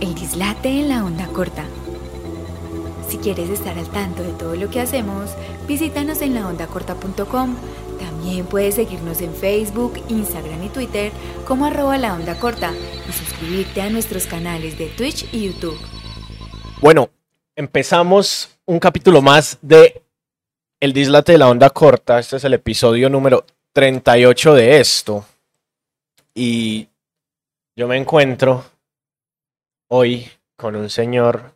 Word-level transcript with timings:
El 0.00 0.14
dislate 0.14 0.68
en 0.70 0.88
la 0.88 1.04
onda 1.04 1.26
corta. 1.28 1.66
Si 3.08 3.18
quieres 3.18 3.50
estar 3.50 3.76
al 3.76 3.88
tanto 3.90 4.22
de 4.22 4.32
todo 4.32 4.56
lo 4.56 4.70
que 4.70 4.80
hacemos, 4.80 5.32
visítanos 5.68 6.22
en 6.22 6.34
laondacorta.com. 6.34 7.56
También 7.98 8.46
puedes 8.46 8.76
seguirnos 8.76 9.20
en 9.20 9.34
Facebook, 9.34 10.02
Instagram 10.08 10.64
y 10.64 10.68
Twitter 10.70 11.12
como 11.46 11.66
arroba 11.66 11.98
la 11.98 12.14
onda 12.14 12.38
corta 12.38 12.72
y 13.08 13.12
suscribirte 13.12 13.82
a 13.82 13.90
nuestros 13.90 14.26
canales 14.26 14.78
de 14.78 14.86
Twitch 14.86 15.28
y 15.34 15.48
YouTube. 15.48 15.78
Bueno, 16.80 17.10
empezamos 17.54 18.48
un 18.64 18.78
capítulo 18.78 19.20
más 19.20 19.58
de 19.60 20.02
El 20.80 20.94
Dislate 20.94 21.32
de 21.32 21.38
la 21.38 21.50
Onda 21.50 21.68
Corta. 21.68 22.18
Este 22.18 22.36
es 22.36 22.44
el 22.44 22.54
episodio 22.54 23.10
número 23.10 23.44
38 23.74 24.54
de 24.54 24.80
esto. 24.80 25.26
Y 26.34 26.88
yo 27.76 27.86
me 27.86 27.98
encuentro 27.98 28.64
hoy 29.90 30.30
con 30.56 30.76
un 30.76 30.88
señor 30.90 31.52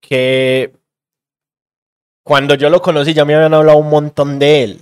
que 0.00 0.72
cuando 2.24 2.54
yo 2.54 2.70
lo 2.70 2.80
conocí 2.80 3.14
ya 3.14 3.24
me 3.24 3.34
habían 3.34 3.54
hablado 3.54 3.78
un 3.78 3.88
montón 3.88 4.38
de 4.38 4.64
él. 4.64 4.80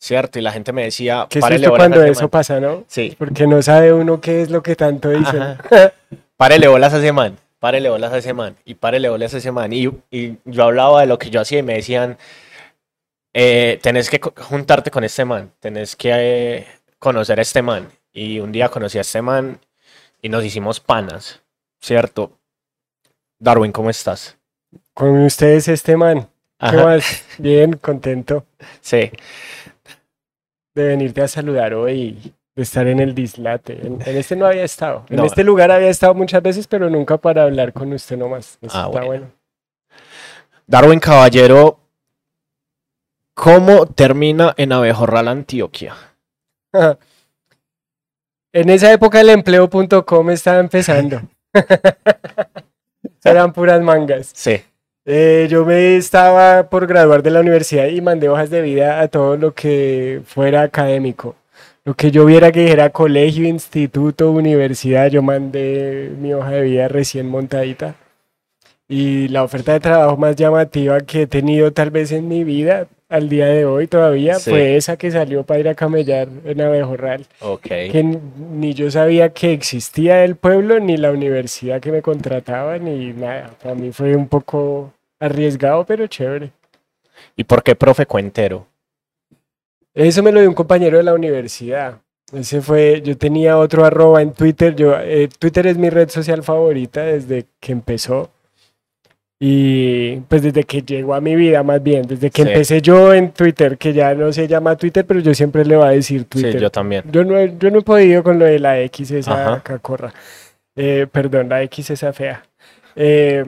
¿Cierto? 0.00 0.38
Y 0.40 0.42
la 0.42 0.50
gente 0.50 0.72
me 0.72 0.82
decía, 0.82 1.26
Qué 1.30 1.38
"Párele 1.38 1.66
susto 1.66 1.70
bolas 1.70 1.86
a 1.86 1.90
cuando 1.90 2.04
eso 2.10 2.20
man". 2.22 2.30
pasa, 2.30 2.58
¿no? 2.60 2.84
Sí, 2.88 3.14
Porque 3.16 3.46
no 3.46 3.62
sabe 3.62 3.92
uno 3.92 4.20
qué 4.20 4.42
es 4.42 4.50
lo 4.50 4.60
que 4.62 4.74
tanto 4.74 5.10
dicen. 5.10 5.56
Párele 6.36 6.66
bolas 6.66 6.92
a 6.92 6.98
ese 6.98 7.12
man, 7.12 7.38
párele 7.60 7.88
bolas 7.88 8.12
a 8.12 8.18
ese 8.18 8.32
man, 8.34 8.56
y 8.64 8.74
párele 8.74 9.08
bolas 9.08 9.32
a 9.32 9.38
ese 9.38 9.52
man. 9.52 9.72
Y, 9.72 9.86
y 10.10 10.38
yo 10.44 10.64
hablaba 10.64 11.02
de 11.02 11.06
lo 11.06 11.18
que 11.20 11.30
yo 11.30 11.40
hacía 11.40 11.60
y 11.60 11.62
me 11.62 11.74
decían, 11.74 12.18
eh, 13.32 13.78
tenés 13.80 14.10
que 14.10 14.20
juntarte 14.20 14.90
con 14.90 15.04
este 15.04 15.24
man, 15.24 15.52
tenés 15.60 15.94
que 15.94 16.10
eh, 16.12 16.66
conocer 16.98 17.38
a 17.38 17.42
este 17.42 17.62
man. 17.62 17.88
Y 18.12 18.40
un 18.40 18.50
día 18.50 18.68
conocí 18.70 18.98
a 18.98 19.02
este 19.02 19.22
man 19.22 19.60
y 20.22 20.28
nos 20.28 20.44
hicimos 20.44 20.80
panas, 20.80 21.42
¿cierto? 21.80 22.38
Darwin, 23.38 23.72
¿cómo 23.72 23.90
estás? 23.90 24.38
Con 24.94 25.22
ustedes 25.24 25.68
este 25.68 25.96
man. 25.96 26.22
¿Qué 26.58 26.66
Ajá, 26.66 26.84
más? 26.84 27.24
Bien, 27.38 27.72
contento 27.74 28.46
sí. 28.80 29.10
de 30.74 30.84
venirte 30.86 31.22
a 31.22 31.28
saludar 31.28 31.74
hoy, 31.74 32.32
de 32.54 32.62
estar 32.62 32.86
en 32.86 33.00
el 33.00 33.14
dislate. 33.14 33.84
En, 33.84 34.00
en 34.00 34.16
este 34.16 34.36
no 34.36 34.46
había 34.46 34.62
estado. 34.62 35.04
En 35.10 35.16
No. 35.16 35.24
este 35.26 35.42
lugar 35.42 35.72
había 35.72 35.88
estado 35.88 36.14
muchas 36.14 36.40
veces, 36.42 36.68
pero 36.68 36.88
nunca 36.88 37.16
para 37.18 37.42
hablar 37.42 37.72
con 37.72 37.92
usted 37.92 38.16
nomás. 38.16 38.58
Eso 38.62 38.76
Ah, 38.78 38.84
está 38.86 38.88
bueno. 38.88 39.06
bueno. 39.06 39.30
Darwin 40.68 41.00
Caballero, 41.00 41.80
¿cómo 43.34 43.86
termina 43.86 44.54
en 44.56 44.72
Abejorral, 44.72 45.26
Antioquia? 45.28 45.96
En 48.52 48.68
esa 48.68 48.92
época 48.92 49.20
el 49.20 49.30
empleo.com 49.30 50.30
estaba 50.30 50.58
empezando. 50.60 51.22
Eran 53.24 53.52
puras 53.52 53.80
mangas. 53.80 54.30
Sí, 54.34 54.60
Eh, 55.04 55.48
yo 55.50 55.64
me 55.64 55.96
estaba 55.96 56.68
por 56.68 56.86
graduar 56.86 57.22
de 57.22 57.30
la 57.30 57.40
universidad 57.40 57.86
y 57.86 58.00
mandé 58.00 58.28
hojas 58.28 58.50
de 58.50 58.62
vida 58.62 59.00
a 59.00 59.08
todo 59.08 59.36
lo 59.36 59.52
que 59.54 60.20
fuera 60.26 60.62
académico. 60.62 61.34
Lo 61.84 61.94
que 61.94 62.12
yo 62.12 62.24
viera 62.24 62.52
que 62.52 62.60
dijera 62.60 62.90
colegio, 62.90 63.48
instituto, 63.48 64.30
universidad, 64.30 65.08
yo 65.10 65.22
mandé 65.22 66.12
mi 66.16 66.32
hoja 66.34 66.50
de 66.50 66.62
vida 66.62 66.88
recién 66.88 67.26
montadita. 67.28 67.96
Y 68.88 69.28
la 69.28 69.42
oferta 69.42 69.72
de 69.72 69.80
trabajo 69.80 70.16
más 70.16 70.36
llamativa 70.36 71.00
que 71.00 71.22
he 71.22 71.26
tenido 71.26 71.72
tal 71.72 71.90
vez 71.90 72.12
en 72.12 72.28
mi 72.28 72.44
vida, 72.44 72.86
al 73.12 73.28
día 73.28 73.46
de 73.46 73.64
hoy 73.66 73.86
todavía, 73.86 74.36
Sí. 74.36 74.50
fue 74.50 74.76
esa 74.76 74.96
que 74.96 75.10
salió 75.10 75.42
para 75.44 75.60
ir 75.60 75.68
a 75.68 75.74
camellar 75.74 76.28
en 76.44 76.60
Abejorral 76.60 77.26
ok. 77.40 77.62
que 77.62 78.18
ni 78.50 78.72
yo 78.74 78.90
sabía 78.90 79.28
que 79.34 79.52
existía 79.52 80.24
el 80.24 80.36
pueblo, 80.36 80.80
ni 80.80 80.96
la 80.96 81.10
universidad 81.12 81.80
que 81.80 81.92
me 81.92 82.00
contrataba, 82.02 82.78
ni 82.78 83.12
nada. 83.12 83.50
Para 83.62 83.74
mí 83.74 83.92
fue 83.92 84.16
un 84.16 84.28
poco 84.28 84.92
arriesgado, 85.20 85.84
pero 85.84 86.06
chévere. 86.06 86.50
¿Y 87.36 87.44
por 87.44 87.62
qué 87.62 87.74
profe 87.74 88.06
cuentero? 88.06 88.66
Eso 89.94 90.22
me 90.22 90.32
lo 90.32 90.40
dio 90.40 90.48
un 90.48 90.54
compañero 90.54 90.96
de 90.96 91.04
la 91.04 91.14
universidad. 91.14 91.98
Ese 92.32 92.62
fue, 92.62 93.02
yo 93.04 93.16
tenía 93.18 93.58
otro 93.58 93.84
arroba 93.84 94.22
en 94.22 94.32
Twitter. 94.32 94.74
Yo, 94.74 94.98
eh, 94.98 95.28
Twitter 95.38 95.66
es 95.66 95.76
mi 95.76 95.90
red 95.90 96.08
social 96.08 96.42
favorita 96.42 97.02
desde 97.02 97.44
que 97.60 97.72
empezó. 97.72 98.30
Y 99.44 100.20
pues 100.28 100.40
desde 100.42 100.62
que 100.62 100.82
llegó 100.82 101.14
a 101.14 101.20
mi 101.20 101.34
vida, 101.34 101.64
más 101.64 101.82
bien, 101.82 102.02
desde 102.06 102.30
que 102.30 102.42
Sí. 102.44 102.48
empecé 102.48 102.80
yo 102.80 103.12
en 103.12 103.32
Twitter, 103.32 103.76
que 103.76 103.92
ya 103.92 104.14
no 104.14 104.32
se 104.32 104.46
llama 104.46 104.76
Twitter, 104.76 105.04
pero 105.04 105.18
yo 105.18 105.34
siempre 105.34 105.64
le 105.64 105.74
voy 105.76 105.84
a 105.86 105.90
decir 105.90 106.26
Twitter. 106.26 106.52
Sí, 106.52 106.58
yo 106.60 106.70
también. 106.70 107.02
Yo 107.10 107.24
no, 107.24 107.36
he- 107.36 107.52
yo 107.58 107.68
no 107.72 107.80
he 107.80 107.82
podido 107.82 108.22
con 108.22 108.38
lo 108.38 108.44
de 108.44 108.60
la 108.60 108.78
X 108.82 109.10
esa 109.10 109.32
Ajá. 109.54 109.60
cacorra. 109.64 110.14
Eh, 110.76 111.08
perdón, 111.10 111.48
la 111.48 111.60
X 111.64 111.90
esa 111.90 112.12
fea. 112.12 112.44
Eh, 112.94 113.44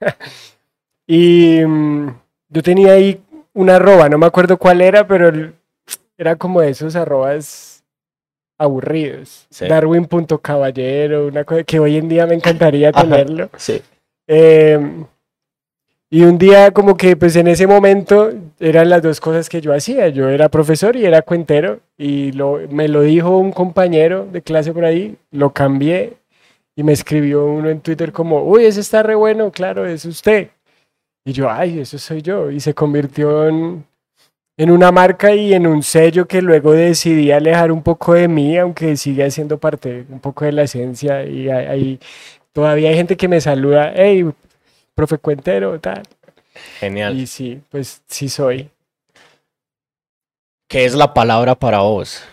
y 1.06 1.60
mm, 1.66 2.08
yo 2.48 2.62
tenía 2.62 2.92
ahí 2.92 3.20
una 3.52 3.76
arroba, 3.76 4.08
no 4.08 4.16
me 4.16 4.24
acuerdo 4.26 4.56
cuál 4.56 4.80
era, 4.80 5.06
pero 5.06 5.52
era 6.16 6.36
como 6.36 6.62
de 6.62 6.70
esos 6.70 6.96
arrobas 6.96 7.84
aburridos. 8.58 9.46
Sí. 9.50 9.66
Darwin.caballero, 9.68 11.26
una 11.26 11.44
cosa 11.44 11.62
que 11.62 11.78
hoy 11.78 11.98
en 11.98 12.08
día 12.08 12.26
me 12.26 12.34
encantaría 12.36 12.88
Ajá. 12.88 13.02
tenerlo. 13.02 13.50
Sí. 13.58 13.82
Eh, 14.26 14.80
y 16.10 16.22
un 16.22 16.38
día 16.38 16.70
como 16.70 16.96
que 16.96 17.16
pues 17.16 17.34
en 17.36 17.48
ese 17.48 17.66
momento 17.66 18.32
eran 18.60 18.88
las 18.88 19.02
dos 19.02 19.20
cosas 19.20 19.48
que 19.48 19.60
yo 19.60 19.74
hacía. 19.74 20.08
Yo 20.08 20.28
era 20.28 20.48
profesor 20.48 20.96
y 20.96 21.04
era 21.04 21.22
cuentero 21.22 21.80
y 21.98 22.32
lo, 22.32 22.60
me 22.70 22.88
lo 22.88 23.02
dijo 23.02 23.36
un 23.38 23.52
compañero 23.52 24.26
de 24.30 24.42
clase 24.42 24.72
por 24.72 24.84
ahí, 24.84 25.16
lo 25.32 25.52
cambié 25.52 26.14
y 26.76 26.82
me 26.82 26.92
escribió 26.92 27.46
uno 27.46 27.70
en 27.70 27.80
Twitter 27.80 28.12
como, 28.12 28.44
uy, 28.44 28.64
ese 28.66 28.80
está 28.80 29.02
re 29.02 29.14
bueno, 29.14 29.50
claro, 29.50 29.86
es 29.86 30.04
usted. 30.04 30.50
Y 31.24 31.32
yo, 31.32 31.50
ay, 31.50 31.80
eso 31.80 31.98
soy 31.98 32.22
yo. 32.22 32.50
Y 32.50 32.60
se 32.60 32.74
convirtió 32.74 33.48
en, 33.48 33.84
en 34.56 34.70
una 34.70 34.92
marca 34.92 35.34
y 35.34 35.54
en 35.54 35.66
un 35.66 35.82
sello 35.82 36.26
que 36.28 36.42
luego 36.42 36.72
decidí 36.72 37.32
alejar 37.32 37.72
un 37.72 37.82
poco 37.82 38.14
de 38.14 38.28
mí, 38.28 38.56
aunque 38.58 38.96
sigue 38.96 39.28
siendo 39.30 39.58
parte 39.58 40.06
un 40.08 40.20
poco 40.20 40.44
de 40.44 40.52
la 40.52 40.62
esencia 40.62 41.24
y 41.24 41.48
hay 41.48 41.98
Todavía 42.56 42.88
hay 42.88 42.96
gente 42.96 43.18
que 43.18 43.28
me 43.28 43.38
saluda, 43.38 43.92
hey, 43.94 44.30
profe 44.96 45.18
cuentero, 45.18 45.78
tal. 45.78 46.02
Genial. 46.80 47.16
Y 47.16 47.26
sí, 47.26 47.62
pues 47.70 48.02
sí 48.08 48.28
soy. 48.28 48.70
¿Qué 50.68 50.84
es 50.84 50.94
la 50.94 51.14
palabra 51.14 51.54
para 51.54 51.80
vos? 51.80 52.24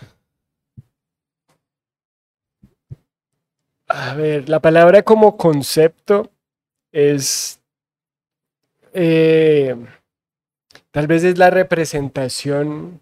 A 3.88 4.16
ver, 4.16 4.50
la 4.50 4.60
palabra 4.60 5.04
como 5.04 5.38
concepto 5.38 6.32
es, 6.92 7.62
eh, 8.94 9.76
tal 10.90 11.06
vez 11.06 11.24
es 11.24 11.38
la 11.38 11.52
representación 11.52 13.02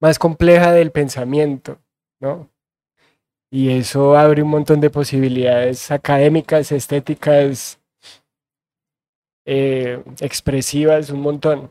más 0.00 0.18
compleja 0.18 0.70
del 0.70 0.92
pensamiento, 0.92 1.78
¿no? 2.20 2.50
Y 3.50 3.70
eso 3.70 4.16
abre 4.16 4.42
un 4.42 4.50
montón 4.50 4.80
de 4.80 4.90
posibilidades 4.90 5.90
académicas, 5.90 6.70
estéticas, 6.72 7.80
eh, 9.44 10.02
expresivas, 10.20 11.10
un 11.10 11.20
montón. 11.20 11.70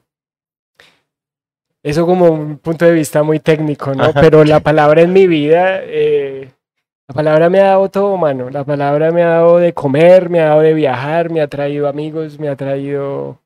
Eso 1.83 2.05
como 2.05 2.29
un 2.31 2.57
punto 2.57 2.85
de 2.85 2.93
vista 2.93 3.23
muy 3.23 3.39
técnico, 3.39 3.93
¿no? 3.93 4.05
Ajá. 4.05 4.21
Pero 4.21 4.43
la 4.45 4.61
palabra 4.61 5.01
en 5.01 5.11
mi 5.11 5.27
vida, 5.27 5.79
eh, 5.83 6.49
la 7.07 7.13
palabra 7.15 7.49
me 7.49 7.59
ha 7.59 7.65
dado 7.65 7.89
todo, 7.89 8.15
mano. 8.15 8.49
La 8.49 8.63
palabra 8.63 9.11
me 9.11 9.23
ha 9.23 9.29
dado 9.29 9.57
de 9.57 9.73
comer, 9.73 10.29
me 10.29 10.39
ha 10.39 10.49
dado 10.49 10.61
de 10.61 10.73
viajar, 10.73 11.29
me 11.29 11.41
ha 11.41 11.47
traído 11.47 11.89
amigos, 11.89 12.39
me 12.39 12.47
ha 12.47 12.55
traído 12.55 13.39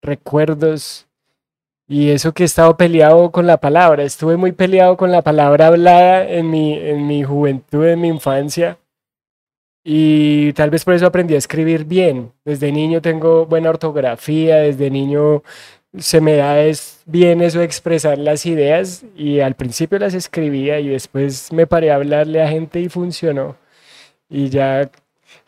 recuerdos. 0.00 1.06
Y 1.86 2.10
eso 2.10 2.32
que 2.32 2.44
he 2.44 2.46
estado 2.46 2.78
peleado 2.78 3.30
con 3.30 3.46
la 3.46 3.58
palabra. 3.58 4.02
Estuve 4.02 4.38
muy 4.38 4.52
peleado 4.52 4.96
con 4.96 5.12
la 5.12 5.20
palabra 5.20 5.66
hablada 5.66 6.26
en 6.26 6.50
mi, 6.50 6.78
en 6.78 7.06
mi 7.06 7.22
juventud, 7.22 7.86
en 7.86 8.00
mi 8.00 8.08
infancia. 8.08 8.78
Y 9.84 10.52
tal 10.52 10.70
vez 10.70 10.84
por 10.84 10.94
eso 10.94 11.06
aprendí 11.06 11.34
a 11.34 11.38
escribir 11.38 11.84
bien. 11.84 12.32
Desde 12.44 12.70
niño 12.72 13.02
tengo 13.02 13.46
buena 13.46 13.70
ortografía, 13.70 14.56
desde 14.58 14.90
niño 14.90 15.42
se 15.98 16.20
me 16.20 16.36
da 16.36 16.60
es 16.60 17.02
bien 17.06 17.42
eso 17.42 17.58
de 17.58 17.66
expresar 17.66 18.18
las 18.18 18.46
ideas 18.46 19.04
y 19.16 19.40
al 19.40 19.54
principio 19.56 19.98
las 19.98 20.14
escribía 20.14 20.80
y 20.80 20.88
después 20.88 21.52
me 21.52 21.66
paré 21.66 21.90
a 21.90 21.96
hablarle 21.96 22.42
a 22.42 22.48
gente 22.48 22.80
y 22.80 22.88
funcionó. 22.88 23.56
Y 24.30 24.48
ya 24.50 24.90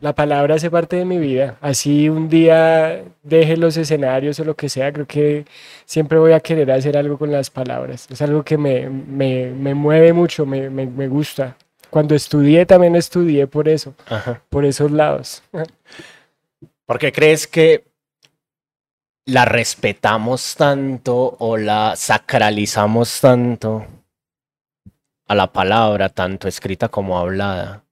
la 0.00 0.14
palabra 0.14 0.56
hace 0.56 0.70
parte 0.70 0.96
de 0.96 1.04
mi 1.04 1.18
vida. 1.18 1.58
Así 1.60 2.08
un 2.08 2.28
día 2.28 3.04
deje 3.22 3.56
los 3.56 3.76
escenarios 3.76 4.40
o 4.40 4.44
lo 4.44 4.56
que 4.56 4.68
sea, 4.68 4.92
creo 4.92 5.06
que 5.06 5.46
siempre 5.86 6.18
voy 6.18 6.32
a 6.32 6.40
querer 6.40 6.70
hacer 6.72 6.96
algo 6.96 7.18
con 7.18 7.32
las 7.32 7.50
palabras. 7.50 8.08
Es 8.10 8.22
algo 8.22 8.44
que 8.44 8.58
me, 8.58 8.90
me, 8.90 9.46
me 9.50 9.74
mueve 9.74 10.12
mucho, 10.12 10.46
me, 10.46 10.70
me, 10.70 10.86
me 10.86 11.08
gusta. 11.08 11.56
Cuando 11.94 12.16
estudié 12.16 12.66
también 12.66 12.96
estudié 12.96 13.46
por 13.46 13.68
eso, 13.68 13.94
Ajá. 14.08 14.42
por 14.48 14.64
esos 14.64 14.90
lados. 14.90 15.44
¿Por 16.86 16.98
qué 16.98 17.12
crees 17.12 17.46
que 17.46 17.84
la 19.26 19.44
respetamos 19.44 20.56
tanto 20.56 21.36
o 21.38 21.56
la 21.56 21.94
sacralizamos 21.94 23.20
tanto 23.20 23.86
a 25.28 25.36
la 25.36 25.52
palabra, 25.52 26.08
tanto 26.08 26.48
escrita 26.48 26.88
como 26.88 27.16
hablada? 27.16 27.84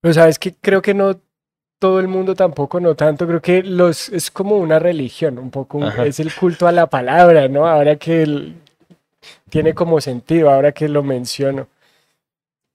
Pero 0.00 0.14
sabes 0.14 0.38
que 0.38 0.54
creo 0.54 0.80
que 0.80 0.94
no 0.94 1.18
todo 1.80 1.98
el 1.98 2.06
mundo 2.06 2.36
tampoco, 2.36 2.78
no 2.78 2.94
tanto, 2.94 3.26
creo 3.26 3.42
que 3.42 3.64
los 3.64 4.10
es 4.10 4.30
como 4.30 4.58
una 4.58 4.78
religión, 4.78 5.40
un 5.40 5.50
poco 5.50 5.78
un- 5.78 5.90
es 6.06 6.20
el 6.20 6.32
culto 6.32 6.68
a 6.68 6.72
la 6.72 6.86
palabra, 6.86 7.48
¿no? 7.48 7.66
Ahora 7.66 7.96
que 7.96 8.22
el- 8.22 8.54
tiene 9.50 9.74
como 9.74 10.00
sentido, 10.00 10.50
ahora 10.50 10.70
que 10.70 10.88
lo 10.88 11.02
menciono. 11.02 11.66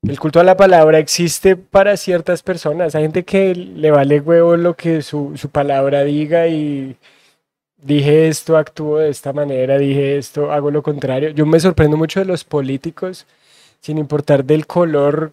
El 0.07 0.19
culto 0.19 0.39
a 0.39 0.44
la 0.44 0.57
palabra 0.57 1.00
existe 1.00 1.55
para 1.55 1.95
ciertas 1.95 2.44
personas. 2.44 2.94
Hay 2.94 3.03
gente 3.03 3.23
que 3.23 3.55
le 3.55 3.89
vale 3.89 4.19
huevo 4.19 4.57
lo 4.57 4.75
que 4.75 5.01
su, 5.01 5.38
su 5.38 5.50
palabra 5.50 6.03
diga 6.03 6.47
y 6.47 6.97
dije 7.77 8.27
esto, 8.27 8.57
actúo 8.57 8.97
de 8.97 9.09
esta 9.09 9.31
manera, 9.31 9.77
dije 9.77 10.17
esto, 10.17 10.51
hago 10.51 10.71
lo 10.71 10.83
contrario. 10.83 11.29
Yo 11.29 11.45
me 11.45 11.59
sorprendo 11.59 11.95
mucho 11.95 12.19
de 12.19 12.25
los 12.25 12.44
políticos, 12.44 13.25
sin 13.79 13.97
importar 13.97 14.44
del 14.44 14.67
color 14.67 15.31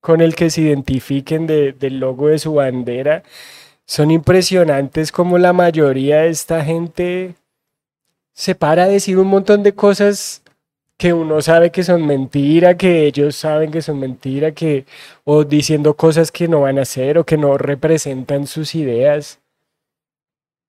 con 0.00 0.20
el 0.20 0.36
que 0.36 0.50
se 0.50 0.60
identifiquen 0.60 1.46
de- 1.48 1.72
del 1.72 1.98
logo 1.98 2.28
de 2.28 2.38
su 2.38 2.54
bandera. 2.54 3.24
Son 3.84 4.12
impresionantes 4.12 5.10
como 5.10 5.38
la 5.38 5.52
mayoría 5.52 6.20
de 6.20 6.28
esta 6.28 6.64
gente 6.64 7.34
se 8.32 8.54
para 8.54 8.84
a 8.84 8.88
decir 8.88 9.18
un 9.18 9.26
montón 9.26 9.64
de 9.64 9.74
cosas 9.74 10.42
que 10.98 11.12
uno 11.12 11.40
sabe 11.40 11.70
que 11.70 11.84
son 11.84 12.06
mentira, 12.06 12.76
que 12.76 13.06
ellos 13.06 13.36
saben 13.36 13.70
que 13.70 13.82
son 13.82 14.00
mentira, 14.00 14.52
que 14.52 14.84
o 15.24 15.44
diciendo 15.44 15.94
cosas 15.94 16.32
que 16.32 16.48
no 16.48 16.62
van 16.62 16.78
a 16.78 16.82
hacer 16.82 17.18
o 17.18 17.24
que 17.24 17.36
no 17.38 17.56
representan 17.56 18.46
sus 18.48 18.74
ideas. 18.74 19.40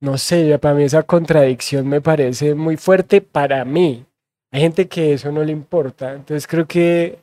No 0.02 0.18
sé, 0.18 0.48
ya 0.48 0.60
para 0.60 0.76
mí 0.76 0.84
esa 0.84 1.04
contradicción 1.04 1.88
me 1.90 2.00
parece 2.00 2.56
muy 2.56 2.78
fuerte 2.78 3.22
para 3.22 3.66
mí. 3.66 4.06
Hay 4.52 4.62
gente 4.62 4.88
que 4.88 5.14
eso 5.14 5.31
no 5.31 5.44
le 5.44 5.52
importa, 5.52 6.14
entonces 6.14 6.48
creo 6.48 6.68
que 6.68 7.20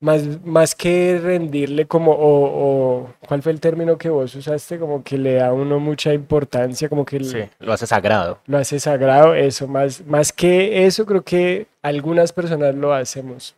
más, 0.00 0.44
más 0.44 0.74
que 0.74 1.18
rendirle 1.22 1.86
como, 1.86 2.12
o, 2.12 3.02
o, 3.04 3.10
¿cuál 3.28 3.42
fue 3.42 3.52
el 3.52 3.60
término 3.60 3.98
que 3.98 4.08
vos 4.08 4.34
usaste? 4.34 4.78
Como 4.78 5.02
que 5.04 5.18
le 5.18 5.34
da 5.34 5.48
a 5.48 5.52
uno 5.52 5.78
mucha 5.78 6.14
importancia, 6.14 6.88
como 6.88 7.04
que 7.04 7.20
Sí, 7.22 7.34
le- 7.36 7.50
lo 7.58 7.72
hace 7.72 7.86
sagrado. 7.86 8.38
lo 8.46 8.58
hace 8.58 8.80
sagrado, 8.80 9.34
eso, 9.34 9.68
más, 9.68 10.04
más 10.06 10.32
que 10.32 10.86
eso, 10.86 11.04
creo 11.06 11.22
que 11.22 11.66
algunas 11.82 12.32
personas 12.32 12.74
lo 12.74 12.94
hacemos. 12.94 13.54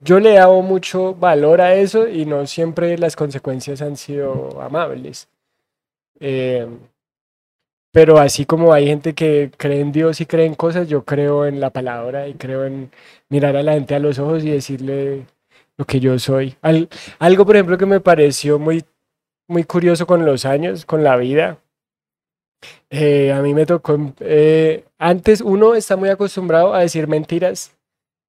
Yo 0.00 0.18
le 0.18 0.34
dado 0.34 0.60
mucho 0.62 1.14
valor 1.14 1.60
a 1.60 1.74
eso 1.74 2.08
y 2.08 2.24
no 2.26 2.44
siempre 2.48 2.98
las 2.98 3.14
consecuencias 3.14 3.80
han 3.82 3.96
sido 3.96 4.60
amables. 4.60 5.28
Eh, 6.18 6.66
pero 7.92 8.18
así 8.18 8.46
como 8.46 8.72
hay 8.72 8.86
gente 8.86 9.14
que 9.14 9.50
cree 9.56 9.80
en 9.80 9.92
Dios 9.92 10.20
y 10.20 10.26
cree 10.26 10.46
en 10.46 10.54
cosas, 10.54 10.88
yo 10.88 11.04
creo 11.04 11.44
en 11.46 11.60
la 11.60 11.70
palabra 11.70 12.26
y 12.26 12.34
creo 12.34 12.64
en 12.64 12.90
mirar 13.28 13.54
a 13.56 13.62
la 13.62 13.74
gente 13.74 13.94
a 13.94 13.98
los 13.98 14.18
ojos 14.18 14.42
y 14.44 14.50
decirle 14.50 15.26
lo 15.78 15.84
que 15.84 16.00
yo 16.00 16.18
soy. 16.18 16.56
Al- 16.62 16.88
algo, 17.18 17.44
por 17.46 17.56
ejemplo, 17.56 17.78
que 17.78 17.86
me 17.86 18.00
pareció 18.00 18.58
muy, 18.58 18.84
muy 19.48 19.64
curioso 19.64 20.06
con 20.06 20.24
los 20.24 20.44
años, 20.44 20.84
con 20.86 21.02
la 21.04 21.16
vida, 21.16 21.58
eh, 22.90 23.32
a 23.32 23.40
mí 23.42 23.54
me 23.54 23.66
tocó, 23.66 23.98
eh, 24.20 24.84
antes 24.98 25.40
uno 25.40 25.74
está 25.74 25.96
muy 25.96 26.10
acostumbrado 26.10 26.74
a 26.74 26.80
decir 26.80 27.08
mentiras, 27.08 27.72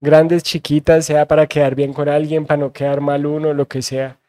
grandes, 0.02 0.44
chiquitas, 0.44 1.06
sea 1.06 1.28
para 1.28 1.48
quedar 1.48 1.76
bien 1.76 1.94
con 1.94 2.10
alguien, 2.10 2.46
para 2.46 2.60
no 2.60 2.74
quedar 2.74 3.02
mal 3.02 3.26
uno, 3.26 3.54
lo 3.54 3.68
que 3.68 3.82
sea. 3.82 4.20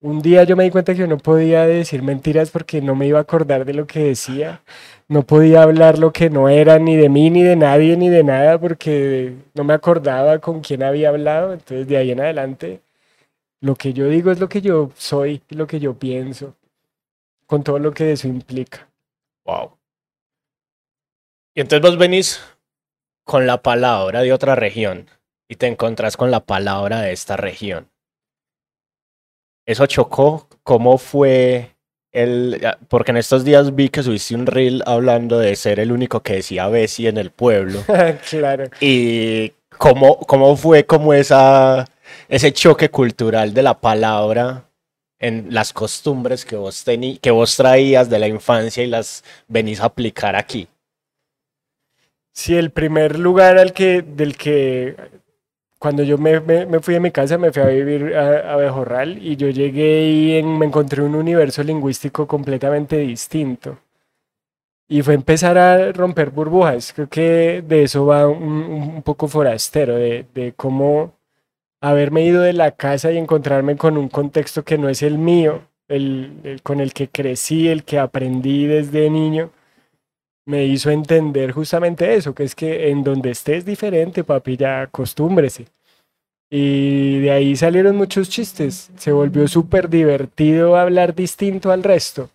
Un 0.00 0.22
día 0.22 0.44
yo 0.44 0.54
me 0.54 0.62
di 0.62 0.70
cuenta 0.70 0.92
que 0.92 1.00
yo 1.00 1.06
no 1.08 1.18
podía 1.18 1.66
decir 1.66 2.02
mentiras 2.02 2.50
porque 2.52 2.80
no 2.80 2.94
me 2.94 3.08
iba 3.08 3.18
a 3.18 3.22
acordar 3.22 3.64
de 3.64 3.74
lo 3.74 3.86
que 3.88 3.98
decía. 3.98 4.62
No 5.08 5.22
podía 5.24 5.62
hablar 5.62 5.98
lo 5.98 6.12
que 6.12 6.30
no 6.30 6.48
era 6.48 6.78
ni 6.78 6.94
de 6.94 7.08
mí, 7.08 7.30
ni 7.30 7.42
de 7.42 7.56
nadie, 7.56 7.96
ni 7.96 8.08
de 8.08 8.22
nada, 8.22 8.60
porque 8.60 9.34
no 9.54 9.64
me 9.64 9.74
acordaba 9.74 10.38
con 10.38 10.60
quién 10.60 10.84
había 10.84 11.08
hablado. 11.08 11.52
Entonces 11.52 11.88
de 11.88 11.96
ahí 11.96 12.12
en 12.12 12.20
adelante, 12.20 12.80
lo 13.60 13.74
que 13.74 13.92
yo 13.92 14.08
digo 14.08 14.30
es 14.30 14.38
lo 14.38 14.48
que 14.48 14.60
yo 14.60 14.92
soy, 14.96 15.42
lo 15.48 15.66
que 15.66 15.80
yo 15.80 15.94
pienso, 15.94 16.54
con 17.46 17.64
todo 17.64 17.80
lo 17.80 17.92
que 17.92 18.12
eso 18.12 18.28
implica. 18.28 18.88
Wow. 19.44 19.78
Y 21.56 21.60
entonces 21.60 21.82
vos 21.82 21.98
venís 21.98 22.40
con 23.24 23.48
la 23.48 23.62
palabra 23.62 24.20
de 24.20 24.32
otra 24.32 24.54
región 24.54 25.08
y 25.48 25.56
te 25.56 25.66
encontrás 25.66 26.16
con 26.16 26.30
la 26.30 26.40
palabra 26.40 27.00
de 27.00 27.12
esta 27.12 27.36
región. 27.36 27.88
¿Eso 29.68 29.84
chocó? 29.84 30.48
¿Cómo 30.62 30.96
fue 30.96 31.76
el...? 32.10 32.58
ya, 32.58 32.78
Porque 32.88 33.10
en 33.10 33.18
estos 33.18 33.44
días 33.44 33.74
vi 33.74 33.90
que 33.90 34.02
subiste 34.02 34.34
un 34.34 34.46
reel 34.46 34.82
hablando 34.86 35.38
de 35.38 35.54
ser 35.56 35.78
el 35.78 35.92
único 35.92 36.22
que 36.22 36.36
decía 36.36 36.68
Bessie 36.68 37.06
en 37.06 37.18
el 37.18 37.30
pueblo. 37.30 37.84
claro. 38.30 38.64
¿Y 38.80 39.52
cómo, 39.76 40.20
cómo 40.20 40.56
fue 40.56 40.86
como 40.86 41.12
esa, 41.12 41.84
ese 42.30 42.50
choque 42.50 42.88
cultural 42.88 43.52
de 43.52 43.62
la 43.62 43.78
palabra 43.78 44.70
en 45.18 45.48
las 45.50 45.74
costumbres 45.74 46.46
que 46.46 46.56
vos, 46.56 46.82
tení, 46.82 47.18
que 47.18 47.30
vos 47.30 47.54
traías 47.54 48.08
de 48.08 48.20
la 48.20 48.26
infancia 48.26 48.82
y 48.82 48.86
las 48.86 49.22
venís 49.48 49.82
a 49.82 49.86
aplicar 49.86 50.34
aquí? 50.34 50.66
Sí, 52.32 52.56
el 52.56 52.70
primer 52.70 53.18
lugar 53.18 53.58
al 53.58 53.74
que, 53.74 54.00
del 54.00 54.38
que 54.38 54.96
cuando 55.78 56.02
yo 56.02 56.18
me, 56.18 56.40
me- 56.40 56.66
me 56.66 56.80
fui 56.80 56.94
de 56.94 57.00
mi 57.00 57.10
casa 57.10 57.38
me 57.38 57.52
fui 57.52 57.62
a 57.62 57.66
vivir 57.66 58.16
a, 58.16 58.54
a 58.54 58.56
Bejorral 58.56 59.18
y 59.24 59.36
yo 59.36 59.48
llegué 59.50 60.08
y 60.10 60.36
en- 60.36 60.58
me 60.58 60.66
encontré 60.66 61.02
un 61.02 61.14
universo 61.14 61.62
lingüístico 61.62 62.26
completamente 62.26 62.98
distinto. 62.98 63.78
Y 64.88 65.02
fue 65.02 65.14
empezar 65.14 65.58
a 65.58 65.92
romper 65.92 66.30
burbujas. 66.30 66.92
Creo 66.94 67.08
que 67.08 67.62
de 67.66 67.82
eso 67.84 68.06
va 68.06 68.26
un, 68.28 68.42
un- 68.96 69.02
poco 69.02 69.28
forastero, 69.28 69.96
de, 69.96 70.26
de 70.34 70.52
cómo 70.54 71.12
haberme 71.82 72.24
ido 72.24 72.42
de 72.42 72.52
la 72.54 72.72
casa 72.72 73.12
y 73.12 73.18
encontrarme 73.18 73.76
con 73.76 73.98
un 73.98 74.08
contexto 74.08 74.64
que 74.64 74.78
no 74.78 74.88
es 74.88 75.02
el 75.02 75.18
mío, 75.18 75.62
el, 75.88 76.32
el 76.44 76.62
con 76.62 76.80
el 76.80 76.92
que 76.94 77.08
crecí, 77.08 77.68
el 77.68 77.84
que 77.84 77.98
aprendí 77.98 78.66
desde 78.66 79.10
niño 79.10 79.50
me 80.48 80.64
hizo 80.64 80.90
entender 80.90 81.52
justamente 81.52 82.14
eso, 82.14 82.34
que 82.34 82.42
es 82.42 82.54
que 82.54 82.88
en 82.88 83.04
donde 83.04 83.30
estés 83.30 83.66
diferente, 83.66 84.24
papi, 84.24 84.56
ya 84.56 84.80
acostúmbrese. 84.80 85.66
Y 86.50 87.18
de 87.20 87.30
ahí 87.30 87.54
salieron 87.54 87.96
muchos 87.96 88.30
chistes. 88.30 88.90
Se 88.96 89.12
volvió 89.12 89.46
súper 89.46 89.90
divertido 89.90 90.76
hablar 90.76 91.14
distinto 91.14 91.70
al 91.70 91.82
resto. 91.82 92.30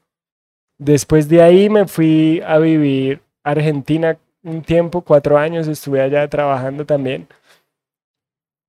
Después 0.78 1.28
de 1.28 1.42
ahí 1.42 1.70
me 1.70 1.88
fui 1.88 2.40
a 2.46 2.60
vivir 2.60 3.22
Argentina 3.44 4.16
un 4.44 4.62
tiempo, 4.62 5.02
cuatro 5.02 5.40
años, 5.40 5.68
estuve 5.68 6.00
allá 6.00 6.28
trabajando 6.28 6.86
también. 6.86 7.28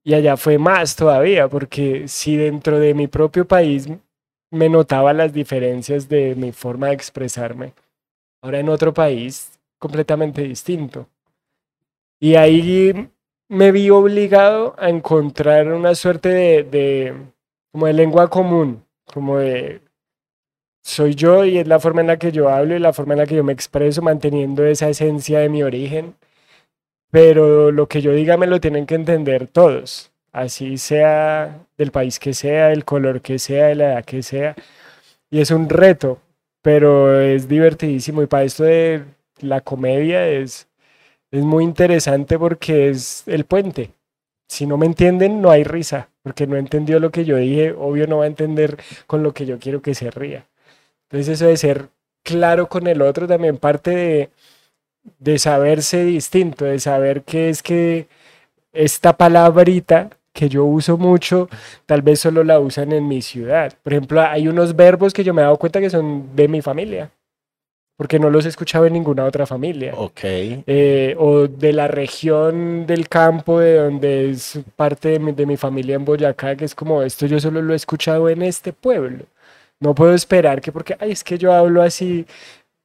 Y 0.07 0.15
allá 0.15 0.39
fue 0.39 0.57
más 0.57 0.97
todavía, 0.97 1.49
porque 1.49 2.09
si 2.09 2.39
dentro 2.39 2.79
de 2.79 2.95
mi 2.95 3.09
propio 3.09 3.47
país 3.47 3.89
me 4.51 4.71
notaba 4.71 5.13
las 5.13 5.35
diferencias 5.35 6.09
de 6.09 6.35
mi 6.35 6.53
forma 6.53 6.87
de 6.87 6.95
expresarme, 6.95 7.75
ahora 8.45 8.61
en 8.61 8.69
otro 8.69 8.93
país 8.93 9.59
completamente 9.79 10.43
distinto. 10.43 11.09
Y 12.21 12.35
ahí 12.37 13.09
me 13.49 13.73
vi 13.73 13.89
obligado 13.89 14.75
a 14.79 14.91
encontrar 14.91 15.69
una 15.73 15.95
suerte 15.95 16.29
de, 16.29 17.15
como 17.73 17.87
de 17.87 17.95
lengua 17.95 18.29
común, 18.29 18.85
como 19.07 19.39
de 19.39 19.81
soy 20.83 21.15
yo 21.15 21.47
y 21.47 21.57
es 21.59 21.67
la 21.67 21.81
forma 21.81 22.03
en 22.03 22.09
la 22.09 22.19
que 22.19 22.33
yo 22.33 22.51
hablo 22.51 22.77
y 22.77 22.79
la 22.79 22.93
forma 22.93 23.15
en 23.15 23.21
la 23.21 23.27
que 23.27 23.37
yo 23.37 23.45
me 23.45 23.55
expreso, 23.55 24.03
manteniendo 24.03 24.67
esa 24.67 24.91
esencia 24.91 25.39
de 25.41 25.49
mi 25.49 25.63
origen. 25.63 26.15
Pero 27.11 27.71
lo 27.73 27.89
que 27.89 28.03
yo 28.03 28.13
diga 28.13 28.37
me 28.37 28.47
lo 28.47 28.61
tienen 28.61 28.85
que 28.87 28.95
entender 28.97 29.47
todos, 29.47 30.13
así 30.33 30.77
sea 30.77 31.67
del 31.79 31.93
país 31.93 32.19
que 32.19 32.35
sea, 32.35 32.69
del 32.69 32.85
color 32.85 33.23
que 33.23 33.39
sea, 33.39 33.69
de 33.69 33.75
la 33.77 33.85
edad 33.93 34.05
que 34.05 34.23
sea. 34.23 34.55
Y 35.31 35.41
es 35.41 35.51
un 35.51 35.69
reto, 35.69 36.21
pero 36.65 37.21
es 37.21 37.47
divertidísimo. 37.47 38.23
Y 38.23 38.27
para 38.27 38.45
esto 38.45 38.65
de 38.65 39.05
la 39.41 39.61
comedia 39.61 40.27
es, 40.27 40.67
es 41.31 41.45
muy 41.45 41.63
interesante 41.63 42.39
porque 42.39 42.89
es 42.89 43.25
el 43.27 43.45
puente. 43.45 43.91
Si 44.49 44.67
no 44.67 44.79
me 44.79 44.87
entienden, 44.87 45.43
no 45.43 45.51
hay 45.51 45.65
risa, 45.65 46.09
porque 46.23 46.47
no 46.47 46.57
entendió 46.57 47.01
lo 47.01 47.11
que 47.11 47.27
yo 47.27 47.37
dije, 47.37 47.73
obvio 47.73 48.07
no 48.07 48.19
va 48.19 48.25
a 48.25 48.29
entender 48.29 48.79
con 49.07 49.23
lo 49.23 49.35
que 49.35 49.45
yo 49.45 49.59
quiero 49.59 49.83
que 49.83 49.95
se 49.95 50.11
ría. 50.11 50.47
Entonces 51.11 51.35
eso 51.35 51.47
de 51.49 51.59
ser 51.59 51.91
claro 52.23 52.69
con 52.71 52.87
el 52.87 53.03
otro 53.03 53.27
también 53.29 53.59
parte 53.59 53.91
de, 53.91 54.31
de 55.19 55.39
saberse 55.39 56.03
distinto, 56.05 56.65
de 56.65 56.81
saber 56.81 57.25
que 57.25 57.51
es 57.51 57.63
que 57.63 58.09
esta 58.73 59.19
palabrita 59.19 60.11
que 60.35 60.49
yo 60.49 60.65
uso 60.65 60.99
mucho, 60.99 61.49
tal 61.87 62.03
vez 62.03 62.21
solo 62.21 62.43
la 62.43 62.59
usan 62.59 62.93
en 62.93 63.07
mi 63.07 63.23
ciudad. 63.23 63.73
Por 63.83 63.93
ejemplo, 63.93 64.21
hay 64.21 64.49
unos 64.49 64.75
verbos 64.75 65.15
que 65.15 65.23
yo 65.23 65.33
me 65.33 65.41
he 65.41 65.45
dado 65.45 65.57
cuenta 65.57 65.81
que 65.81 65.89
son 65.89 66.35
de 66.35 66.49
mi 66.49 66.61
familia, 66.61 67.11
porque 67.97 68.19
no 68.19 68.29
los 68.29 68.45
he 68.45 68.49
escuchado 68.49 68.85
en 68.85 68.95
ninguna 68.95 69.25
otra 69.25 69.47
familia. 69.47 69.95
Ok. 69.97 70.21
Eh, 70.25 71.15
o 71.19 71.47
de 71.47 71.73
la 71.73 71.87
región 71.87 72.85
del 72.85 73.09
campo 73.09 73.61
de 73.61 73.77
donde 73.77 74.31
es 74.31 74.59
parte 74.75 75.11
de 75.11 75.19
mi, 75.21 75.31
de 75.33 75.47
mi 75.47 75.57
familia 75.57 75.95
en 75.95 76.05
Boyacá, 76.05 76.57
que 76.57 76.65
es 76.65 76.75
como 76.75 77.03
esto 77.03 77.27
yo 77.27 77.39
solo 77.39 77.63
lo 77.63 77.73
he 77.73 77.77
escuchado 77.77 78.29
en 78.29 78.43
este 78.43 78.73
pueblo. 78.73 79.27
No 79.79 79.95
puedo 79.95 80.15
esperar 80.15 80.61
que 80.61 80.73
porque, 80.73 80.97
ay, 80.99 81.13
es 81.13 81.23
que 81.23 81.39
yo 81.39 81.53
hablo 81.53 81.81
así, 81.81 82.27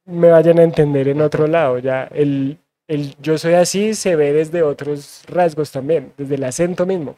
me 0.04 0.30
vayan 0.30 0.60
a 0.60 0.62
entender 0.62 1.08
en 1.08 1.20
otro 1.20 1.48
lado. 1.48 1.80
Ya 1.80 2.04
el, 2.14 2.58
el 2.86 3.16
yo 3.20 3.38
soy 3.38 3.54
así 3.54 3.94
se 3.94 4.14
ve 4.14 4.32
desde 4.32 4.62
otros 4.62 5.24
rasgos 5.26 5.72
también, 5.72 6.12
desde 6.16 6.36
el 6.36 6.44
acento 6.44 6.86
mismo. 6.86 7.16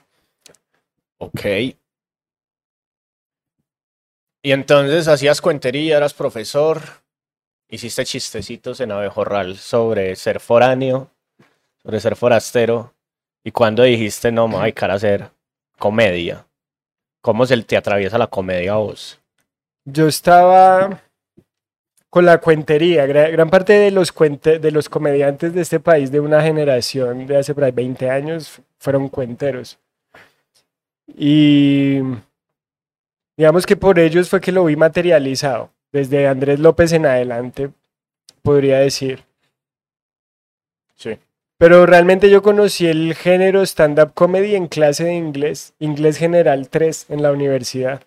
Ok. 1.22 1.40
Y 4.44 4.50
entonces 4.50 5.06
hacías 5.06 5.40
cuentería, 5.40 5.96
eras 5.98 6.14
profesor, 6.14 6.82
hiciste 7.68 8.04
chistecitos 8.04 8.80
en 8.80 8.90
Abejorral 8.90 9.56
sobre 9.56 10.16
ser 10.16 10.40
foráneo, 10.40 11.10
sobre 11.82 12.00
ser 12.00 12.16
forastero. 12.16 12.92
Y 13.44 13.52
cuando 13.52 13.84
dijiste, 13.84 14.32
no, 14.32 14.48
me 14.48 14.56
voy 14.56 14.74
a 14.76 14.86
a 14.86 14.94
hacer 14.94 15.30
comedia. 15.78 16.44
¿Cómo 17.20 17.46
se 17.46 17.56
te 17.62 17.76
atraviesa 17.76 18.18
la 18.18 18.26
comedia 18.26 18.72
a 18.72 18.76
vos? 18.78 19.20
Yo 19.84 20.08
estaba 20.08 21.00
con 22.10 22.24
la 22.26 22.38
cuentería. 22.38 23.06
Gra- 23.06 23.30
Gran, 23.30 23.48
parte 23.48 23.74
de 23.74 23.92
los, 23.92 24.12
cuente- 24.12 24.58
de 24.58 24.70
los 24.72 24.88
comediantes 24.88 25.54
de 25.54 25.60
este 25.62 25.78
país 25.78 26.10
de 26.10 26.18
una 26.18 26.42
generación 26.42 27.26
de 27.28 27.36
hace 27.38 27.54
por 27.54 27.62
ahí 27.62 27.70
20 27.70 28.10
años 28.10 28.60
fueron 28.78 29.08
cuenteros. 29.08 29.78
Y 31.06 32.00
digamos 33.36 33.66
que 33.66 33.76
por 33.76 33.98
ellos 33.98 34.28
fue 34.28 34.40
que 34.40 34.52
lo 34.52 34.64
vi 34.64 34.76
materializado. 34.76 35.70
Desde 35.92 36.26
Andrés 36.26 36.58
López 36.58 36.92
en 36.92 37.04
adelante, 37.04 37.70
podría 38.42 38.78
decir. 38.78 39.24
Sí. 40.94 41.18
Pero 41.58 41.86
realmente 41.86 42.30
yo 42.30 42.42
conocí 42.42 42.86
el 42.86 43.14
género 43.14 43.62
stand-up 43.62 44.14
comedy 44.14 44.56
en 44.56 44.68
clase 44.68 45.04
de 45.04 45.14
inglés, 45.14 45.74
inglés 45.78 46.16
general 46.16 46.68
3 46.68 47.06
en 47.10 47.22
la 47.22 47.30
universidad. 47.30 48.02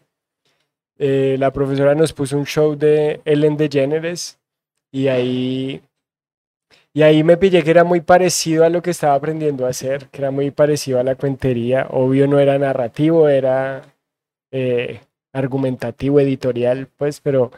Eh, 0.97 1.35
la 1.39 1.51
profesora 1.51 1.93
nos 1.93 2.13
puso 2.13 2.37
un 2.37 2.45
show 2.45 2.75
de 2.75 3.21
Ellen 3.25 3.57
DeGeneres 3.57 4.39
y 4.91 5.07
ahí, 5.09 5.81
y 6.95 7.03
ahí 7.03 7.25
me 7.25 7.35
pillé 7.35 7.61
que 7.61 7.71
era 7.71 7.83
muy 7.83 7.99
parecido 7.99 8.63
a 8.63 8.69
lo 8.69 8.81
que 8.81 8.91
estaba 8.91 9.15
aprendiendo 9.15 9.65
a 9.65 9.69
hacer, 9.69 10.07
que 10.11 10.21
era 10.21 10.31
muy 10.31 10.49
parecido 10.51 10.97
a 10.97 11.03
la 11.03 11.15
cuentería. 11.15 11.87
Obvio 11.89 12.25
no 12.25 12.39
era 12.39 12.57
narrativo, 12.57 13.27
era 13.27 13.81
eh, 14.49 15.01
argumentativo, 15.33 16.21
editorial, 16.21 16.87
pues, 16.95 17.19
pero 17.19 17.51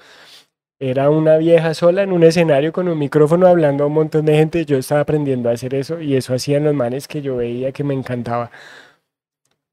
era 0.79 1.11
una 1.11 1.37
vieja 1.37 1.75
sola 1.75 2.01
en 2.01 2.13
un 2.13 2.23
escenario 2.23 2.73
con 2.73 2.87
un 2.87 2.97
micrófono 2.97 3.45
hablando 3.45 3.83
a 3.83 3.87
un 3.87 3.93
montón 3.93 4.25
de 4.25 4.35
gente. 4.37 4.65
Yo 4.65 4.79
estaba 4.79 5.01
aprendiendo 5.01 5.49
a 5.49 5.53
hacer 5.53 5.75
eso 5.75 6.01
y 6.01 6.15
eso 6.15 6.33
hacían 6.33 6.63
los 6.63 6.73
manes 6.73 7.07
que 7.07 7.21
yo 7.21 7.37
veía 7.37 7.71
que 7.71 7.83
me 7.83 7.93
encantaba. 7.93 8.49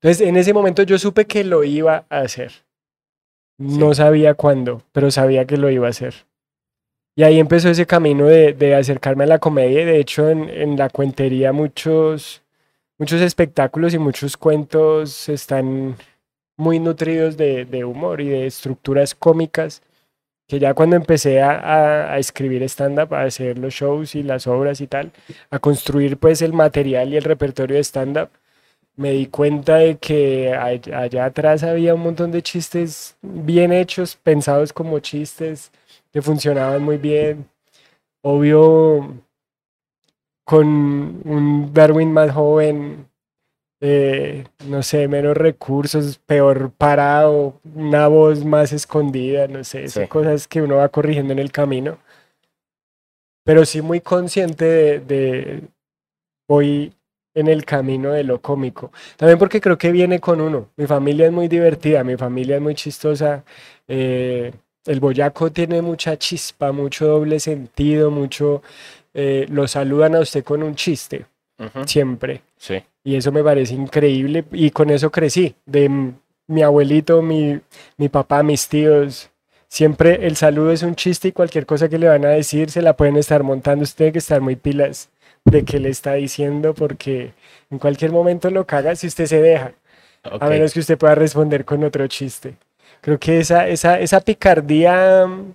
Entonces, 0.03 0.29
en 0.29 0.37
ese 0.37 0.53
momento 0.53 0.83
yo 0.83 0.99
supe 0.99 1.25
que 1.25 1.43
lo 1.43 1.65
iba 1.65 2.05
a 2.11 2.19
hacer. 2.19 2.53
No 3.57 3.95
sabía 3.95 4.35
cuándo, 4.35 4.83
pero 4.93 5.11
sabía 5.11 5.47
que 5.47 5.57
lo 5.57 5.71
iba 5.71 5.87
a 5.87 5.91
hacer. 5.91 6.27
Y 7.17 7.23
ahí 7.23 7.39
empezó 7.39 7.69
ese 7.71 7.87
camino 7.87 8.27
de, 8.27 8.53
de 8.55 8.75
acercarme 8.75 9.25
a 9.25 9.29
la 9.29 9.39
comedia. 9.39 9.87
De 9.87 9.99
hecho, 10.01 10.29
en, 10.29 10.49
en 10.51 10.77
la 10.77 10.89
cuentería 10.91 11.53
muchos, 11.53 12.43
muchos 12.99 13.21
espectáculos 13.21 13.95
y 13.95 13.99
muchos 13.99 14.37
cuentos 14.37 15.29
están 15.29 15.97
muy 16.57 16.79
nutridos 16.81 17.37
de, 17.37 17.65
de 17.67 17.85
humor 17.85 18.21
y 18.21 18.29
de 18.29 18.47
estructuras 18.47 19.15
cómicas 19.15 19.83
que 20.49 20.59
ya 20.61 20.75
cuando 20.75 20.97
empecé 20.97 21.43
a, 21.43 22.13
a- 22.15 22.19
escribir 22.19 22.63
stand-up, 22.65 23.15
a 23.15 23.23
hacer 23.25 23.59
los 23.59 23.75
shows 23.75 24.15
y 24.15 24.23
las 24.23 24.47
obras 24.47 24.81
y 24.83 24.87
tal, 24.89 25.13
a 25.51 25.59
construir 25.61 26.19
pues 26.19 26.43
el 26.43 26.53
material 26.53 27.13
y 27.13 27.17
el 27.19 27.25
repertorio 27.25 27.77
de 27.77 27.85
stand-up, 27.85 28.31
me 28.97 29.11
di 29.13 29.27
cuenta 29.27 29.77
de 29.77 29.97
que 29.99 30.53
all- 30.57 30.95
allá 30.95 31.25
atrás 31.27 31.63
había 31.63 31.95
un 31.95 32.03
montón 32.03 32.31
de 32.33 32.43
chistes 32.43 33.17
bien 33.23 33.73
hechos, 33.73 34.17
pensados 34.17 34.73
como 34.73 35.01
chistes, 35.01 35.73
que 36.15 36.23
funcionaban 36.23 36.81
muy 36.83 36.97
bien. 36.97 37.45
Obvio, 38.23 39.17
con 40.45 40.67
un 41.25 41.71
Darwin 41.75 42.13
más 42.13 42.31
joven, 42.31 43.09
eh, 43.81 44.45
no 44.69 44.85
sé, 44.85 45.09
menos 45.09 45.37
recursos, 45.37 46.19
peor 46.19 46.71
parado, 46.71 47.61
una 47.75 48.07
voz 48.07 48.45
más 48.45 48.73
escondida, 48.73 49.49
no 49.49 49.65
sé, 49.65 49.89
Sí. 49.89 50.07
cosas 50.07 50.47
que 50.47 50.63
uno 50.63 50.77
va 50.77 50.89
corrigiendo 50.89 51.33
en 51.33 51.41
el 51.41 51.51
camino. 51.51 51.99
Pero 53.45 53.65
sí 53.65 53.83
muy 53.83 54.01
consciente 54.01 54.65
de, 54.65 55.01
de 55.01 55.63
voy 56.49 56.95
en 57.35 57.49
el 57.49 57.65
camino 57.65 58.13
de 58.13 58.23
lo 58.23 58.41
cómico. 58.41 58.93
También 59.17 59.39
porque 59.39 59.61
creo 59.61 59.77
que 59.77 59.91
viene 59.91 60.21
con 60.21 60.41
uno. 60.41 60.71
Mi 60.77 60.87
familia 60.87 61.27
es 61.27 61.33
muy 61.33 61.49
divertida, 61.49 62.05
mi 62.05 62.17
familia 62.17 62.55
es 62.57 62.63
muy 62.63 62.77
chistosa. 62.77 63.45
eh, 63.89 64.53
el 64.87 65.01
boyaco 65.01 65.51
tiene 65.51 65.81
mucha 65.83 66.17
chispa, 66.19 66.73
mucho 66.73 67.07
doble 67.07 67.41
sentido, 67.41 68.11
mucho... 68.11 68.63
eh, 69.15 69.47
lo 69.49 69.69
saludan 69.69 70.17
a 70.17 70.21
usted 70.21 70.43
con 70.43 70.63
un 70.63 70.75
chiste, 70.75 71.27
siempre. 71.87 72.43
Sí. 72.57 72.83
Y 73.05 73.17
eso 73.17 73.31
me 73.33 73.45
parece 73.45 73.75
increíble 73.75 74.45
y 74.53 74.71
con 74.71 74.91
eso 74.91 75.11
crecí, 75.11 75.55
de 75.67 75.89
mi 76.47 76.63
abuelito, 76.63 77.23
mi, 77.23 77.61
mi 77.97 78.09
papá, 78.09 78.43
mis 78.43 78.69
tíos. 78.69 79.31
Siempre 79.69 80.27
el 80.27 80.37
saludo 80.37 80.73
es 80.73 80.83
un 80.83 80.95
chiste 80.95 81.29
y 81.29 81.33
cualquier 81.33 81.67
cosa 81.67 81.89
que 81.89 81.99
le 81.99 82.09
van 82.09 82.25
a 82.25 82.31
decir 82.31 82.71
se 82.71 82.83
la 82.83 82.97
pueden 82.97 83.17
estar 83.17 83.43
montando. 83.43 83.83
Usted 83.85 83.97
tiene 83.97 84.13
que 84.13 84.19
estar 84.19 84.41
muy 84.41 84.57
pilas 84.57 85.11
de 85.45 85.65
qué 85.65 85.79
le 85.79 85.91
está 85.91 86.15
diciendo 86.15 86.75
porque 86.75 87.35
en 87.71 87.79
cualquier 87.79 88.11
momento 88.11 88.51
lo 88.51 88.67
caga 88.67 88.97
si 88.97 89.07
usted 89.07 89.27
se 89.27 89.43
deja, 89.43 89.75
a 90.23 90.49
menos 90.49 90.73
que 90.73 90.81
usted 90.81 90.99
pueda 90.99 91.15
responder 91.15 91.65
con 91.65 91.85
otro 91.85 92.07
chiste. 92.09 92.57
Creo 93.05 93.19
que 93.19 93.39
esa, 93.39 93.69
esa, 93.69 94.01
esa 94.01 94.23
picardía 94.23 95.27
mm, 95.27 95.53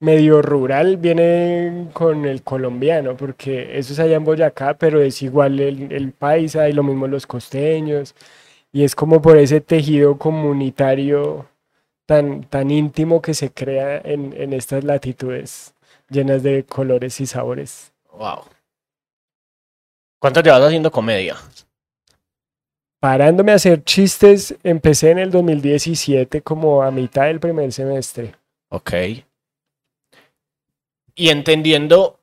medio 0.00 0.40
rural 0.40 0.96
viene 0.96 1.88
con 1.92 2.24
el 2.24 2.42
colombiano, 2.42 3.18
porque 3.18 3.78
eso 3.78 3.92
es 3.92 3.98
allá 3.98 4.16
en 4.16 4.24
Boyacá, 4.24 4.72
pero 4.78 5.02
es 5.02 5.20
igual 5.20 5.60
el, 5.60 5.92
el 5.92 6.12
paisa 6.12 6.70
y 6.70 6.72
lo 6.72 6.82
mismo 6.82 7.06
los 7.06 7.26
costeños, 7.26 8.14
y 8.72 8.84
es 8.84 8.94
como 8.94 9.20
por 9.20 9.36
ese 9.36 9.60
tejido 9.60 10.16
comunitario 10.16 11.46
tan, 12.06 12.44
tan 12.44 12.70
íntimo 12.70 13.20
que 13.20 13.34
se 13.34 13.52
crea 13.52 14.00
en, 14.02 14.32
en 14.34 14.54
estas 14.54 14.82
latitudes 14.82 15.74
llenas 16.08 16.42
de 16.42 16.64
colores 16.64 17.20
y 17.20 17.26
sabores. 17.26 17.92
Wow. 18.10 18.44
¿Cuánto 20.18 20.40
llevas 20.40 20.62
haciendo 20.62 20.90
comedia? 20.90 21.36
Parándome 23.00 23.52
a 23.52 23.54
hacer 23.54 23.82
chistes, 23.82 24.54
empecé 24.62 25.10
en 25.10 25.18
el 25.18 25.30
2017 25.30 26.42
como 26.42 26.82
a 26.82 26.90
mitad 26.90 27.24
del 27.24 27.40
primer 27.40 27.72
semestre. 27.72 28.34
Ok. 28.68 28.92
Y 31.14 31.30
entendiendo 31.30 32.20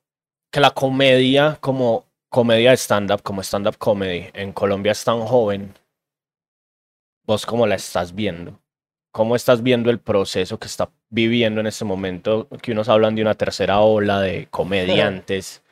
que 0.52 0.60
la 0.60 0.70
comedia 0.72 1.58
como 1.60 2.06
comedia 2.30 2.70
de 2.70 2.78
stand-up, 2.78 3.24
como 3.24 3.42
stand-up 3.42 3.78
comedy 3.80 4.28
en 4.34 4.54
Colombia 4.54 4.92
es 4.92 5.04
tan 5.04 5.22
joven, 5.22 5.74
¿vos 7.26 7.48
cómo 7.48 7.66
la 7.66 7.76
estás 7.76 8.14
viendo? 8.14 8.60
¿Cómo 9.12 9.36
estás 9.36 9.64
viendo 9.64 9.90
el 9.90 10.00
proceso 10.00 10.60
que 10.60 10.68
está 10.68 10.92
viviendo 11.10 11.60
en 11.60 11.66
este 11.66 11.86
momento? 11.86 12.48
Que 12.62 12.72
unos 12.72 12.88
hablan 12.88 13.16
de 13.16 13.24
una 13.24 13.34
tercera 13.34 13.80
ola 13.80 14.22
de 14.22 14.48
comediantes 14.52 15.64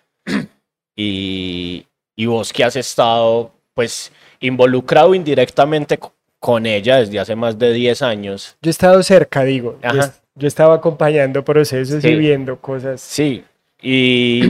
y, 0.96 1.86
y 2.16 2.26
vos 2.26 2.52
que 2.52 2.64
has 2.64 2.76
estado 2.76 3.55
pues 3.76 4.12
involucrado 4.40 5.14
indirectamente 5.14 6.00
co- 6.00 6.14
con 6.40 6.66
ella 6.66 6.98
desde 6.98 7.20
hace 7.20 7.36
más 7.36 7.60
de 7.60 7.74
10 7.74 8.02
años. 8.02 8.58
Yo 8.62 8.70
he 8.70 8.72
estado 8.72 9.04
cerca, 9.04 9.44
digo. 9.44 9.78
Yo, 9.84 10.02
yo 10.36 10.48
estaba 10.48 10.74
acompañando 10.76 11.44
procesos 11.44 12.02
Sí. 12.02 12.08
y 12.10 12.16
viendo 12.16 12.58
cosas. 12.60 13.02
Sí, 13.02 13.44
y 13.82 14.42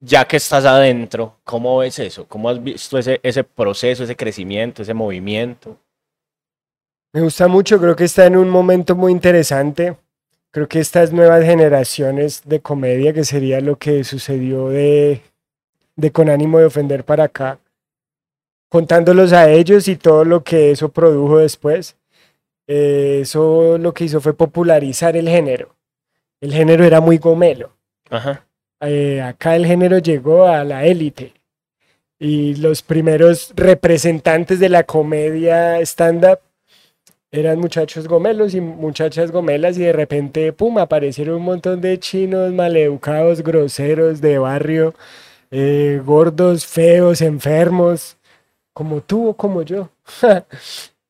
ya 0.00 0.24
que 0.26 0.36
estás 0.36 0.64
adentro, 0.64 1.36
¿cómo 1.44 1.78
ves 1.78 1.98
eso? 1.98 2.26
¿Cómo 2.26 2.48
has 2.50 2.62
visto 2.62 2.98
ese, 2.98 3.18
ese 3.22 3.42
proceso, 3.44 4.04
ese 4.04 4.14
crecimiento, 4.16 4.82
ese 4.82 4.94
movimiento? 4.94 5.76
Me 7.12 7.22
gusta 7.22 7.48
mucho, 7.48 7.80
creo 7.80 7.96
que 7.96 8.04
está 8.04 8.26
en 8.26 8.36
un 8.36 8.48
momento 8.48 8.94
muy 8.94 9.10
interesante. 9.12 9.96
Creo 10.52 10.68
que 10.68 10.80
estas 10.80 11.12
nuevas 11.12 11.44
generaciones 11.44 12.42
de 12.44 12.60
comedia, 12.60 13.12
que 13.12 13.24
sería 13.24 13.60
lo 13.60 13.76
que 13.76 14.04
sucedió 14.04 14.68
de, 14.68 15.22
de 15.96 16.10
con 16.12 16.28
ánimo 16.28 16.58
de 16.58 16.64
ofender 16.66 17.04
para 17.04 17.24
acá, 17.24 17.58
contándolos 18.70 19.34
a 19.34 19.50
ellos 19.50 19.88
y 19.88 19.96
todo 19.96 20.24
lo 20.24 20.42
que 20.42 20.70
eso 20.70 20.88
produjo 20.88 21.38
después, 21.38 21.96
eh, 22.66 23.18
eso 23.22 23.76
lo 23.76 23.92
que 23.92 24.04
hizo 24.04 24.20
fue 24.22 24.32
popularizar 24.32 25.16
el 25.16 25.28
género. 25.28 25.74
El 26.40 26.54
género 26.54 26.84
era 26.84 27.02
muy 27.02 27.18
gomelo. 27.18 27.76
Ajá. 28.08 28.46
eh, 28.80 29.20
acá 29.20 29.56
el 29.56 29.66
género 29.66 29.98
llegó 29.98 30.46
a 30.46 30.64
la 30.64 30.86
élite 30.86 31.34
y 32.18 32.54
los 32.56 32.82
primeros 32.82 33.52
representantes 33.54 34.58
de 34.58 34.68
la 34.68 34.84
comedia 34.84 35.80
stand-up 35.80 36.38
eran 37.32 37.58
muchachos 37.60 38.08
gomelos 38.08 38.54
y 38.54 38.60
muchachas 38.60 39.30
gomelas 39.30 39.78
y 39.78 39.82
de 39.82 39.92
repente, 39.92 40.52
pum, 40.52 40.78
aparecieron 40.78 41.36
un 41.36 41.42
montón 41.44 41.80
de 41.80 41.98
chinos 41.98 42.52
maleducados, 42.52 43.42
groseros, 43.42 44.20
de 44.20 44.38
barrio, 44.38 44.94
eh, 45.50 46.00
gordos, 46.04 46.66
feos, 46.66 47.20
enfermos, 47.20 48.16
como 48.72 49.00
tú 49.02 49.28
o 49.28 49.34
como 49.34 49.62
yo. 49.62 49.88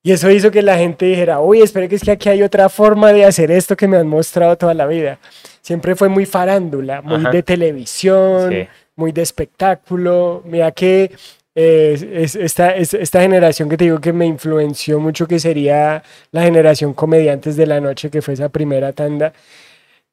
Y 0.02 0.12
eso 0.12 0.30
hizo 0.30 0.50
que 0.50 0.62
la 0.62 0.78
gente 0.78 1.04
dijera, 1.04 1.40
uy, 1.40 1.60
espere 1.60 1.86
que 1.86 1.96
es 1.96 2.02
que 2.02 2.10
aquí 2.12 2.30
hay 2.30 2.42
otra 2.42 2.70
forma 2.70 3.12
de 3.12 3.26
hacer 3.26 3.50
esto 3.50 3.76
que 3.76 3.86
me 3.86 3.98
han 3.98 4.08
mostrado 4.08 4.56
toda 4.56 4.72
la 4.72 4.86
vida. 4.86 5.18
Siempre 5.60 5.94
fue 5.94 6.08
muy 6.08 6.24
farándula, 6.24 7.02
muy 7.02 7.16
Ajá. 7.16 7.30
de 7.30 7.42
televisión, 7.42 8.50
Sí. 8.50 8.66
muy 8.96 9.12
de 9.12 9.20
espectáculo. 9.20 10.42
Mira 10.46 10.72
que 10.72 11.10
eh, 11.54 11.98
es, 12.14 12.34
esta, 12.34 12.70
es- 12.76 12.94
esta 12.94 13.20
generación 13.20 13.68
que 13.68 13.76
te 13.76 13.84
digo 13.84 14.00
que 14.00 14.14
me 14.14 14.24
influenció 14.24 14.98
mucho, 15.00 15.26
que 15.28 15.38
sería 15.38 16.02
la 16.32 16.42
generación 16.44 16.94
comediantes 16.94 17.56
de 17.56 17.66
la 17.66 17.78
noche, 17.82 18.08
que 18.08 18.22
fue 18.22 18.32
esa 18.32 18.48
primera 18.48 18.94
tanda. 18.94 19.34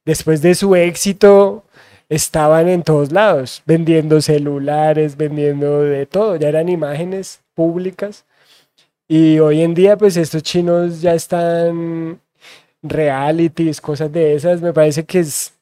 Después 0.04 0.42
de 0.42 0.54
su 0.54 0.76
éxito, 0.76 1.64
estaban 2.10 2.68
en 2.70 2.84
todos 2.84 3.12
lados, 3.12 3.62
vendiendo 3.66 4.22
celulares, 4.22 5.18
vendiendo 5.18 5.82
de 5.82 6.06
todo, 6.06 6.36
ya 6.38 6.48
eran 6.50 6.70
imágenes 6.70 7.42
públicas. 7.54 8.26
Y 9.08 9.40
hoy 9.40 9.62
en 9.62 9.74
día, 9.74 9.98
pues 9.98 10.18
estos 10.18 10.44
chinos 10.44 11.02
ya 11.02 11.14
están 11.14 12.20
realities, 12.82 13.82
cosas 13.82 14.12
de 14.12 14.36
esas, 14.36 14.62
me 14.62 14.74
parece 14.74 15.06
que 15.06 15.20
es, 15.20 15.54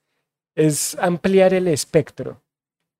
es 0.56 0.98
ampliar 1.00 1.54
el 1.54 1.68
espectro. 1.68 2.42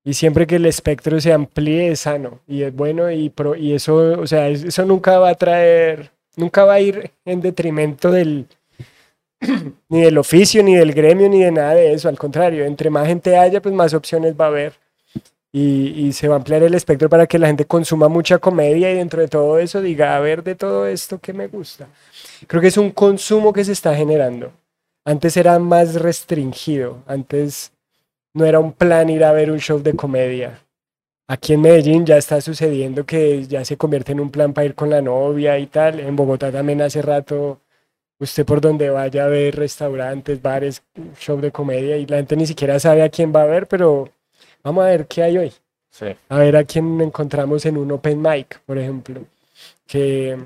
Y 0.04 0.14
siempre 0.14 0.46
que 0.46 0.56
el 0.56 0.66
espectro 0.66 1.20
se 1.20 1.32
amplíe 1.32 1.88
es 1.90 2.00
sano 2.00 2.40
y 2.46 2.62
es 2.62 2.72
bueno 2.74 3.10
y, 3.10 3.28
pro- 3.28 3.56
y 3.56 3.72
eso, 3.74 3.96
o 4.20 4.26
sea, 4.26 4.48
es- 4.48 4.62
eso 4.64 4.84
nunca 4.84 5.18
va 5.18 5.30
a 5.30 5.34
traer, 5.34 6.12
nunca 6.36 6.64
va 6.64 6.74
a 6.74 6.80
ir 6.80 7.10
en 7.24 7.40
detrimento 7.40 8.10
del, 8.12 8.46
ni 9.88 10.02
del 10.02 10.18
oficio, 10.18 10.62
ni 10.62 10.76
del 10.76 10.92
gremio, 10.92 11.28
ni 11.28 11.42
de 11.42 11.52
nada 11.52 11.74
de 11.74 11.92
eso. 11.92 12.08
Al 12.08 12.18
contrario, 12.18 12.64
entre 12.64 12.90
más 12.90 13.06
gente 13.06 13.36
haya, 13.36 13.60
pues 13.60 13.74
más 13.74 13.94
opciones 13.94 14.34
va 14.38 14.46
a 14.46 14.48
haber. 14.48 14.74
Y, 15.52 16.12
se 16.12 16.28
va 16.28 16.34
a 16.34 16.36
ampliar 16.36 16.62
el 16.64 16.74
espectro 16.74 17.08
para 17.08 17.26
que 17.26 17.38
la 17.38 17.46
gente 17.46 17.64
consuma 17.64 18.08
mucha 18.08 18.36
comedia 18.38 18.92
y 18.92 18.96
dentro 18.96 19.22
de 19.22 19.28
todo 19.28 19.58
eso 19.58 19.80
diga, 19.80 20.14
a 20.14 20.20
ver 20.20 20.42
de 20.42 20.54
todo 20.54 20.86
esto 20.86 21.18
que 21.18 21.32
me 21.32 21.46
gusta. 21.46 21.88
Creo 22.46 22.60
que 22.60 22.68
es 22.68 22.76
un 22.76 22.90
consumo 22.90 23.54
que 23.54 23.64
se 23.64 23.72
está 23.72 23.94
generando. 23.94 24.52
Antes 25.02 25.34
era 25.38 25.58
más 25.58 25.94
restringido, 25.94 27.02
antes 27.06 27.72
no 28.34 28.44
era 28.44 28.60
un 28.60 28.72
plan 28.72 29.08
ir 29.08 29.24
a 29.24 29.32
ver 29.32 29.50
un 29.50 29.58
show 29.58 29.82
de 29.82 29.94
comedia. 29.94 30.60
Aquí 31.28 31.54
en 31.54 31.62
Medellín 31.62 32.04
ya 32.04 32.18
está 32.18 32.40
sucediendo 32.40 33.06
que 33.06 33.46
ya 33.46 33.64
se 33.64 33.76
convierte 33.76 34.12
en 34.12 34.20
un 34.20 34.30
plan 34.30 34.52
para 34.52 34.66
ir 34.66 34.74
con 34.74 34.90
la 34.90 35.00
novia 35.00 35.58
y 35.58 35.66
tal. 35.66 36.00
En 36.00 36.14
Bogotá 36.16 36.52
también 36.52 36.82
hace 36.82 37.02
rato, 37.02 37.60
usted 38.18 38.44
por 38.46 38.60
donde 38.60 38.90
vaya 38.90 39.24
a 39.24 39.28
ver 39.28 39.56
restaurantes, 39.56 40.40
bares, 40.40 40.82
show 41.18 41.40
de 41.40 41.52
comedia 41.52 41.96
y 41.96 42.06
la 42.06 42.16
gente 42.16 42.36
ni 42.36 42.46
siquiera 42.46 42.78
sabe 42.80 43.02
a 43.02 43.08
quién 43.08 43.32
va 43.34 43.42
a 43.42 43.46
ver, 43.46 43.66
pero 43.66 44.08
vamos 44.62 44.84
a 44.84 44.88
ver 44.88 45.06
qué 45.06 45.22
hay 45.22 45.38
hoy 45.38 45.52
Sí. 45.90 46.06
a 46.28 46.38
ver 46.38 46.56
a 46.56 46.64
quién 46.64 47.00
encontramos 47.00 47.64
en 47.64 47.78
un 47.78 47.90
open 47.90 48.20
mic, 48.20 48.60
por 48.66 48.76
ejemplo. 48.76 49.22
Que 49.86 50.36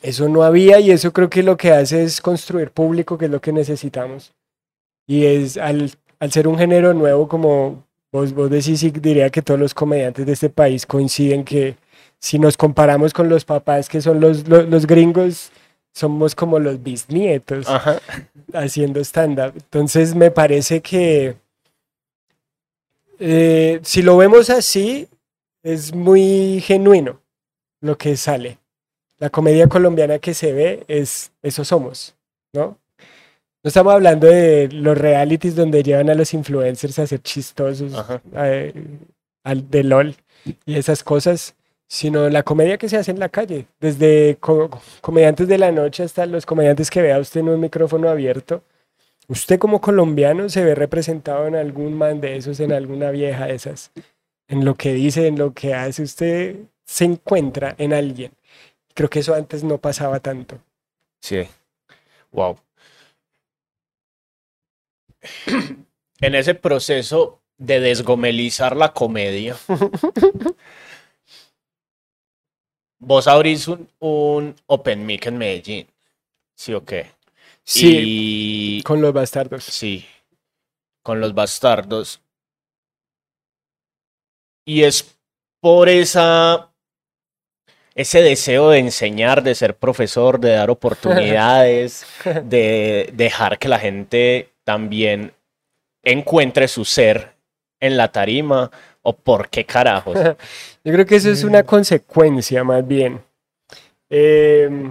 eso 0.00 0.28
no 0.28 0.42
había 0.44 0.78
y 0.80 0.90
eso 0.92 1.12
creo 1.12 1.28
que 1.28 1.42
lo 1.42 1.56
que 1.56 1.72
hace 1.72 2.04
es 2.04 2.20
construir 2.20 2.70
público, 2.70 3.18
que 3.18 3.24
es 3.24 3.30
lo 3.30 3.40
que 3.40 3.52
necesitamos. 3.52 4.32
Y 5.06 5.24
es 5.26 5.56
al, 5.56 5.90
al 6.20 6.30
ser 6.30 6.46
un 6.46 6.56
género 6.56 6.94
nuevo, 6.94 7.26
como 7.26 7.84
vos, 8.12 8.32
vos 8.32 8.48
decís, 8.48 8.82
y 8.84 8.90
diría 8.90 9.28
que 9.30 9.42
todos 9.42 9.58
los 9.58 9.74
comediantes 9.74 10.24
de 10.24 10.32
este 10.32 10.50
país 10.50 10.86
coinciden 10.86 11.42
que 11.44 11.76
si 12.20 12.38
nos 12.38 12.56
comparamos 12.56 13.12
con 13.12 13.28
los 13.28 13.44
papás 13.44 13.88
que 13.88 14.00
son 14.00 14.20
los, 14.20 14.46
los, 14.48 14.68
los 14.68 14.86
gringos, 14.86 15.50
somos 15.94 16.34
como 16.34 16.58
los 16.58 16.82
bisnietos 16.82 17.68
Ajá. 17.68 18.00
haciendo 18.52 19.00
stand-up. 19.00 19.52
Entonces 19.54 20.14
me 20.14 20.30
parece 20.30 20.80
que 20.82 21.36
eh, 23.18 23.80
si 23.82 24.02
lo 24.02 24.16
vemos 24.16 24.50
así, 24.50 25.08
es 25.62 25.94
muy 25.94 26.60
genuino 26.60 27.20
lo 27.80 27.96
que 27.96 28.16
sale. 28.16 28.58
La 29.18 29.30
comedia 29.30 29.68
colombiana 29.68 30.18
que 30.18 30.34
se 30.34 30.52
ve 30.52 30.84
es 30.88 31.32
eso 31.42 31.64
somos, 31.64 32.16
¿no? 32.52 32.78
No 33.62 33.68
estamos 33.68 33.94
hablando 33.94 34.26
de 34.26 34.68
los 34.70 34.98
realities 34.98 35.54
donde 35.56 35.82
llevan 35.82 36.10
a 36.10 36.14
los 36.14 36.34
influencers 36.34 36.98
a 36.98 37.06
ser 37.06 37.22
chistosos, 37.22 37.94
Ajá. 37.94 38.20
eh, 38.34 38.74
al 39.42 39.70
de 39.70 39.84
LOL 39.84 40.16
y 40.66 40.74
esas 40.76 41.02
cosas, 41.02 41.54
sino 41.94 42.28
la 42.28 42.42
comedia 42.42 42.76
que 42.76 42.88
se 42.88 42.96
hace 42.96 43.12
en 43.12 43.20
la 43.20 43.28
calle, 43.28 43.66
desde 43.78 44.36
co- 44.40 44.68
comediantes 45.00 45.46
de 45.46 45.58
la 45.58 45.70
noche 45.70 46.02
hasta 46.02 46.26
los 46.26 46.44
comediantes 46.44 46.90
que 46.90 47.00
vea 47.00 47.20
usted 47.20 47.38
en 47.40 47.50
un 47.50 47.60
micrófono 47.60 48.08
abierto. 48.08 48.64
Usted 49.28 49.60
como 49.60 49.80
colombiano 49.80 50.48
se 50.48 50.64
ve 50.64 50.74
representado 50.74 51.46
en 51.46 51.54
algún 51.54 51.94
man 51.96 52.20
de 52.20 52.36
esos, 52.36 52.58
en 52.58 52.72
alguna 52.72 53.12
vieja 53.12 53.46
de 53.46 53.54
esas, 53.54 53.92
en 54.48 54.64
lo 54.64 54.74
que 54.74 54.92
dice, 54.92 55.28
en 55.28 55.38
lo 55.38 55.54
que 55.54 55.72
hace, 55.72 56.02
usted 56.02 56.56
se 56.84 57.04
encuentra 57.04 57.76
en 57.78 57.92
alguien. 57.92 58.32
Creo 58.92 59.08
que 59.08 59.20
eso 59.20 59.32
antes 59.32 59.62
no 59.62 59.78
pasaba 59.78 60.18
tanto. 60.18 60.58
Sí. 61.22 61.46
Wow. 62.32 62.58
En 66.20 66.34
ese 66.34 66.54
proceso 66.56 67.40
de 67.56 67.78
desgomelizar 67.78 68.76
la 68.76 68.92
comedia, 68.92 69.56
vos 73.04 73.26
abrís 73.28 73.68
un, 73.68 73.88
un 74.00 74.56
Open 74.66 75.04
Mic 75.06 75.26
en 75.26 75.38
Medellín. 75.38 75.86
¿Sí 76.56 76.72
o 76.74 76.84
qué? 76.84 77.10
Sí, 77.64 78.78
Y 78.78 78.82
con 78.82 79.00
los 79.00 79.12
bastardos. 79.12 79.64
sí, 79.64 80.06
con 81.02 81.20
los 81.20 81.34
bastardos. 81.34 82.20
Y 84.66 84.82
es 84.82 85.16
por 85.60 85.88
esa 85.88 86.70
ese 87.94 88.22
deseo 88.22 88.70
de 88.70 88.78
enseñar, 88.80 89.42
de 89.42 89.54
ser 89.54 89.76
profesor, 89.76 90.40
de 90.40 90.50
dar 90.50 90.70
oportunidades, 90.70 92.06
de 92.44 93.10
dejar 93.12 93.58
que 93.58 93.68
la 93.68 93.78
gente 93.78 94.50
también 94.64 95.32
encuentre 96.02 96.68
su 96.68 96.84
ser 96.84 97.34
en 97.80 97.96
la 97.96 98.10
tarima, 98.10 98.70
o 99.02 99.14
por 99.14 99.48
qué 99.48 99.64
carajos. 99.64 100.18
Yo 100.84 100.92
creo 100.92 101.06
que 101.06 101.16
eso 101.16 101.30
es 101.30 101.44
una 101.44 101.62
consecuencia 101.62 102.62
más 102.62 102.86
bien. 102.86 103.20
Eh, 104.10 104.90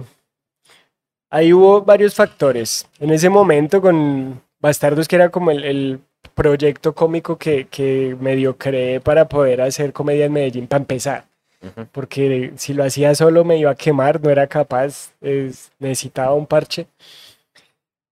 ahí 1.30 1.52
hubo 1.52 1.82
varios 1.82 2.14
factores. 2.14 2.86
En 2.98 3.10
ese 3.10 3.28
momento 3.28 3.80
con 3.80 4.40
Bastardos, 4.60 5.06
que 5.06 5.16
era 5.16 5.28
como 5.30 5.50
el, 5.52 5.64
el 5.64 6.00
proyecto 6.34 6.94
cómico 6.94 7.38
que, 7.38 7.66
que 7.68 8.16
medio 8.20 8.56
creé 8.56 9.00
para 9.00 9.28
poder 9.28 9.60
hacer 9.60 9.92
comedia 9.92 10.24
en 10.26 10.32
Medellín, 10.32 10.66
para 10.66 10.82
empezar. 10.82 11.24
Ujú. 11.62 11.86
Porque 11.92 12.52
si 12.56 12.74
lo 12.74 12.82
hacía 12.84 13.14
solo 13.14 13.44
me 13.44 13.56
iba 13.58 13.70
a 13.70 13.74
quemar, 13.76 14.20
no 14.20 14.30
era 14.30 14.46
capaz, 14.46 15.12
es- 15.20 15.70
necesitaba 15.78 16.34
un 16.34 16.46
parche. 16.46 16.86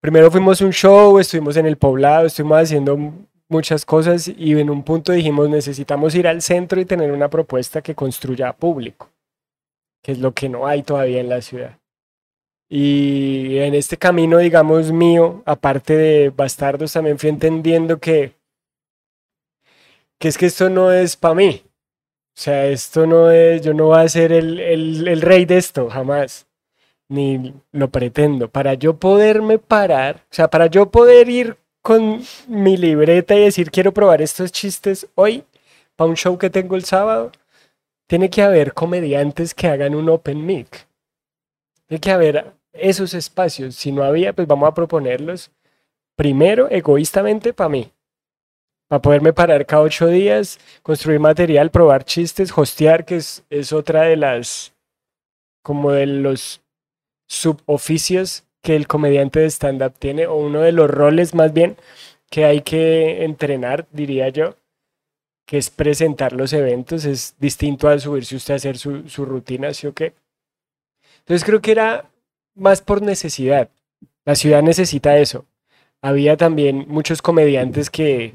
Primero 0.01 0.31
fuimos 0.31 0.61
a 0.61 0.64
un 0.64 0.73
show, 0.73 1.18
estuvimos 1.18 1.57
en 1.57 1.66
el 1.66 1.77
poblado, 1.77 2.27
estuvimos 2.27 2.59
haciendo 2.62 2.99
muchas 3.53 3.85
cosas 3.85 4.27
y 4.27 4.59
en 4.59 4.71
un 4.71 4.83
punto 4.83 5.12
dijimos 5.12 5.49
necesitamos 5.49 6.15
ir 6.17 6.27
al 6.27 6.43
centro 6.43 6.81
y 6.81 6.85
tener 6.85 7.12
una 7.12 7.29
propuesta 7.29 7.83
que 7.83 7.95
construya 7.95 8.53
público, 8.53 9.11
que 10.03 10.12
es 10.12 10.19
lo 10.19 10.33
que 10.33 10.49
no 10.49 10.67
hay 10.67 10.83
todavía 10.83 11.21
en 11.21 11.29
la 11.29 11.41
ciudad. 11.41 11.79
Y 12.69 13.59
en 13.59 13.75
este 13.75 13.99
camino, 13.99 14.38
digamos, 14.38 14.91
mío, 14.93 15.43
aparte 15.45 15.95
de 15.95 16.31
Bastardos, 16.31 16.95
también 16.95 17.19
fui 17.19 17.29
entendiendo 17.29 18.01
que, 18.01 18.35
que 20.19 20.29
es 20.29 20.38
que 20.38 20.47
esto 20.47 20.71
no 20.71 20.91
es 20.91 21.15
para 21.17 21.35
mí. 21.35 21.62
O 22.35 22.41
sea, 22.41 22.67
esto 22.67 23.07
no 23.07 23.31
es, 23.31 23.61
yo 23.61 23.75
no 23.75 23.88
voy 23.88 24.01
a 24.01 24.09
ser 24.09 24.33
el, 24.33 24.59
el, 24.59 25.07
el 25.07 25.21
rey 25.21 25.45
de 25.45 25.59
esto, 25.59 25.91
jamás. 25.91 26.47
Ni 27.11 27.53
lo 27.73 27.91
pretendo. 27.91 28.49
Para 28.49 28.73
yo 28.73 28.97
poderme 28.97 29.59
parar, 29.59 30.25
o 30.31 30.35
sea, 30.35 30.49
para 30.49 30.67
yo 30.69 30.91
poder 30.91 31.29
ir 31.29 31.59
con 31.83 32.23
mi 32.47 32.77
libreta 32.77 33.35
y 33.35 33.40
decir 33.40 33.71
quiero 33.71 33.92
probar 33.92 34.23
estos 34.23 34.53
chistes 34.53 35.09
hoy, 35.16 35.45
para 35.97 36.09
un 36.09 36.16
show 36.16 36.38
que 36.38 36.49
tengo 36.49 36.77
el 36.77 36.85
sábado, 36.85 37.33
tiene 38.07 38.31
que 38.31 38.42
haber 38.42 38.73
comediantes 38.73 39.55
que 39.55 39.66
hagan 39.66 39.95
un 39.95 40.09
open 40.09 40.47
mic. 40.47 40.87
Tiene 41.87 42.01
que 42.01 42.11
haber 42.11 42.53
esos 42.73 43.14
espacios. 43.14 43.75
Si 43.75 43.92
no 43.92 44.03
había, 44.03 44.33
pues 44.33 44.47
vamos 44.49 44.68
a 44.68 44.75
proponerlos. 44.75 45.51
Primero, 46.16 46.68
egoístamente 46.71 47.53
para 47.53 47.68
mí. 47.68 47.90
Para 48.88 49.03
poderme 49.03 49.33
parar 49.33 49.64
cada 49.66 49.83
ocho 49.83 50.07
días, 50.07 50.59
construir 50.83 51.21
material, 51.21 51.71
probar 51.71 52.05
chistes, 52.05 52.53
hostear, 52.57 53.05
que 53.05 53.16
es, 53.16 53.45
es 53.49 53.73
otra 53.73 54.03
de 54.03 54.16
las, 54.16 54.75
como 55.62 55.92
de 55.92 56.07
los 56.07 56.61
suboficios 57.27 58.45
que 58.62 58.77
el 58.77 58.87
comediante 58.87 59.40
de 59.40 59.51
stand-up 59.51 59.94
tiene, 59.98 60.27
o 60.27 60.37
uno 60.37 60.61
de 60.61 60.72
los 60.72 60.88
roles 60.90 61.35
más 61.35 61.53
bien 61.53 61.77
que 62.31 62.44
hay 62.44 62.62
que 62.62 63.25
entrenar, 63.25 63.87
diría 63.92 64.29
yo, 64.31 64.57
que 65.46 65.59
es 65.59 65.70
presentar 65.70 66.33
los 66.33 66.53
eventos, 66.53 67.05
es 67.05 67.35
distinto 67.38 67.88
a 67.88 67.98
subirse 67.98 68.37
usted 68.37 68.55
a 68.55 68.57
hacer 68.57 68.79
su, 68.79 69.09
su 69.09 69.25
rutina, 69.25 69.75
¿sí 69.75 69.87
o 69.87 69.92
qué? 69.92 70.14
Entonces 71.18 71.44
creo 71.44 71.61
que 71.61 71.72
era 71.72 72.11
más 72.55 72.81
por 72.81 73.03
necesidad. 73.03 73.68
La 74.25 74.35
ciudad 74.35 74.62
necesita 74.62 75.18
eso. 75.18 75.44
Había 76.01 76.37
también 76.37 76.87
muchos 76.88 77.22
comediantes 77.22 77.90
que 77.90 78.35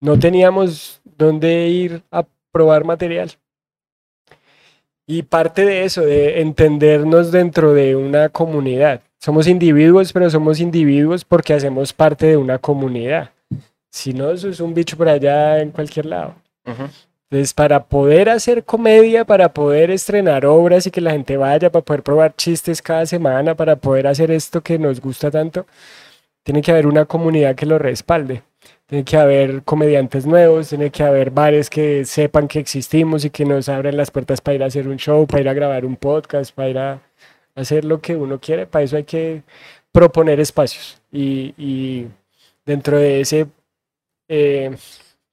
no 0.00 0.18
teníamos 0.18 1.00
dónde 1.04 1.68
ir 1.68 2.02
a 2.10 2.26
probar 2.52 2.84
material. 2.84 3.32
Y 5.06 5.22
parte 5.22 5.64
de 5.64 5.84
eso, 5.84 6.02
de 6.02 6.40
entendernos 6.40 7.32
dentro 7.32 7.72
de 7.72 7.96
una 7.96 8.28
comunidad. 8.28 9.02
Somos 9.18 9.46
individuos, 9.46 10.12
pero 10.12 10.30
somos 10.30 10.60
individuos 10.60 11.24
porque 11.24 11.54
hacemos 11.54 11.92
parte 11.92 12.26
de 12.26 12.36
una 12.36 12.58
comunidad. 12.58 13.30
Si 13.90 14.12
no, 14.12 14.30
eso 14.30 14.48
es 14.48 14.60
un 14.60 14.74
bicho 14.74 14.96
por 14.96 15.08
allá 15.08 15.60
en 15.60 15.70
cualquier 15.70 16.06
lado. 16.06 16.34
Ujú. 16.66 16.88
Entonces, 17.28 17.54
para 17.54 17.84
poder 17.84 18.28
hacer 18.28 18.62
comedia, 18.64 19.24
para 19.24 19.52
poder 19.52 19.90
estrenar 19.90 20.46
obras 20.46 20.86
y 20.86 20.92
que 20.92 21.00
la 21.00 21.10
gente 21.10 21.36
vaya, 21.36 21.72
para 21.72 21.84
poder 21.84 22.02
probar 22.04 22.36
chistes 22.36 22.80
cada 22.80 23.04
semana, 23.04 23.56
para 23.56 23.74
poder 23.76 24.06
hacer 24.06 24.30
esto 24.30 24.62
que 24.62 24.78
nos 24.78 25.00
gusta 25.00 25.30
tanto, 25.30 25.66
tiene 26.44 26.62
que 26.62 26.70
haber 26.70 26.86
una 26.86 27.04
comunidad 27.04 27.56
que 27.56 27.66
lo 27.66 27.78
respalde. 27.78 28.42
Tiene 28.86 29.04
que 29.04 29.16
haber 29.16 29.64
comediantes 29.64 30.26
nuevos, 30.26 30.68
tiene 30.68 30.90
que 30.90 31.02
haber 31.02 31.32
bares 31.32 31.68
que 31.68 32.04
sepan 32.04 32.46
que 32.46 32.60
existimos 32.60 33.24
y 33.24 33.30
que 33.30 33.44
nos 33.44 33.68
abran 33.68 33.96
las 33.96 34.12
puertas 34.12 34.40
para 34.40 34.54
ir 34.54 34.62
a 34.62 34.66
hacer 34.66 34.86
un 34.86 34.96
show, 34.96 35.26
para 35.26 35.40
ir 35.40 35.48
a 35.48 35.54
grabar 35.54 35.84
un 35.84 35.96
podcast, 35.96 36.54
para 36.54 36.68
ir 36.68 36.78
a 36.78 37.00
hacer 37.56 37.84
lo 37.84 38.00
que 38.00 38.14
uno 38.14 38.38
quiere. 38.38 38.66
Para 38.66 38.84
eso 38.84 38.96
hay 38.96 39.04
que 39.04 39.42
proponer 39.90 40.38
espacios. 40.38 41.00
Y, 41.10 42.06
dentro 42.64 42.98
de 42.98 43.20
ese 43.20 43.46
eh, 44.28 44.76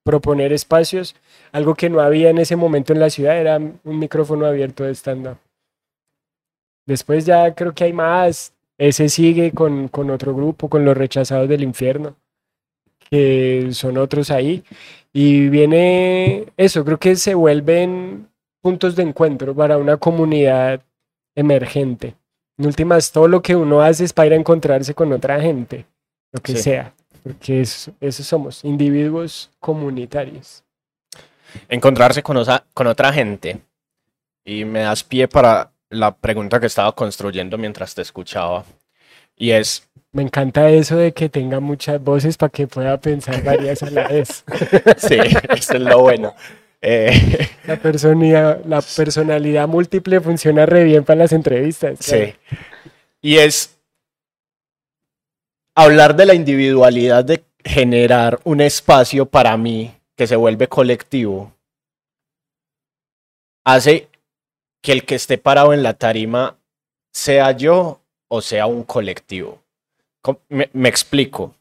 proponer 0.04 0.54
espacios, 0.54 1.16
algo 1.52 1.76
que 1.76 1.90
no 1.90 2.00
había 2.00 2.30
en 2.30 2.38
ese 2.38 2.56
momento 2.56 2.94
en 2.94 3.00
la 3.00 3.10
ciudad 3.10 3.38
era 3.38 3.58
un 3.58 4.00
micrófono 4.00 4.46
abierto 4.46 4.84
de 4.84 4.96
stand-up. 4.96 5.38
Después 6.86 7.26
ya 7.26 7.54
creo 7.56 7.74
que 7.74 7.86
hay 7.86 7.94
más. 7.94 8.54
Ese 8.78 9.08
sigue 9.10 9.52
con, 9.52 9.88
con 9.88 10.10
otro 10.10 10.34
grupo, 10.36 10.70
con 10.70 10.84
los 10.84 10.98
rechazados 10.98 11.48
del 11.48 11.64
infierno, 11.64 12.16
que 13.10 13.70
son 13.72 13.98
otros 13.98 14.32
ahí. 14.32 14.64
Y 15.14 15.50
viene 15.50 16.46
eso, 16.58 16.84
creo 16.84 17.00
que 17.00 17.16
se 17.16 17.36
vuelven 17.36 18.28
puntos 18.62 18.96
de 18.96 19.04
encuentro 19.04 19.54
para 19.56 19.78
una 19.78 19.98
comunidad 19.98 20.82
emergente. 21.36 22.16
En 22.58 22.68
últimas, 22.68 23.12
todo 23.12 23.28
lo 23.28 23.42
que 23.42 23.56
uno 23.56 23.82
hace 23.82 24.04
es 24.04 24.14
para 24.14 24.28
ir 24.28 24.34
a 24.34 24.38
encontrarse 24.38 24.94
con 24.94 25.12
otra 25.12 25.42
gente, 25.42 25.86
lo 26.32 26.42
que 26.42 26.56
sea, 26.56 26.94
porque 27.24 27.62
eso, 27.62 28.24
somos, 28.24 28.64
individuos 28.64 29.50
comunitarios. 29.60 30.64
Encontrarse 31.70 32.22
con, 32.22 32.38
con 32.74 32.88
otra 32.88 33.12
gente. 33.14 33.62
Y 34.46 34.66
me 34.66 34.82
das 34.82 35.04
pie 35.04 35.28
para 35.28 35.72
la 35.90 36.16
pregunta 36.16 36.60
que 36.60 36.66
estaba 36.66 36.92
construyendo 36.94 37.58
mientras 37.58 37.96
te 37.96 38.02
escuchaba. 38.02 38.66
Y 39.36 39.52
es... 39.52 39.88
Me 40.12 40.22
encanta 40.22 40.70
eso 40.70 40.96
de 40.96 41.12
que 41.12 41.30
tenga 41.30 41.60
muchas 41.60 42.04
voces 42.04 42.38
para 42.38 42.50
que 42.50 42.68
pueda 42.68 43.00
pensar 43.00 43.44
varias 43.46 43.82
a 43.82 43.90
la 43.90 44.08
vez. 44.08 44.44
sí, 44.98 45.18
eso 45.50 45.74
es 45.74 45.82
lo 45.82 46.00
bueno. 46.02 46.36
Eh, 46.86 47.50
la, 47.66 47.78
personalidad, 47.78 48.62
la 48.66 48.82
personalidad 48.82 49.70
múltiple 49.70 50.20
funciona 50.20 50.66
re 50.66 50.84
bien 50.84 51.06
para 51.06 51.20
las 51.20 51.32
entrevistas. 51.32 52.00
Sí. 52.02 52.36
Y 53.22 53.38
es 53.38 53.78
hablar 55.76 56.18
de 56.18 56.26
la 56.26 56.34
individualidad, 56.34 57.24
de 57.24 57.46
generar 57.64 58.42
un 58.44 58.60
espacio 58.60 59.26
para 59.26 59.56
mí 59.56 59.96
que 60.18 60.28
se 60.28 60.36
vuelve 60.36 60.68
colectivo, 60.68 61.54
hace 63.64 64.10
que 64.82 64.92
el 64.92 65.06
que 65.06 65.16
esté 65.16 65.38
parado 65.38 65.72
en 65.72 65.84
la 65.84 65.94
tarima 65.94 66.58
sea 67.14 67.52
yo 67.52 68.02
o 68.28 68.42
sea 68.42 68.66
un 68.66 68.84
colectivo. 68.84 69.64
Me, 70.50 70.70
me 70.74 70.90
explico. 70.90 71.56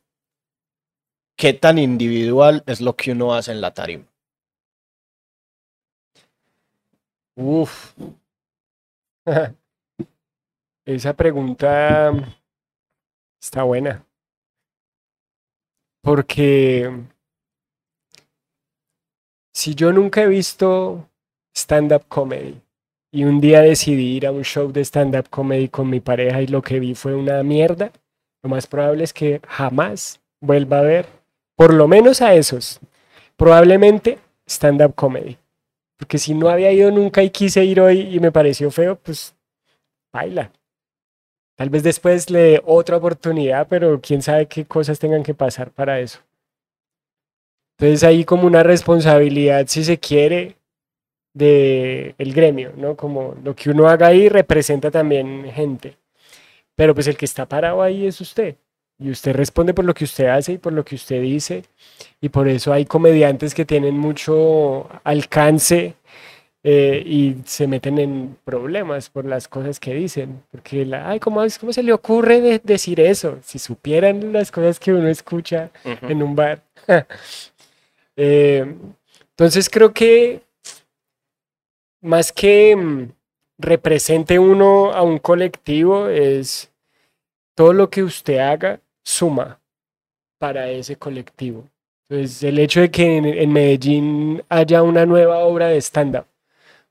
¿Qué 1.37 1.53
tan 1.53 1.79
individual 1.79 2.65
es 2.67 2.81
lo 2.81 2.97
que 2.97 3.13
uno 3.13 3.35
hace 3.35 3.53
en 3.53 3.61
la 3.61 3.73
tarima? 3.73 4.12
Uf. 7.37 7.95
Esa 10.85 11.14
pregunta 11.14 12.12
está 13.40 13.62
buena. 13.62 14.05
Porque 16.03 16.90
si 19.55 19.75
yo 19.75 19.92
nunca 19.92 20.23
he 20.23 20.27
visto 20.27 21.09
stand-up 21.55 22.07
comedy 22.09 22.61
y 23.12 23.25
un 23.25 23.40
día 23.40 23.61
decidí 23.61 24.16
ir 24.16 24.27
a 24.27 24.33
un 24.33 24.42
show 24.42 24.73
de 24.73 24.81
stand-up 24.85 25.29
comedy 25.31 25.68
con 25.68 25.88
mi 25.88 26.01
pareja 26.01 26.42
y 26.42 26.49
lo 26.49 26.62
que 26.62 26.81
vi 26.81 26.95
fue 26.95 27.14
una 27.14 27.42
mierda, 27.42 27.92
lo 28.42 28.51
más 28.51 28.66
probable 28.66 29.05
es 29.05 29.12
que 29.12 29.40
jamás 29.47 30.21
vuelva 30.40 30.81
a 30.81 30.83
ver, 30.83 31.07
por 31.55 31.73
lo 31.73 31.87
menos 31.87 32.21
a 32.23 32.35
esos, 32.35 32.81
probablemente 33.37 34.18
stand-up 34.49 34.95
comedy. 34.97 35.38
Porque 36.03 36.19
si 36.19 36.35
no 36.35 36.49
había 36.49 36.73
ido 36.73 36.91
nunca 36.91 37.23
y 37.23 37.31
quise 37.31 37.65
ir 37.65 37.81
hoy 37.81 38.01
y 38.01 38.19
me 38.19 38.33
pareció 38.33 38.73
feo, 38.73 38.97
pues 38.97 39.37
baila. 40.12 40.51
Tal 41.57 41.71
vez 41.71 41.85
después 41.85 42.29
le 42.29 42.41
dé 42.41 42.62
otra 42.67 42.97
oportunidad, 42.97 43.69
pero 43.69 44.01
quién 44.01 44.21
sabe 44.21 44.47
qué 44.49 44.65
cosas 44.65 44.99
tengan 44.99 45.23
que 45.23 45.33
pasar 45.33 45.71
para 45.71 46.01
eso. 46.01 46.19
Entonces 47.79 48.03
hay 48.03 48.25
como 48.25 48.49
una 48.49 48.65
responsabilidad, 48.65 49.65
si 49.69 49.85
se 49.85 50.01
quiere, 50.01 50.57
de 51.35 52.17
el 52.19 52.35
gremio, 52.35 52.73
¿no? 52.77 52.97
Como 52.97 53.37
lo 53.45 53.55
que 53.55 53.71
uno 53.71 53.87
haga 53.87 54.09
ahí 54.09 54.29
representa 54.29 54.91
también 54.91 55.53
gente. 55.53 55.99
Pero 56.75 56.95
pues 56.95 57.07
el 57.07 57.17
que 57.17 57.27
está 57.27 57.47
parado 57.47 57.81
ahí 57.81 58.09
es 58.09 58.21
usted. 58.21 58.57
Y 59.03 59.11
usted 59.11 59.35
responde 59.35 59.75
por 59.75 59.85
lo 59.85 59.95
que 59.95 60.05
usted 60.05 60.27
hace 60.27 60.53
y 60.53 60.59
por 60.59 60.73
lo 60.73 60.85
que 60.85 60.95
usted 60.95 61.21
dice. 61.21 61.65
Y 62.21 62.29
por 62.29 62.49
eso 62.49 62.73
hay 62.73 62.85
comediantes 62.85 63.55
que 63.55 63.65
tienen 63.65 63.99
mucho 63.99 64.88
alcance 65.03 65.95
eh, 66.62 67.03
y 67.05 67.37
se 67.45 67.67
meten 67.67 67.99
en 67.99 68.37
problemas 68.45 69.11
por 69.11 69.25
las 69.25 69.49
cosas 69.49 69.81
que 69.81 69.93
dicen. 69.95 70.43
Porque, 70.53 70.87
la, 70.87 71.11
ay, 71.11 71.19
¿cómo, 71.19 71.43
¿cómo 71.59 71.73
se 71.73 71.83
le 71.83 71.93
ocurre 71.93 72.61
decir 72.62 73.01
eso? 73.01 73.38
Si 73.43 73.59
supieran 73.59 74.33
las 74.33 74.53
cosas 74.53 74.79
que 74.79 74.93
uno 74.93 75.09
escucha 75.09 75.71
en 75.85 76.23
un 76.23 76.37
bar. 76.37 76.62
Eh, 78.15 78.77
entonces 79.31 79.71
creo 79.71 79.95
que 79.95 80.43
más 82.03 82.31
que 82.31 82.77
mm, 82.77 83.09
represente 83.57 84.38
uno 84.38 84.93
a 84.93 85.03
un 85.03 85.17
colectivo 85.17 86.09
es 86.09 86.71
todo 87.55 87.73
lo 87.73 87.88
que 87.88 88.03
usted 88.03 88.37
haga 88.38 88.81
suma 89.03 89.59
para 90.38 90.69
ese 90.71 90.97
colectivo. 90.97 91.69
Entonces, 92.09 92.43
el 92.43 92.59
hecho 92.59 92.81
de 92.81 92.91
que 92.91 93.17
en, 93.17 93.53
Medellín 93.53 94.43
haya 94.49 94.83
una 94.83 95.07
nueva 95.07 95.38
obra 95.38 95.69
de 95.69 95.81
stand-up, 95.81 96.27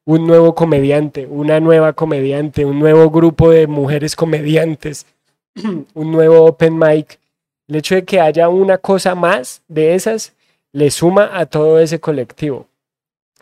un 0.06 0.26
nuevo 0.26 0.56
comediante, 0.56 1.28
una 1.28 1.60
nueva 1.60 1.94
comediante, 1.94 2.66
un 2.66 2.80
nuevo 2.80 3.10
grupo 3.12 3.52
de 3.52 3.68
mujeres 3.68 4.16
comediantes, 4.16 5.06
un 5.94 6.12
nuevo 6.12 6.46
open 6.46 6.78
mic, 6.78 7.20
el 7.68 7.76
hecho 7.76 7.96
de 7.96 8.04
que 8.04 8.20
haya 8.20 8.50
una 8.50 8.78
cosa 8.78 9.16
más 9.16 9.62
de 9.68 9.96
esas 9.96 10.34
le 10.72 10.90
suma 10.90 11.30
a 11.38 11.46
todo 11.46 11.80
ese 11.80 12.00
colectivo. 12.00 12.68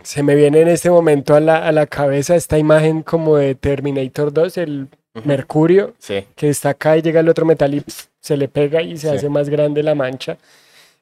Se 0.02 0.24
me 0.24 0.36
viene 0.36 0.62
en 0.62 0.68
este 0.68 0.90
momento 0.90 1.36
a 1.36 1.40
la, 1.40 1.66
a 1.66 1.72
la 1.72 1.86
cabeza 1.86 2.36
esta 2.36 2.58
imagen 2.58 3.04
como 3.04 3.38
de 3.38 3.56
Terminator 3.56 4.34
2, 4.34 4.58
el 4.58 4.88
Mercurio, 5.26 5.94
que 6.36 6.50
está 6.50 6.70
acá 6.70 6.98
y 6.98 7.02
llega 7.02 7.20
el 7.20 7.30
otro 7.30 7.46
metal 7.46 7.74
y 7.74 7.84
se 8.20 8.38
le 8.38 8.48
pega 8.48 8.82
y 8.82 8.98
se 8.98 9.10
hace 9.10 9.30
más 9.30 9.50
grande 9.50 9.84
la 9.84 9.96
mancha. 9.96 10.38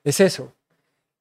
Es 0.03 0.19
eso. 0.19 0.51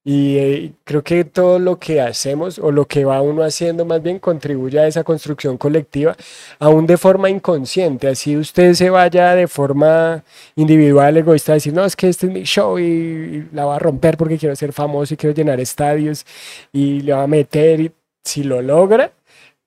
Y 0.08 0.38
eh, 0.38 0.72
creo 0.84 1.02
que 1.02 1.24
todo 1.24 1.58
lo 1.58 1.80
que 1.80 2.00
hacemos 2.00 2.60
o 2.60 2.70
lo 2.70 2.86
que 2.86 3.04
va 3.04 3.20
uno 3.22 3.42
haciendo 3.42 3.84
más 3.84 4.00
bien 4.00 4.20
contribuye 4.20 4.78
a 4.78 4.86
esa 4.86 5.02
construcción 5.02 5.58
colectiva, 5.58 6.16
aún 6.60 6.86
de 6.86 6.96
forma 6.96 7.28
inconsciente. 7.28 8.06
Así 8.06 8.36
usted 8.36 8.74
se 8.74 8.88
vaya 8.88 9.34
de 9.34 9.48
forma 9.48 10.22
individual, 10.54 11.16
egoísta, 11.16 11.50
a 11.52 11.54
decir, 11.56 11.72
no, 11.74 11.84
es 11.84 11.96
que 11.96 12.08
este 12.08 12.28
es 12.28 12.32
mi 12.32 12.44
show 12.44 12.78
y, 12.78 13.48
la 13.52 13.64
va 13.64 13.76
a 13.76 13.78
romper 13.80 14.16
porque 14.16 14.38
quiero 14.38 14.54
ser 14.54 14.72
famoso 14.72 15.14
y 15.14 15.16
quiero 15.16 15.34
llenar 15.34 15.58
estadios 15.58 16.24
y 16.72 17.00
le 17.00 17.12
va 17.12 17.24
a 17.24 17.26
meter. 17.26 17.80
Y 17.80 17.92
si 18.22 18.44
lo 18.44 18.62
logra, 18.62 19.10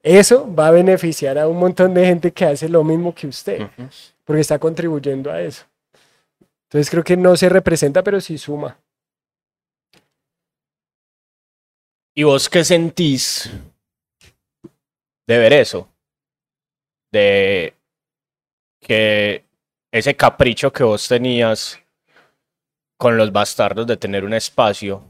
eso 0.04 0.50
va 0.56 0.70
a 0.70 0.72
beneficiar 0.72 1.38
a 1.38 1.50
un 1.50 1.58
montón 1.58 1.94
de 1.94 2.06
gente 2.06 2.32
que 2.32 2.46
hace 2.46 2.70
lo 2.70 2.86
mismo 2.86 3.14
que 3.14 3.28
usted, 3.28 3.68
porque 4.24 4.40
está 4.40 4.58
contribuyendo 4.58 5.30
a 5.32 5.42
eso. 5.42 5.66
Entonces 6.70 6.92
creo 6.92 7.04
que 7.04 7.18
no 7.18 7.36
se 7.36 7.50
representa, 7.50 8.04
pero 8.04 8.22
sí 8.22 8.38
suma. 8.38 8.80
¿Y 12.16 12.24
vos 12.24 12.48
qué 12.48 12.64
sentís 12.64 13.50
de 15.28 15.38
ver 15.40 15.54
eso? 15.54 15.90
De 17.12 17.74
que 18.80 19.46
ese 19.92 20.16
capricho 20.16 20.72
que 20.72 20.84
vos 20.84 21.08
tenías 21.08 21.80
con 23.00 23.18
los 23.18 23.32
bastardos 23.32 23.88
de 23.88 23.98
tener 23.98 24.24
un 24.24 24.34
espacio 24.34 25.04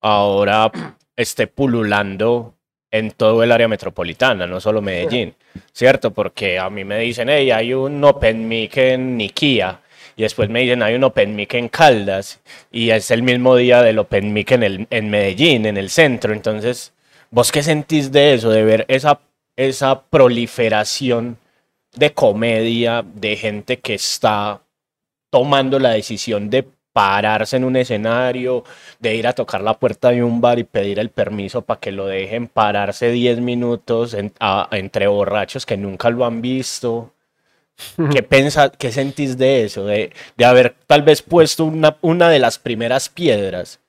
ahora 0.00 0.70
esté 1.16 1.48
pululando 1.48 2.54
en 2.92 3.10
todo 3.12 3.42
el 3.42 3.50
área 3.50 3.68
metropolitana, 3.68 4.46
no 4.46 4.60
solo 4.60 4.80
Medellín, 4.80 5.34
¿cierto? 5.72 6.12
Porque 6.12 6.58
a 6.58 6.70
mí 6.70 6.84
me 6.84 6.98
dicen, 6.98 7.28
hey, 7.28 7.50
hay 7.50 7.72
un 7.74 8.02
Open 8.04 8.46
Mic 8.48 8.76
en 8.76 9.16
Nikia, 9.16 9.80
y 10.20 10.22
después 10.22 10.50
me 10.50 10.60
dicen, 10.60 10.82
hay 10.82 10.96
un 10.96 11.04
Open 11.04 11.34
Mic 11.34 11.54
en 11.54 11.70
Caldas, 11.70 12.40
y 12.70 12.90
es 12.90 13.10
el 13.10 13.22
mismo 13.22 13.56
día 13.56 13.80
del 13.80 13.98
Open 14.00 14.34
Mic 14.34 14.52
en, 14.52 14.62
el, 14.62 14.86
en 14.90 15.08
Medellín, 15.08 15.64
en 15.64 15.78
el 15.78 15.88
centro. 15.88 16.34
Entonces, 16.34 16.92
¿vos 17.30 17.50
qué 17.50 17.62
sentís 17.62 18.12
de 18.12 18.34
eso, 18.34 18.50
de 18.50 18.62
ver 18.62 18.84
esa, 18.88 19.18
esa 19.56 20.02
proliferación 20.02 21.38
de 21.96 22.12
comedia, 22.12 23.02
de 23.02 23.34
gente 23.34 23.78
que 23.78 23.94
está 23.94 24.60
tomando 25.30 25.78
la 25.78 25.92
decisión 25.92 26.50
de 26.50 26.68
pararse 26.92 27.56
en 27.56 27.64
un 27.64 27.76
escenario, 27.76 28.62
de 28.98 29.14
ir 29.14 29.26
a 29.26 29.32
tocar 29.32 29.62
la 29.62 29.78
puerta 29.78 30.10
de 30.10 30.22
un 30.22 30.42
bar 30.42 30.58
y 30.58 30.64
pedir 30.64 30.98
el 30.98 31.08
permiso 31.08 31.62
para 31.62 31.80
que 31.80 31.92
lo 31.92 32.04
dejen 32.04 32.46
pararse 32.46 33.10
10 33.10 33.40
minutos 33.40 34.14
entre 34.14 35.06
borrachos 35.06 35.64
que 35.64 35.78
nunca 35.78 36.10
lo 36.10 36.26
han 36.26 36.42
visto. 36.42 37.14
¿Qué, 38.12 38.22
pensa, 38.22 38.70
qué 38.70 38.92
sentís 38.92 39.38
de 39.38 39.64
eso? 39.64 39.84
De, 39.84 40.12
de 40.36 40.44
haber 40.44 40.76
tal 40.86 41.02
vez 41.02 41.22
puesto 41.22 41.64
una, 41.64 41.96
una 42.02 42.28
de 42.28 42.38
las 42.38 42.58
primeras 42.58 43.08
piedras. 43.08 43.80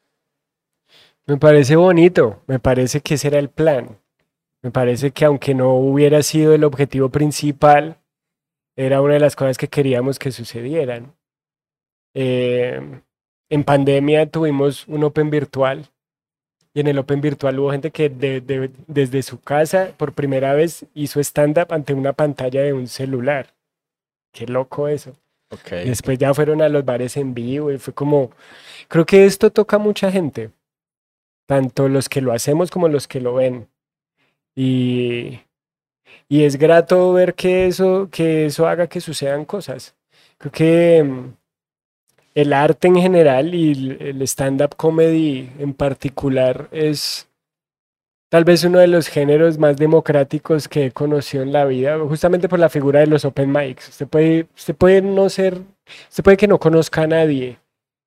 Me 1.28 1.38
parece 1.38 1.76
bonito, 1.76 2.42
me 2.48 2.60
parece 2.60 3.02
que 3.02 3.16
ese 3.16 3.28
era 3.28 3.40
el 3.40 3.50
plan. 3.50 4.00
Me 4.64 4.72
parece 4.72 5.12
que 5.12 5.26
aunque 5.26 5.54
no 5.54 5.76
hubiera 5.76 6.22
sido 6.24 6.54
el 6.54 6.64
objetivo 6.64 7.10
principal, 7.10 7.98
era 8.76 9.02
una 9.02 9.16
de 9.16 9.20
las 9.20 9.36
cosas 9.36 9.58
que 9.58 9.68
queríamos 9.68 10.20
que 10.20 10.32
sucedieran. 10.32 11.16
Eh, 12.14 13.02
en 13.50 13.64
pandemia 13.64 14.28
tuvimos 14.28 14.88
un 14.88 15.04
Open 15.04 15.30
virtual 15.30 15.90
y 16.74 16.80
en 16.80 16.88
el 16.88 17.00
Open 17.00 17.22
virtual 17.22 17.60
hubo 17.60 17.72
gente 17.72 17.92
que 17.92 18.10
desde 18.10 19.24
su 19.24 19.42
casa 19.42 19.94
por 19.98 20.14
primera 20.14 20.54
vez 20.54 20.86
hizo 20.94 21.20
stand-up 21.20 21.74
ante 21.74 21.94
una 21.94 22.14
pantalla 22.14 22.62
de 22.62 22.74
un 22.74 22.88
celular. 22.88 23.54
Qué 24.32 24.46
loco 24.46 24.88
eso. 24.88 25.16
Después 25.70 26.18
ya 26.18 26.34
fueron 26.34 26.62
a 26.62 26.70
los 26.70 26.86
bares 26.86 27.18
en 27.18 27.34
vivo 27.34 27.72
y 27.72 27.78
fue 27.78 27.94
como, 27.94 28.32
creo 28.88 29.06
que 29.06 29.26
esto 29.26 29.52
toca 29.52 29.76
a 29.76 29.80
mucha 29.80 30.10
gente, 30.10 30.52
tanto 31.46 31.90
los 31.90 32.08
que 32.08 32.22
lo 32.22 32.32
hacemos 32.32 32.72
como 32.72 32.88
los 32.88 33.08
que 33.08 33.20
lo 33.20 33.34
ven. 33.36 33.68
Y, 34.56 35.42
y 36.30 36.44
es 36.44 36.58
grato 36.58 37.12
ver 37.14 37.36
que 37.36 37.68
eso, 37.68 38.08
que 38.10 38.46
eso 38.46 38.68
haga 38.68 38.88
que 38.88 39.02
sucedan 39.02 39.44
cosas. 39.44 39.96
Creo 40.38 40.52
que 40.52 41.04
mm, 41.04 41.34
el 42.36 42.54
arte 42.54 42.88
en 42.88 42.96
general 42.96 43.54
y 43.54 43.98
el 44.00 44.22
stand-up 44.22 44.76
comedy 44.78 45.50
en 45.60 45.74
particular 45.74 46.70
es 46.72 47.28
tal 48.32 48.46
vez 48.46 48.64
uno 48.64 48.80
de 48.80 48.88
los 48.88 49.10
géneros 49.10 49.58
más 49.58 49.76
democráticos 49.76 50.70
que 50.70 50.86
he 50.86 50.92
conocido 50.92 51.44
en 51.44 51.52
la 51.52 51.66
vida, 51.66 52.00
justamente 52.00 52.48
por 52.48 52.60
la 52.60 52.70
figura 52.70 53.02
de 53.02 53.08
los 53.08 53.26
open 53.26 53.52
mics. 53.52 53.90
Usted 53.90 54.08
puede, 54.08 54.48
usted 54.56 54.74
puede 54.74 55.02
no 55.02 55.28
ser, 55.28 55.58
usted 56.10 56.24
puede 56.24 56.38
que 56.38 56.48
no 56.48 56.58
conozca 56.58 57.02
a 57.02 57.08
nadie. 57.08 57.58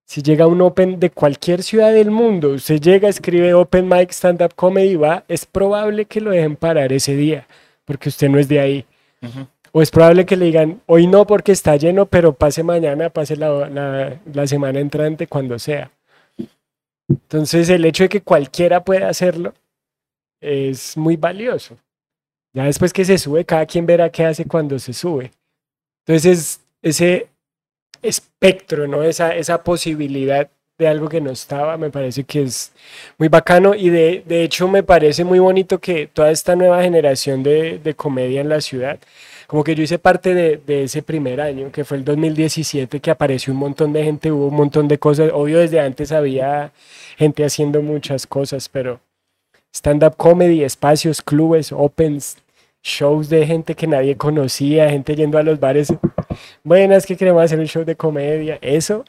Si 0.07 0.23
llega 0.23 0.47
un 0.47 0.63
open 0.63 0.99
de 0.99 1.11
cualquier 1.11 1.63
ciudad 1.63 1.93
del 1.93 2.11
mundo, 2.11 2.53
usted 2.53 2.81
llega, 2.81 3.07
escribe 3.07 3.53
open 3.53 3.87
mic, 3.87 4.13
stand-up 4.13 4.55
comedy, 4.57 4.97
va, 4.97 5.25
es 5.29 5.45
probable 5.45 6.07
que 6.07 6.23
lo 6.23 6.31
dejen 6.31 6.57
parar 6.57 6.95
ese 6.95 7.15
día, 7.15 7.47
porque 7.85 8.09
usted 8.09 8.31
no 8.31 8.39
es 8.39 8.49
de 8.49 8.61
ahí. 8.61 8.87
O 9.73 9.83
es 9.83 9.91
probable 9.91 10.25
que 10.25 10.39
le 10.39 10.47
digan, 10.47 10.81
hoy 10.87 11.07
no 11.07 11.27
porque 11.27 11.53
está 11.53 11.77
lleno, 11.77 12.07
pero 12.07 12.33
pase 12.33 12.63
mañana, 12.63 13.11
pase 13.11 13.37
la, 13.37 14.19
la 14.33 14.47
semana 14.47 14.81
entrante, 14.81 15.27
cuando 15.27 15.59
sea. 15.59 15.91
Entonces 17.11 17.69
el 17.69 17.85
hecho 17.85 18.05
de 18.05 18.09
que 18.09 18.23
cualquiera 18.23 18.85
pueda 18.85 19.11
hacerlo 19.11 19.53
es 20.45 20.97
muy 20.97 21.17
valioso. 21.17 21.77
Ya 22.53 22.65
después 22.65 22.93
que 22.93 23.05
se 23.05 23.19
sube, 23.19 23.45
cada 23.45 23.67
quien 23.67 23.87
verá 23.87 24.11
qué 24.11 24.25
hace 24.25 24.45
cuando 24.45 24.79
se 24.79 24.93
sube. 24.93 25.33
Entonces, 26.07 26.61
ese 26.83 27.29
espectro, 28.03 28.87
¿no? 28.87 29.03
Esa, 29.03 29.35
esa 29.35 29.63
posibilidad 29.65 30.49
de 30.79 30.89
algo 30.89 31.09
que 31.09 31.21
no 31.21 31.31
estaba, 31.31 31.77
me 31.77 31.91
parece 31.91 32.25
que 32.25 32.43
es 32.43 32.73
muy 33.19 33.29
bacano 33.29 33.75
y 33.75 33.91
de, 33.91 34.25
de 34.27 34.43
hecho 34.43 34.67
me 34.67 34.83
parece 34.83 35.23
muy 35.25 35.39
bonito 35.39 35.79
que 35.79 36.09
toda 36.09 36.31
esta 36.33 36.57
nueva 36.57 36.83
generación 36.83 37.45
de, 37.45 37.79
de 37.79 37.95
comedia 37.95 38.41
en 38.41 38.49
la 38.49 38.61
ciudad, 38.61 38.99
como 39.47 39.63
que 39.63 39.75
yo 39.77 39.85
hice 39.85 39.99
parte 40.01 40.35
de, 40.35 40.57
de, 40.57 40.85
ese 40.85 41.03
primer 41.03 41.41
año, 41.41 41.71
que 41.71 41.85
fue 41.85 41.97
el 41.99 42.05
2017, 42.05 43.01
que 43.01 43.11
apareció 43.11 43.53
un 43.53 43.61
montón 43.61 43.93
de 43.93 44.03
gente, 44.03 44.33
hubo 44.33 44.49
un 44.49 44.57
montón 44.57 44.89
de 44.89 44.99
cosas, 44.99 45.31
obvio 45.33 45.61
desde 45.61 45.81
antes 45.81 46.11
había 46.11 46.73
gente 47.17 47.45
haciendo 47.45 47.81
muchas 47.81 48.27
cosas, 48.27 48.69
pero 48.69 49.01
stand-up 49.75 50.17
comedy, 50.17 50.63
espacios, 50.63 51.21
clubes, 51.21 51.73
opens, 51.73 52.39
shows 52.83 53.29
de 53.29 53.47
gente 53.47 53.75
que 53.75 53.87
nadie 53.87 54.17
conocía, 54.17 54.91
gente 54.91 55.17
yendo 55.17 55.39
a 55.39 55.43
los 55.43 55.59
bares. 55.59 55.93
Buenas, 56.63 57.07
que 57.07 57.17
queremos 57.17 57.43
hacer 57.43 57.59
un 57.59 57.67
show 57.67 57.85
de 57.85 57.97
comedia. 57.97 58.59
Eso 58.61 59.05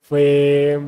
fue 0.00 0.80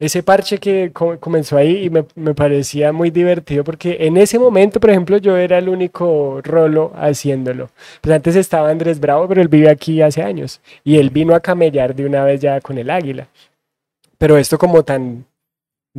ese 0.00 0.22
parche 0.22 0.58
que 0.58 0.92
comenzó 0.92 1.56
ahí 1.56 1.84
y 1.84 1.90
me, 1.90 2.04
me, 2.14 2.34
parecía 2.34 2.92
muy 2.92 3.10
divertido 3.10 3.64
porque 3.64 3.96
en 4.00 4.16
ese 4.16 4.38
momento, 4.38 4.80
por 4.80 4.90
ejemplo, 4.90 5.18
yo 5.18 5.36
era 5.36 5.58
el 5.58 5.68
único 5.68 6.40
rolo 6.42 6.92
haciéndolo. 6.96 7.70
Pues 8.00 8.14
antes 8.14 8.36
estaba 8.36 8.70
Andrés 8.70 9.00
Bravo, 9.00 9.28
pero 9.28 9.42
él 9.42 9.48
vive 9.48 9.68
aquí 9.68 10.00
hace 10.02 10.22
años 10.22 10.60
y 10.84 10.96
él 10.98 11.10
vino 11.10 11.34
a 11.34 11.40
camellar 11.40 11.94
de 11.94 12.06
una 12.06 12.24
vez 12.24 12.40
ya 12.40 12.60
con 12.60 12.78
el 12.78 12.90
águila. 12.90 13.28
Pero 14.18 14.38
esto 14.38 14.58
como 14.58 14.84
tan 14.84 15.26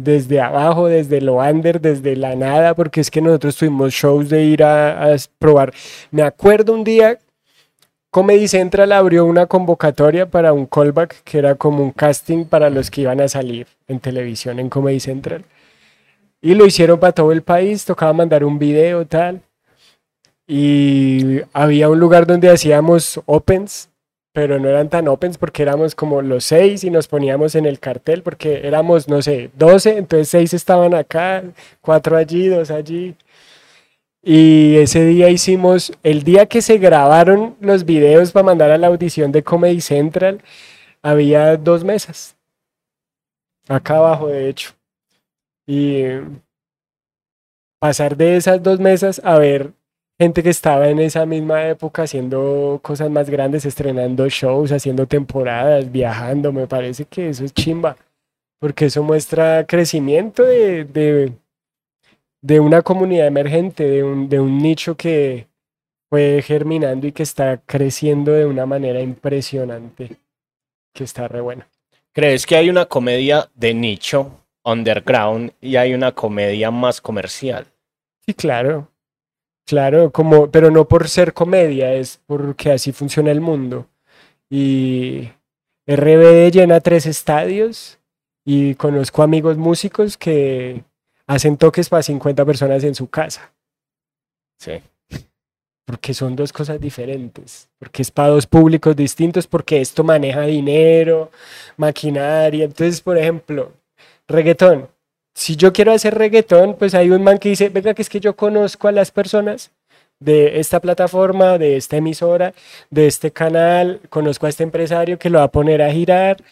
desde 0.03 0.41
abajo, 0.41 0.87
desde 0.87 1.21
lo 1.21 1.37
under, 1.37 1.79
desde 1.81 2.15
la 2.15 2.35
nada, 2.35 2.73
porque 2.73 3.01
es 3.01 3.11
que 3.11 3.21
nosotros 3.21 3.55
tuvimos 3.55 3.93
shows 3.93 4.29
de 4.29 4.43
ir 4.43 4.63
a, 4.63 5.15
probar. 5.37 5.73
Me 6.11 6.21
acuerdo 6.21 6.73
un 6.73 6.83
día, 6.83 7.19
Comedy 8.11 8.47
Central 8.47 8.91
abrió 8.91 9.25
una 9.25 9.45
convocatoria 9.45 10.25
para 10.25 10.53
un 10.53 10.65
callback, 10.65 11.23
que 11.23 11.37
era 11.37 11.55
como 11.55 11.83
un 11.83 11.91
casting 11.91 12.45
para 12.45 12.69
los 12.69 12.89
que 12.89 13.01
iban 13.01 13.21
a 13.21 13.27
salir 13.27 13.67
en 13.87 13.99
televisión 13.99 14.59
en 14.59 14.69
Comedy 14.69 14.99
Central. 14.99 15.43
Y 16.41 16.55
lo 16.55 16.65
hicieron 16.65 16.99
para 16.99 17.13
todo 17.13 17.31
el 17.31 17.41
país, 17.41 17.85
tocaba 17.85 18.13
mandar 18.13 18.43
un 18.43 18.57
video, 18.59 19.05
tal. 19.05 19.41
Y 20.47 21.41
había 21.53 21.89
un 21.89 21.99
lugar 21.99 22.25
donde 22.25 22.49
hacíamos 22.49 23.21
opens 23.25 23.89
pero 24.33 24.59
no 24.59 24.69
eran 24.69 24.89
tan 24.89 25.07
opens 25.07 25.37
porque 25.37 25.63
éramos 25.63 25.95
como 25.95 26.21
los 26.21 26.45
seis 26.45 26.83
y 26.83 26.89
nos 26.89 27.07
poníamos 27.07 27.55
en 27.55 27.65
el 27.65 27.79
cartel 27.79 28.23
porque 28.23 28.67
éramos, 28.67 29.07
no 29.07 29.21
sé, 29.21 29.49
doce, 29.55 29.97
entonces 29.97 30.29
seis 30.29 30.53
estaban 30.53 30.93
acá, 30.93 31.43
cuatro 31.81 32.17
allí, 32.17 32.47
dos 32.47 32.71
allí. 32.71 33.15
Y 34.21 34.77
ese 34.77 35.05
día 35.05 35.29
hicimos, 35.29 35.93
el 36.03 36.23
día 36.23 36.45
que 36.45 36.61
se 36.61 36.77
grabaron 36.77 37.55
los 37.61 37.85
videos 37.85 38.31
para 38.31 38.45
mandar 38.45 38.71
a 38.71 38.77
la 38.77 38.87
audición 38.87 39.31
de 39.31 39.43
Comedy 39.43 39.81
Central, 39.81 40.41
había 41.01 41.57
dos 41.57 41.83
mesas. 41.83 42.35
Acá 43.67 43.97
abajo, 43.97 44.27
de 44.27 44.49
hecho. 44.49 44.73
Y 45.67 46.03
pasar 47.79 48.17
de 48.17 48.35
esas 48.35 48.61
dos 48.61 48.79
mesas 48.79 49.21
a 49.23 49.37
ver 49.37 49.71
gente 50.19 50.43
que 50.43 50.49
estaba 50.49 50.89
en 50.89 50.99
esa 50.99 51.25
misma 51.25 51.67
época 51.67 52.03
haciendo 52.03 52.79
cosas 52.83 53.09
más 53.09 53.29
grandes, 53.29 53.65
estrenando 53.65 54.27
shows, 54.27 54.71
haciendo 54.71 55.07
temporadas, 55.07 55.89
viajando. 55.89 56.51
Me 56.51 56.67
parece 56.67 57.05
que 57.05 57.29
eso 57.29 57.45
es 57.45 57.53
chimba, 57.53 57.95
porque 58.59 58.85
eso 58.85 59.01
muestra 59.01 59.65
crecimiento 59.65 60.43
de, 60.43 61.31
de, 62.41 62.59
una 62.59 62.81
comunidad 62.81 63.27
emergente, 63.27 63.85
de 63.85 64.03
un, 64.03 64.27
de 64.27 64.41
un 64.41 64.57
nicho 64.57 64.97
que 64.97 65.47
fue 66.09 66.41
germinando 66.43 67.07
y 67.07 67.13
que 67.13 67.23
está 67.23 67.61
creciendo 67.65 68.33
de 68.33 68.45
una 68.45 68.65
manera 68.65 68.99
impresionante, 68.99 70.17
que 70.93 71.03
está 71.05 71.29
re 71.29 71.39
bueno. 71.39 71.65
¿Crees 72.11 72.45
que 72.45 72.57
hay 72.57 72.69
una 72.69 72.87
comedia 72.87 73.49
de 73.55 73.73
nicho, 73.73 74.43
underground, 74.65 75.53
y 75.61 75.77
hay 75.77 75.93
una 75.93 76.11
comedia 76.11 76.71
más 76.71 76.99
comercial? 76.99 77.67
Sí, 78.25 78.33
claro. 78.33 78.89
Claro, 79.69 80.11
como, 80.11 80.49
pero 80.49 80.71
no 80.71 80.87
por 80.87 81.07
ser 81.09 81.31
comedia, 81.31 81.93
es 81.93 82.19
porque 82.25 82.71
así 82.71 82.91
funciona 82.91 83.29
el 83.29 83.39
mundo. 83.39 83.87
Y 84.49 85.29
RBD 85.85 86.49
llena 86.51 86.79
tres 86.79 87.05
estadios 87.05 87.99
y 88.43 88.73
conozco 88.73 89.21
amigos 89.21 89.57
músicos 89.57 90.17
que 90.17 90.83
hacen 91.27 91.55
toques 91.55 91.87
para 91.87 92.01
50 92.01 92.43
personas 92.45 92.83
en 92.83 92.95
su 92.95 93.11
casa. 93.11 93.53
Sí. 94.57 94.81
Porque 95.85 96.15
son 96.15 96.35
dos 96.35 96.51
cosas 96.51 96.81
diferentes. 96.81 97.69
Porque 97.77 98.01
es 98.01 98.09
para 98.09 98.29
dos 98.29 98.47
públicos 98.47 98.95
distintos, 98.95 99.45
porque 99.45 99.81
esto 99.81 100.03
maneja 100.03 100.41
dinero, 100.47 101.29
maquinaria. 101.77 102.65
Entonces, 102.65 103.01
por 103.01 103.19
ejemplo, 103.19 103.71
reggaetón 104.27 104.89
si 105.39 105.55
yo 105.55 105.71
quiero 105.71 105.93
hacer 105.93 106.15
reggaetón, 106.15 106.75
pues 106.77 106.93
hay 106.93 107.11
un 107.11 107.23
man 107.23 107.37
que 107.37 107.47
dice, 107.47 107.69
venga, 107.69 107.93
que 107.93 108.01
es 108.01 108.09
que 108.09 108.19
yo 108.19 108.35
conozco 108.35 108.89
a 108.89 108.91
las 108.91 109.09
personas 109.09 109.71
de 110.19 110.59
esta 110.59 110.81
plataforma, 110.81 111.57
de 111.57 111.77
esta 111.77 111.95
emisora, 111.95 112.53
de 112.89 113.07
este 113.07 113.31
canal, 113.31 114.01
conozco 114.09 114.47
a 114.47 114.49
este 114.49 114.63
empresario 114.63 115.17
que 115.17 115.29
lo 115.29 115.39
va 115.39 115.45
a 115.45 115.51
poner 115.51 115.81
a 115.81 115.93
girar 115.93 116.43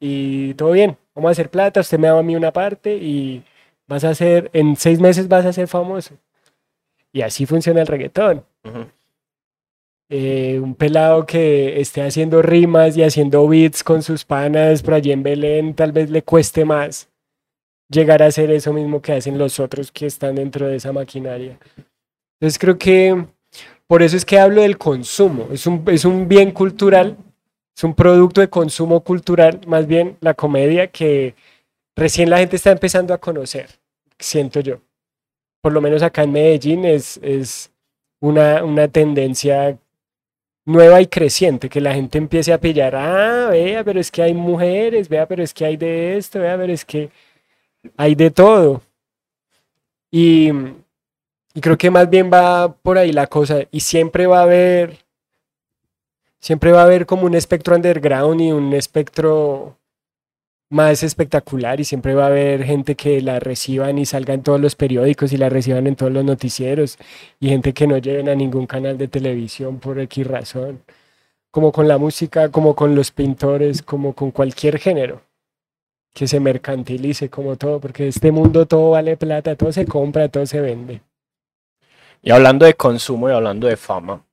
y 0.00 0.52
todo 0.54 0.72
bien, 0.72 0.96
vamos 1.14 1.28
a 1.28 1.32
hacer 1.32 1.48
plata, 1.48 1.78
usted 1.78 1.96
me 1.96 2.08
da 2.08 2.18
a 2.18 2.22
mí 2.24 2.34
una 2.34 2.52
parte 2.52 2.96
y 2.96 3.44
vas 3.86 4.02
a 4.02 4.10
hacer, 4.10 4.50
en 4.52 4.74
seis 4.74 4.98
meses 4.98 5.28
vas 5.28 5.46
a 5.46 5.52
ser 5.52 5.68
famoso. 5.68 6.14
Y 7.12 7.22
así 7.22 7.46
funciona 7.46 7.82
el 7.82 7.86
reggaetón. 7.86 8.44
Eh, 10.08 10.58
un 10.60 10.74
pelado 10.74 11.24
que 11.24 11.80
esté 11.80 12.02
haciendo 12.02 12.42
rimas 12.42 12.96
y 12.96 13.04
haciendo 13.04 13.46
beats 13.46 13.84
con 13.84 14.02
sus 14.02 14.24
panas 14.24 14.82
por 14.82 14.94
allí 14.94 15.12
en 15.12 15.22
Belén, 15.22 15.74
tal 15.74 15.92
vez 15.92 16.10
le 16.10 16.22
cueste 16.22 16.64
más 16.64 17.13
llegar 17.88 18.22
a 18.22 18.26
hacer 18.26 18.50
eso 18.50 18.72
mismo 18.72 19.00
que 19.02 19.12
hacen 19.12 19.38
los 19.38 19.60
otros 19.60 19.92
que 19.92 20.06
están 20.06 20.34
dentro 20.36 20.66
de 20.66 20.76
esa 20.76 20.92
maquinaria. 20.92 21.58
Entonces 22.40 22.58
creo 22.58 22.78
que 22.78 23.26
por 23.86 24.02
eso 24.02 24.16
es 24.16 24.24
que 24.24 24.38
hablo 24.38 24.62
del 24.62 24.78
consumo. 24.78 25.48
Es 25.52 25.66
un, 25.66 25.84
es 25.88 26.04
un 26.04 26.28
bien 26.28 26.50
cultural 26.50 27.16
Es 27.76 27.84
un 27.84 27.94
producto 27.94 28.40
de 28.40 28.48
consumo 28.48 29.02
cultural, 29.02 29.60
más 29.66 29.86
bien 29.86 30.16
la 30.20 30.34
comedia 30.34 30.88
que 30.88 31.34
recién 31.96 32.30
la 32.30 32.38
gente 32.38 32.56
está 32.56 32.70
empezando 32.70 33.12
a 33.14 33.18
conocer, 33.18 33.68
siento 34.18 34.60
yo. 34.60 34.80
Por 35.60 35.72
lo 35.72 35.80
menos 35.80 36.02
acá 36.02 36.22
en 36.22 36.32
Medellín 36.32 36.84
es, 36.84 37.18
es 37.22 37.72
una, 38.20 38.64
una 38.64 38.88
tendencia 38.88 39.78
nueva 40.66 41.00
y 41.00 41.06
creciente, 41.06 41.68
que 41.68 41.80
la 41.80 41.94
gente 41.94 42.18
empiece 42.18 42.52
a 42.52 42.60
pillar, 42.60 42.94
ah, 42.96 43.48
vea, 43.50 43.84
pero 43.84 44.00
es 44.00 44.10
que 44.10 44.22
hay 44.22 44.34
mujeres, 44.34 45.08
vea, 45.08 45.26
pero 45.26 45.42
es 45.42 45.52
que 45.52 45.64
hay 45.64 45.76
de 45.76 46.16
esto, 46.16 46.40
vea, 46.40 46.56
pero 46.56 46.72
es 46.72 46.84
que 46.84 47.10
hay 47.96 48.14
de 48.14 48.30
todo. 48.30 48.82
Y, 50.10 50.50
creo 51.60 51.78
que 51.78 51.90
más 51.90 52.08
bien 52.10 52.30
va 52.32 52.72
por 52.74 52.98
ahí 52.98 53.12
la 53.12 53.26
cosa, 53.26 53.60
y 53.70 53.80
siempre 53.80 54.26
va 54.26 54.40
a 54.40 54.42
haber, 54.44 54.98
siempre 56.40 56.72
va 56.72 56.82
a 56.82 56.84
haber 56.84 57.06
como 57.06 57.26
un 57.26 57.34
espectro 57.34 57.76
underground 57.76 58.40
y 58.40 58.52
un 58.52 58.72
espectro 58.74 59.78
más 60.70 61.02
espectacular 61.02 61.80
y 61.80 61.84
siempre 61.84 62.14
va 62.14 62.24
a 62.24 62.28
haber 62.28 62.64
gente 62.64 62.96
que 62.96 63.20
la 63.20 63.38
reciban 63.40 63.98
y 63.98 64.06
salga 64.06 64.34
en 64.34 64.42
todos 64.42 64.60
los 64.60 64.74
periódicos 64.76 65.32
y 65.32 65.36
la 65.36 65.48
reciban 65.48 65.86
en 65.86 65.96
todos 65.96 66.12
los 66.12 66.24
noticieros 66.24 66.98
y 67.40 67.48
gente 67.50 67.74
que 67.74 67.86
no 67.86 67.98
lleven 67.98 68.28
a 68.28 68.34
ningún 68.34 68.66
canal 68.66 68.98
de 68.98 69.08
televisión 69.08 69.78
por 69.78 70.00
X 70.00 70.26
razón, 70.26 70.82
como 71.50 71.72
con 71.72 71.88
la 71.88 71.98
música, 71.98 72.50
como 72.50 72.74
con 72.74 72.94
los 72.96 73.10
pintores, 73.12 73.82
como 73.82 74.14
con 74.14 74.30
cualquier 74.32 74.78
género 74.78 75.22
que 76.14 76.26
se 76.26 76.40
mercantilice 76.40 77.28
como 77.28 77.56
todo, 77.56 77.80
porque 77.80 78.08
este 78.08 78.32
mundo 78.32 78.66
todo 78.66 78.90
vale 78.90 79.16
plata, 79.16 79.56
todo 79.56 79.72
se 79.72 79.84
compra, 79.84 80.28
todo 80.28 80.46
se 80.46 80.60
vende. 80.60 81.02
Y 82.22 82.30
hablando 82.30 82.64
de 82.64 82.74
consumo 82.74 83.28
y 83.28 83.32
hablando 83.32 83.66
de 83.66 83.76
fama, 83.76 84.24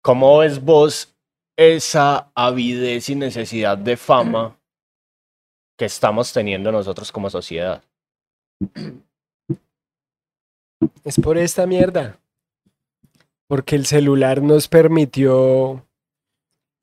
¿cómo 0.00 0.38
ves 0.38 0.62
vos 0.62 1.14
esa 1.56 2.30
avidez 2.34 3.08
y 3.08 3.14
necesidad 3.14 3.78
de 3.78 3.96
fama 3.96 4.58
que 5.76 5.84
estamos 5.84 6.32
teniendo 6.32 6.70
nosotros 6.72 7.10
como 7.10 7.30
sociedad. 7.30 7.82
Es 11.04 11.16
por 11.20 11.38
esta 11.38 11.66
mierda. 11.66 12.18
Porque 13.46 13.76
el 13.76 13.86
celular 13.86 14.42
nos 14.42 14.68
permitió 14.68 15.86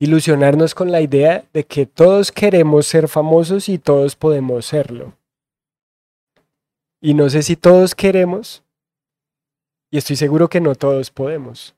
ilusionarnos 0.02 0.74
con 0.74 0.90
la 0.90 1.00
idea 1.00 1.44
de 1.52 1.62
que 1.62 1.86
todos 1.86 2.32
queremos 2.32 2.88
ser 2.88 3.06
famosos 3.06 3.68
y 3.68 3.78
todos 3.78 4.16
podemos 4.16 4.66
serlo. 4.66 5.12
Y 7.00 7.14
no 7.14 7.30
sé 7.30 7.44
si 7.44 7.54
todos 7.54 7.94
queremos, 7.94 8.64
y 9.92 9.98
estoy 9.98 10.16
seguro 10.16 10.48
que 10.48 10.60
no 10.60 10.74
todos 10.74 11.10
podemos. 11.10 11.76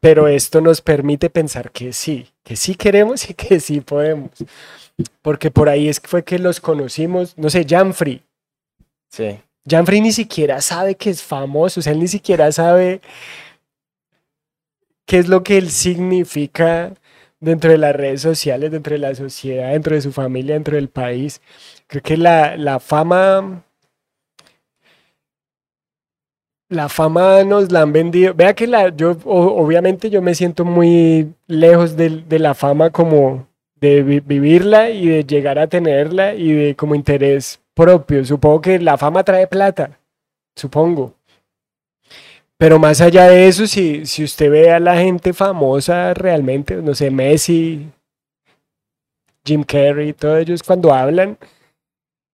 Pero 0.00 0.28
esto 0.28 0.60
nos 0.60 0.82
permite 0.82 1.30
pensar 1.30 1.70
que 1.70 1.94
sí, 1.94 2.28
que 2.42 2.56
sí 2.56 2.74
queremos 2.74 3.30
y 3.30 3.32
que 3.32 3.58
sí 3.58 3.80
podemos. 3.80 4.32
Porque 5.22 5.50
por 5.50 5.70
ahí 5.70 5.88
es, 5.88 5.98
fue 5.98 6.24
que 6.24 6.38
los 6.38 6.60
conocimos, 6.60 7.38
no 7.38 7.48
sé, 7.48 7.64
Janfrey. 7.66 8.22
Sí. 9.08 9.40
Janfrey 9.66 10.02
ni 10.02 10.12
siquiera 10.12 10.60
sabe 10.60 10.94
que 10.94 11.08
es 11.08 11.22
famoso, 11.22 11.80
o 11.80 11.82
sea, 11.82 11.94
él 11.94 12.00
ni 12.00 12.08
siquiera 12.08 12.52
sabe 12.52 13.00
qué 15.06 15.18
es 15.18 15.28
lo 15.28 15.42
que 15.42 15.58
él 15.58 15.70
significa 15.70 16.92
dentro 17.40 17.70
de 17.70 17.78
las 17.78 17.96
redes 17.96 18.22
sociales, 18.22 18.70
dentro 18.70 18.92
de 18.94 18.98
la 18.98 19.14
sociedad, 19.14 19.72
dentro 19.72 19.94
de 19.94 20.02
su 20.02 20.12
familia, 20.12 20.54
dentro 20.54 20.76
del 20.76 20.88
país. 20.88 21.40
Creo 21.86 22.02
que 22.02 22.16
la, 22.16 22.56
la 22.56 22.80
fama 22.80 23.64
la 26.68 26.88
fama 26.88 27.44
nos 27.44 27.70
la 27.72 27.82
han 27.82 27.92
vendido. 27.92 28.34
Vea 28.34 28.54
que 28.54 28.66
la, 28.66 28.88
yo, 28.88 29.16
obviamente 29.24 30.10
yo 30.10 30.22
me 30.22 30.34
siento 30.34 30.64
muy 30.64 31.32
lejos 31.46 31.96
de, 31.96 32.24
la 32.38 32.54
fama 32.54 32.90
como 32.90 33.46
de 33.76 34.02
vivirla 34.02 34.90
y 34.90 35.06
de 35.08 35.24
llegar 35.24 35.58
a 35.58 35.68
tenerla 35.68 36.34
y 36.34 36.52
de 36.52 36.76
como 36.76 36.94
interés 36.94 37.60
propio. 37.74 38.24
Supongo 38.24 38.60
que 38.60 38.78
la 38.80 38.96
fama 38.98 39.22
trae 39.24 39.46
plata, 39.46 39.98
supongo. 40.54 41.14
Pero 42.58 42.78
más 42.78 43.00
allá 43.00 43.28
de 43.28 43.48
eso, 43.48 43.66
si, 43.66 44.06
si 44.06 44.24
usted 44.24 44.50
ve 44.50 44.70
a 44.70 44.80
la 44.80 44.96
gente 44.96 45.32
famosa 45.34 46.14
realmente, 46.14 46.76
no 46.76 46.94
sé, 46.94 47.10
Messi, 47.10 47.86
Jim 49.44 49.62
Carrey, 49.62 50.12
todos 50.14 50.38
ellos 50.40 50.62
cuando 50.62 50.92
hablan, 50.92 51.38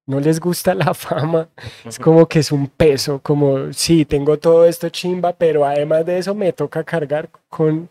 no 0.06 0.20
les 0.20 0.38
gusta 0.40 0.74
la 0.74 0.94
fama, 0.94 1.48
es 1.84 1.98
como 1.98 2.26
que 2.26 2.38
es 2.40 2.52
un 2.52 2.68
peso, 2.68 3.20
como 3.20 3.72
sí, 3.72 4.04
tengo 4.04 4.38
todo 4.38 4.64
esto 4.64 4.88
chimba, 4.90 5.32
pero 5.32 5.64
además 5.64 6.06
de 6.06 6.18
eso 6.18 6.34
me 6.34 6.52
toca 6.52 6.84
cargar 6.84 7.28
con 7.48 7.88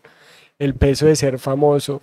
el 0.58 0.74
peso 0.74 1.06
de 1.06 1.16
ser 1.16 1.38
famoso. 1.38 2.02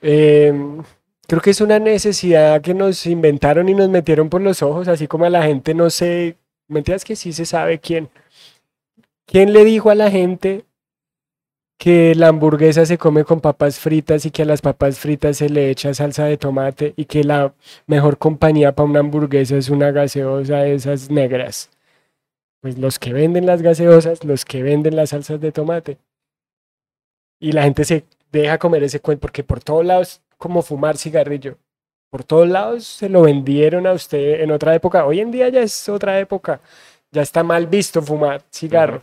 Em, 0.00 0.82
creo 1.28 1.40
que 1.40 1.50
es 1.50 1.60
una 1.60 1.78
necesidad 1.78 2.60
que 2.60 2.74
nos 2.74 3.06
inventaron 3.06 3.68
y 3.68 3.74
nos 3.74 3.88
metieron 3.88 4.28
por 4.28 4.40
los 4.40 4.62
ojos, 4.62 4.88
así 4.88 5.06
como 5.06 5.24
a 5.24 5.30
la 5.30 5.44
gente 5.44 5.74
no 5.74 5.88
sé, 5.90 6.36
mentiras 6.68 7.04
que 7.04 7.14
sí 7.16 7.32
se 7.32 7.46
sabe 7.46 7.78
quién. 7.78 8.08
¿Quién 9.26 9.52
le 9.52 9.64
dijo 9.64 9.90
a 9.90 9.94
la 9.94 10.10
gente 10.10 10.66
que 11.82 12.14
la 12.14 12.28
hamburguesa 12.28 12.86
se 12.86 12.96
come 12.96 13.24
con 13.24 13.40
papas 13.40 13.80
fritas 13.80 14.24
y 14.24 14.30
que 14.30 14.42
a 14.42 14.44
las 14.44 14.60
papas 14.60 15.00
fritas 15.00 15.38
se 15.38 15.48
le 15.48 15.68
echa 15.68 15.92
salsa 15.94 16.26
de 16.26 16.36
tomate 16.36 16.94
y 16.96 17.06
que 17.06 17.24
la 17.24 17.54
mejor 17.86 18.18
compañía 18.18 18.72
para 18.72 18.88
una 18.88 19.00
hamburguesa 19.00 19.56
es 19.56 19.68
una 19.68 19.90
gaseosa 19.90 20.58
de 20.58 20.74
esas 20.74 21.10
negras. 21.10 21.70
Pues 22.60 22.78
los 22.78 23.00
que 23.00 23.12
venden 23.12 23.46
las 23.46 23.62
gaseosas, 23.62 24.22
los 24.22 24.44
que 24.44 24.62
venden 24.62 24.94
las 24.94 25.10
salsas 25.10 25.40
de 25.40 25.50
tomate. 25.50 25.98
Y 27.40 27.50
la 27.50 27.64
gente 27.64 27.84
se 27.84 28.04
deja 28.30 28.58
comer 28.58 28.84
ese 28.84 29.00
cuento 29.00 29.22
porque 29.22 29.42
por 29.42 29.60
todos 29.60 29.84
lados, 29.84 30.20
como 30.38 30.62
fumar 30.62 30.96
cigarrillo, 30.96 31.58
por 32.10 32.22
todos 32.22 32.46
lados 32.48 32.84
se 32.84 33.08
lo 33.08 33.22
vendieron 33.22 33.86
a 33.88 33.92
usted 33.92 34.42
en 34.42 34.52
otra 34.52 34.74
época. 34.74 35.04
Hoy 35.04 35.18
en 35.18 35.32
día 35.32 35.48
ya 35.48 35.62
es 35.62 35.88
otra 35.88 36.20
época. 36.20 36.60
Ya 37.10 37.22
está 37.22 37.42
mal 37.42 37.66
visto 37.66 38.00
fumar 38.02 38.42
cigarro. 38.52 39.02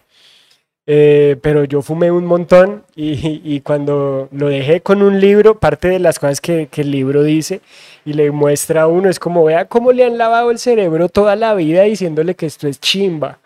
Eh, 0.91 1.37
pero 1.43 1.65
yo 1.65 1.83
fumé 1.83 2.09
un 2.09 2.25
montón 2.25 2.83
y, 2.95 3.61
cuando 3.61 4.27
lo 4.31 4.47
dejé 4.47 4.81
con 4.81 5.03
un 5.03 5.21
libro, 5.21 5.59
parte 5.59 5.87
de 5.87 5.99
las 5.99 6.17
cosas 6.17 6.41
que, 6.41 6.67
el 6.77 6.89
libro 6.89 7.21
dice 7.21 7.61
y 8.05 8.13
le 8.13 8.31
muestra 8.31 8.81
a 8.81 8.87
uno 8.87 9.07
es 9.07 9.19
como 9.19 9.43
vea 9.43 9.65
cómo 9.65 9.91
le 9.91 10.03
han 10.03 10.17
lavado 10.17 10.49
el 10.49 10.57
cerebro 10.57 11.07
toda 11.07 11.35
la 11.35 11.53
vida 11.53 11.83
diciéndole 11.83 12.33
que 12.33 12.47
esto 12.47 12.67
es 12.67 12.79
chimba. 12.79 13.37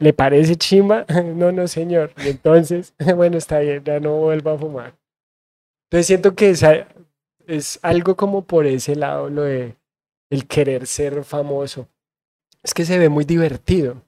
¿Le 0.00 0.12
parece 0.12 0.56
chimba? 0.56 1.06
no, 1.36 1.52
no, 1.52 1.68
señor. 1.68 2.10
entonces, 2.16 2.92
bueno, 3.14 3.38
está 3.38 3.60
bien, 3.60 3.84
ya 3.84 4.00
no 4.00 4.16
vuelvo 4.16 4.50
a 4.50 4.58
fumar. 4.58 4.94
Entonces 5.84 6.08
siento 6.08 6.34
que 6.34 6.50
es, 6.50 6.64
es 7.46 7.78
algo 7.82 8.16
como 8.16 8.42
por 8.42 8.66
ese 8.66 8.96
lado, 8.96 9.30
lo 9.30 9.42
de 9.42 9.76
el 10.28 10.48
querer 10.48 10.88
ser 10.88 11.22
famoso. 11.22 11.86
Es 12.64 12.74
que 12.74 12.84
se 12.84 12.98
ve 12.98 13.08
muy 13.08 13.24
divertido. 13.24 14.07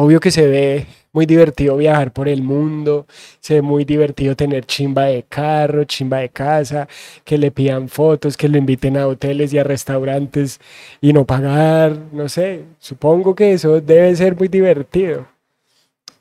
Obvio 0.00 0.20
que 0.20 0.30
se 0.30 0.46
ve 0.46 0.86
muy 1.12 1.26
divertido 1.26 1.76
viajar 1.76 2.12
por 2.12 2.28
el 2.28 2.40
mundo, 2.40 3.06
se 3.40 3.54
ve 3.54 3.62
muy 3.62 3.84
divertido 3.84 4.36
tener 4.36 4.64
chimba 4.64 5.06
de 5.06 5.24
carro, 5.24 5.82
chimba 5.82 6.18
de 6.18 6.28
casa, 6.28 6.86
que 7.24 7.36
le 7.36 7.50
pidan 7.50 7.88
fotos, 7.88 8.36
que 8.36 8.48
lo 8.48 8.58
inviten 8.58 8.96
a 8.96 9.08
hoteles 9.08 9.52
y 9.52 9.58
a 9.58 9.64
restaurantes 9.64 10.60
y 11.00 11.12
no 11.12 11.24
pagar, 11.26 11.98
no 12.12 12.28
sé, 12.28 12.64
supongo 12.78 13.34
que 13.34 13.52
eso 13.54 13.80
debe 13.80 14.14
ser 14.14 14.36
muy 14.36 14.46
divertido. 14.46 15.26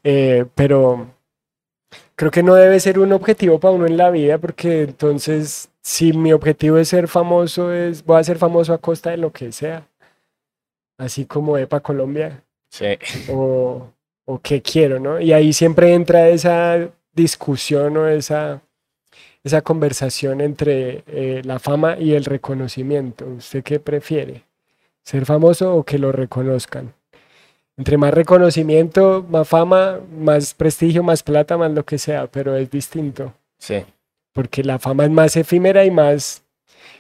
Eh, 0.04 0.46
pero 0.56 1.12
creo 2.16 2.32
que 2.32 2.42
no 2.42 2.56
debe 2.56 2.80
ser 2.80 2.98
un 2.98 3.14
objetivo 3.14 3.60
para 3.60 3.76
uno 3.76 3.86
en 3.86 3.98
la 3.98 4.10
vida 4.10 4.40
porque 4.40 4.84
entonces 4.84 5.70
si 5.84 6.14
mi 6.14 6.34
objetivo 6.34 6.80
es 6.80 6.90
ser 6.90 7.08
famoso, 7.08 7.72
es 7.72 8.04
voy 8.04 8.20
a 8.20 8.24
ser 8.24 8.40
famoso 8.40 8.74
a 8.74 8.80
costa 8.80 9.12
de 9.12 9.18
lo 9.18 9.32
que 9.32 9.52
sea, 9.52 9.88
así 10.98 11.26
como 11.26 11.60
EPA 11.60 11.82
Colombia 11.82 12.44
Sí. 12.70 12.98
O, 13.30 13.88
o 14.26 14.40
qué 14.40 14.62
quiero, 14.62 15.00
¿no? 15.00 15.20
Y 15.20 15.34
ahí 15.34 15.54
siempre 15.54 15.94
entra 15.94 16.30
esa 16.30 16.90
discusión 17.14 17.98
o 17.98 18.08
esa, 18.08 18.62
esa 19.44 19.62
conversación 19.62 20.42
entre 20.42 21.04
eh, 21.08 21.42
la 21.44 21.60
fama 21.60 21.98
y 21.98 22.14
el 22.14 22.26
reconocimiento. 22.26 23.26
¿Usted 23.26 23.64
qué 23.64 23.80
prefiere? 23.80 24.44
¿Ser 25.04 25.26
famoso 25.26 25.74
o 25.76 25.84
que 25.84 25.98
lo 25.98 26.12
reconozcan? 26.12 26.94
Entre 27.78 27.98
más 27.98 28.14
reconocimiento, 28.14 29.26
más 29.30 29.48
fama, 29.48 30.00
más 30.12 30.54
prestigio, 30.54 31.04
más 31.04 31.24
plata, 31.24 31.58
más 31.58 31.72
lo 31.72 31.86
que 31.86 31.98
sea, 31.98 32.28
pero 32.28 32.56
es 32.56 32.70
distinto. 32.70 33.34
Sí. 33.58 33.86
Porque 34.34 34.64
la 34.64 34.78
fama 34.78 35.06
es 35.06 35.12
más 35.12 35.38
efímera 35.38 35.86
y 35.86 35.92
más, 35.92 36.44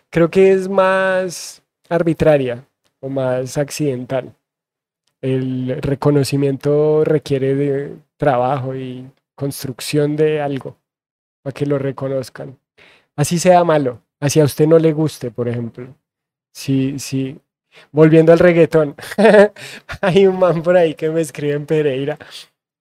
creo 0.09 0.29
que 0.29 0.53
es 0.53 0.69
más 0.69 1.61
arbitraria 1.89 2.63
o 3.01 3.09
más 3.09 3.57
accidental 3.57 4.33
el 5.21 5.81
reconocimiento 5.81 7.03
requiere 7.03 7.55
de 7.55 7.95
trabajo 8.17 8.75
y 8.75 9.09
construcción 9.35 10.15
de 10.15 10.41
algo 10.41 10.77
para 11.41 11.53
que 11.53 11.65
lo 11.65 11.77
reconozcan. 11.77 12.57
Así 13.15 13.39
sea 13.39 13.63
malo, 13.63 14.01
así 14.19 14.39
a 14.39 14.45
usted 14.45 14.67
no 14.67 14.79
le 14.79 14.93
guste, 14.93 15.31
por 15.31 15.47
ejemplo. 15.47 15.95
Sí, 16.53 16.99
sí. 16.99 17.39
Volviendo 17.91 18.31
al 18.31 18.39
reggaetón, 18.39 18.95
hay 20.01 20.25
un 20.25 20.39
man 20.39 20.63
por 20.63 20.75
ahí 20.75 20.95
que 20.95 21.09
me 21.09 21.21
escribe 21.21 21.53
en 21.53 21.65
Pereira, 21.65 22.17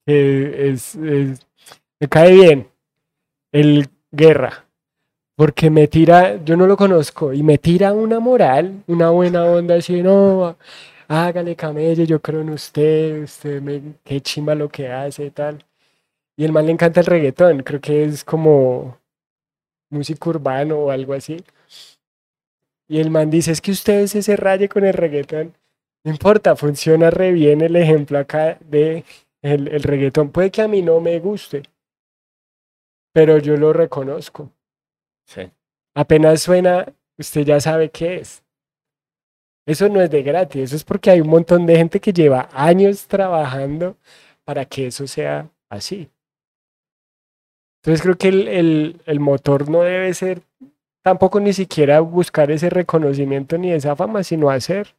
que 0.06 0.70
es, 0.70 0.96
me 0.96 2.08
cae 2.08 2.32
bien. 2.32 2.68
El 3.52 3.88
Guerra. 4.10 4.64
Porque 5.36 5.68
me 5.68 5.86
tira, 5.88 6.42
yo 6.42 6.56
no 6.56 6.66
lo 6.66 6.76
conozco, 6.78 7.34
y 7.34 7.42
me 7.42 7.58
tira 7.58 7.92
una 7.92 8.20
moral, 8.20 8.82
una 8.86 9.10
buena 9.10 9.44
onda 9.44 9.74
así, 9.74 10.02
no, 10.02 10.56
hágale 11.08 11.56
camello, 11.56 12.04
yo 12.04 12.20
creo 12.20 12.40
en 12.40 12.50
usted, 12.50 13.22
usted 13.22 13.60
me, 13.62 13.94
qué 14.04 14.20
chimba 14.20 14.54
lo 14.54 14.68
que 14.68 14.88
hace, 14.88 15.30
tal. 15.30 15.64
Y 16.36 16.44
el 16.44 16.52
man 16.52 16.66
le 16.66 16.72
encanta 16.72 17.00
el 17.00 17.06
reggaetón, 17.06 17.62
creo 17.62 17.80
que 17.80 18.04
es 18.04 18.24
como 18.24 18.98
música 19.90 20.30
urbano 20.30 20.78
o 20.78 20.90
algo 20.90 21.14
así. 21.14 21.42
Y 22.88 23.00
el 23.00 23.10
man 23.10 23.30
dice, 23.30 23.52
es 23.52 23.60
que 23.60 23.72
usted 23.72 24.06
se 24.06 24.36
raye 24.36 24.68
con 24.68 24.84
el 24.84 24.94
reggaetón. 24.94 25.56
No 26.04 26.12
importa, 26.12 26.54
funciona 26.56 27.10
re 27.10 27.32
bien 27.32 27.60
el 27.60 27.74
ejemplo 27.76 28.18
acá 28.18 28.58
de 28.60 29.04
el, 29.42 29.68
el 29.68 29.82
reggaetón. 29.82 30.30
Puede 30.30 30.50
que 30.50 30.62
a 30.62 30.68
mí 30.68 30.82
no 30.82 31.00
me 31.00 31.18
guste, 31.18 31.62
pero 33.12 33.38
yo 33.38 33.56
lo 33.56 33.72
reconozco. 33.72 34.52
Sí. 35.24 35.50
Apenas 35.94 36.42
suena, 36.42 36.92
usted 37.18 37.42
ya 37.42 37.60
sabe 37.60 37.90
qué 37.90 38.16
es. 38.16 38.44
Eso 39.66 39.88
no 39.88 40.00
es 40.00 40.10
de 40.10 40.22
gratis, 40.22 40.62
eso 40.62 40.76
es 40.76 40.84
porque 40.84 41.10
hay 41.10 41.20
un 41.20 41.28
montón 41.28 41.66
de 41.66 41.76
gente 41.76 41.98
que 42.00 42.12
lleva 42.12 42.48
años 42.52 43.06
trabajando 43.08 43.96
para 44.44 44.64
que 44.64 44.86
eso 44.86 45.08
sea 45.08 45.50
así. 45.68 46.08
Entonces 47.82 48.02
creo 48.02 48.16
que 48.16 48.28
el, 48.28 49.00
el, 49.04 49.20
motor 49.20 49.68
no 49.68 49.82
debe 49.82 50.12
ser 50.14 50.40
tampoco 51.02 51.40
ni 51.40 51.52
siquiera 51.52 52.00
buscar 52.00 52.50
ese 52.50 52.70
reconocimiento 52.70 53.58
ni 53.58 53.72
esa 53.72 53.94
fama, 53.96 54.24
sino 54.24 54.50
hacer. 54.50 54.94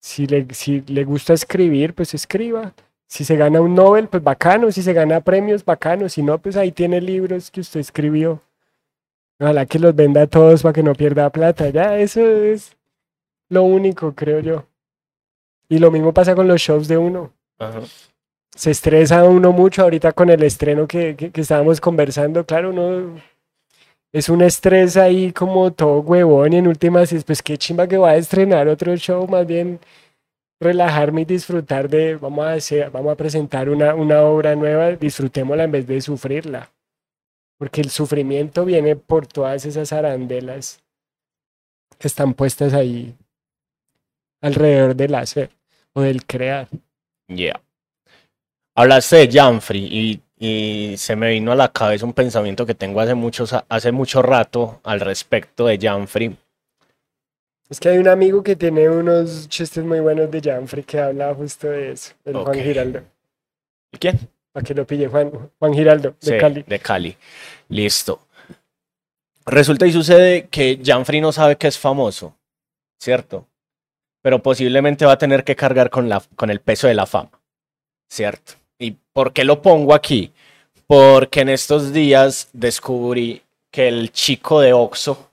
Si 0.00 0.26
le, 0.26 0.46
si 0.52 0.82
le 0.82 1.04
gusta 1.04 1.32
escribir, 1.32 1.94
pues 1.94 2.12
escriba. 2.14 2.74
Si 3.08 3.24
se 3.24 3.36
gana 3.36 3.60
un 3.60 3.74
Nobel, 3.74 4.08
pues 4.08 4.22
bacano. 4.22 4.72
Si 4.72 4.82
se 4.82 4.92
gana 4.92 5.20
premios, 5.20 5.64
bacano. 5.64 6.08
Si 6.08 6.22
no, 6.22 6.38
pues 6.38 6.56
ahí 6.56 6.72
tiene 6.72 7.00
libros 7.00 7.50
que 7.50 7.60
usted 7.60 7.80
escribió. 7.80 8.42
Ojalá 9.40 9.64
que 9.66 9.78
los 9.78 9.94
venda 9.94 10.26
todos 10.26 10.62
para 10.62 10.72
que 10.72 10.82
no 10.82 10.94
pierda 10.94 11.30
plata. 11.30 11.70
Ya, 11.70 11.98
eso 11.98 12.20
es 12.20 12.76
lo 13.52 13.64
único, 13.64 14.14
creo 14.14 14.40
yo. 14.40 14.64
Y 15.68 15.78
lo 15.78 15.90
mismo 15.90 16.14
pasa 16.14 16.34
con 16.34 16.48
los 16.48 16.58
shows 16.58 16.88
de 16.88 16.96
uno. 16.96 17.34
Ajá. 17.58 17.82
Se 18.54 18.70
estresa 18.70 19.24
uno 19.24 19.52
mucho 19.52 19.82
ahorita 19.82 20.12
con 20.12 20.30
el 20.30 20.42
estreno 20.42 20.86
que, 20.86 21.16
que, 21.16 21.30
que 21.30 21.40
estábamos 21.42 21.78
conversando. 21.78 22.46
Claro, 22.46 22.70
uno 22.70 23.20
es 24.10 24.30
un 24.30 24.40
estrés 24.40 24.96
ahí 24.96 25.32
como 25.32 25.70
todo 25.70 26.00
huevón 26.00 26.54
y 26.54 26.56
en 26.56 26.66
últimas 26.66 27.12
es 27.12 27.24
pues 27.24 27.42
qué 27.42 27.58
chimba 27.58 27.86
que 27.86 27.98
va 27.98 28.10
a 28.10 28.16
estrenar 28.16 28.68
otro 28.68 28.96
show, 28.96 29.28
más 29.28 29.46
bien 29.46 29.80
relajarme 30.58 31.22
y 31.22 31.24
disfrutar 31.26 31.90
de, 31.90 32.16
vamos 32.16 32.46
a 32.46 32.52
hacer, 32.54 32.90
vamos 32.90 33.12
a 33.12 33.16
presentar 33.16 33.68
una, 33.68 33.94
una 33.94 34.22
obra 34.22 34.56
nueva, 34.56 34.92
disfrutémosla 34.92 35.64
en 35.64 35.72
vez 35.72 35.86
de 35.86 36.00
sufrirla. 36.00 36.70
Porque 37.58 37.82
el 37.82 37.90
sufrimiento 37.90 38.64
viene 38.64 38.96
por 38.96 39.26
todas 39.26 39.66
esas 39.66 39.92
arandelas 39.92 40.82
que 41.98 42.08
están 42.08 42.32
puestas 42.32 42.72
ahí 42.72 43.14
alrededor 44.42 44.94
del 44.94 45.14
hacer 45.14 45.50
o 45.94 46.02
del 46.02 46.26
crear. 46.26 46.68
Yeah. 47.28 47.60
Hablaste 48.74 49.26
de 49.26 49.30
Janfrey 49.32 49.88
y, 49.90 50.20
y 50.38 50.96
se 50.96 51.16
me 51.16 51.30
vino 51.30 51.52
a 51.52 51.54
la 51.56 51.72
cabeza 51.72 52.04
un 52.04 52.12
pensamiento 52.12 52.66
que 52.66 52.74
tengo 52.74 53.00
hace, 53.00 53.14
muchos, 53.14 53.54
hace 53.68 53.92
mucho 53.92 54.22
rato 54.22 54.80
al 54.84 55.00
respecto 55.00 55.66
de 55.66 55.78
Janfrey. 55.78 56.36
Es 57.68 57.80
que 57.80 57.88
hay 57.88 57.98
un 57.98 58.08
amigo 58.08 58.42
que 58.42 58.56
tiene 58.56 58.88
unos 58.88 59.48
chistes 59.48 59.82
muy 59.84 60.00
buenos 60.00 60.30
de 60.30 60.40
Janfrey 60.42 60.84
que 60.84 61.00
habla 61.00 61.34
justo 61.34 61.68
de 61.68 61.92
eso, 61.92 62.12
el 62.24 62.34
Juan. 62.36 62.54
Giraldo. 62.60 63.02
¿Y 63.92 63.98
quién? 63.98 64.18
Para 64.52 64.64
que 64.64 64.74
lo 64.74 64.86
pille, 64.86 65.08
Juan, 65.08 65.30
Juan 65.58 65.72
Giraldo, 65.72 66.14
de 66.20 66.32
Sí, 66.32 66.38
Cali. 66.38 66.62
de 66.66 66.78
Cali. 66.78 67.16
Listo. 67.68 68.26
Resulta 69.46 69.86
y 69.86 69.92
sucede 69.92 70.48
que 70.48 70.80
Janfrey 70.84 71.20
no 71.20 71.32
sabe 71.32 71.56
que 71.56 71.66
es 71.68 71.78
famoso, 71.78 72.36
¿cierto? 72.98 73.46
Pero 74.22 74.40
posiblemente 74.42 75.04
va 75.04 75.12
a 75.12 75.18
tener 75.18 75.44
que 75.44 75.56
cargar 75.56 75.90
con, 75.90 76.08
la, 76.08 76.22
con 76.36 76.48
el 76.50 76.60
peso 76.60 76.86
de 76.86 76.94
la 76.94 77.06
fama, 77.06 77.30
¿cierto? 78.08 78.52
¿Y 78.78 78.96
por 79.12 79.32
qué 79.32 79.44
lo 79.44 79.60
pongo 79.62 79.94
aquí? 79.94 80.32
Porque 80.86 81.40
en 81.40 81.48
estos 81.48 81.92
días 81.92 82.48
descubrí 82.52 83.42
que 83.70 83.88
el 83.88 84.12
chico 84.12 84.60
de 84.60 84.72
Oxxo, 84.72 85.30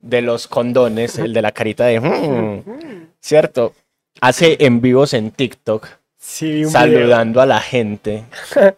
de 0.00 0.22
los 0.22 0.46
condones, 0.48 1.18
el 1.18 1.32
de 1.32 1.42
la 1.42 1.52
carita 1.52 1.84
de... 1.86 2.00
"Mm", 2.00 3.08
¿cierto? 3.20 3.74
Hace 4.20 4.56
en 4.60 4.80
vivos 4.80 5.12
en 5.14 5.30
TikTok 5.30 5.86
Sí, 6.20 6.46
video. 6.52 6.70
saludando 6.70 7.40
a 7.40 7.46
la 7.46 7.60
gente 7.60 8.24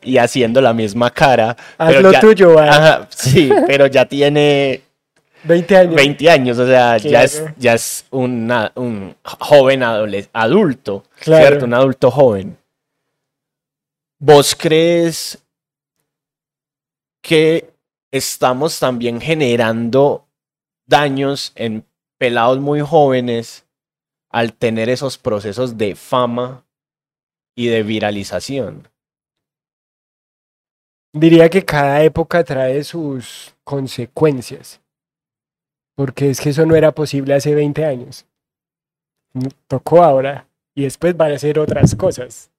y 0.02 0.18
haciendo 0.18 0.60
la 0.60 0.72
misma 0.74 1.10
cara. 1.10 1.56
Haz 1.78 1.88
pero 1.88 2.00
lo 2.02 2.12
ya- 2.12 2.20
tuyo, 2.20 2.54
va. 2.54 2.68
Ajá, 2.68 3.06
sí, 3.10 3.50
pero 3.66 3.86
ya 3.86 4.04
tiene 4.06 4.82
20 5.44 5.76
años. 5.76 5.94
20 5.94 6.30
años, 6.30 6.58
o 6.58 6.66
sea, 6.66 6.98
ya 6.98 7.22
es, 7.24 7.44
ya 7.56 7.74
es 7.74 8.06
una- 8.10 8.72
un 8.74 9.16
joven 9.24 9.82
adulto, 9.82 11.04
Claro. 11.20 11.46
¿cierto? 11.46 11.64
Un 11.66 11.74
adulto 11.74 12.10
joven. 12.10 12.58
¿Vos 14.18 14.54
crees 14.54 15.42
que 17.22 17.72
estamos 18.12 18.78
también 18.78 19.20
generando 19.20 20.26
daños 20.86 21.52
en 21.54 21.86
pelados 22.18 22.58
muy 22.58 22.80
jóvenes 22.80 23.64
al 24.30 24.52
tener 24.52 24.88
esos 24.90 25.16
procesos 25.16 25.78
de 25.78 25.94
fama 25.96 26.64
y 27.56 27.68
de 27.68 27.82
viralización? 27.82 28.88
Diría 31.12 31.48
que 31.48 31.64
cada 31.64 32.02
época 32.04 32.44
trae 32.44 32.84
sus 32.84 33.54
consecuencias. 33.64 34.80
Porque 35.94 36.30
es 36.30 36.40
que 36.40 36.50
eso 36.50 36.64
no 36.66 36.76
era 36.76 36.92
posible 36.92 37.34
hace 37.34 37.54
20 37.54 37.84
años. 37.84 38.26
Mm, 39.34 39.46
Tocó 39.66 40.02
ahora. 40.02 40.46
Y 40.74 40.84
después 40.84 41.16
van 41.16 41.32
a 41.32 41.38
ser 41.38 41.58
otras 41.58 41.94
cosas. 41.94 42.50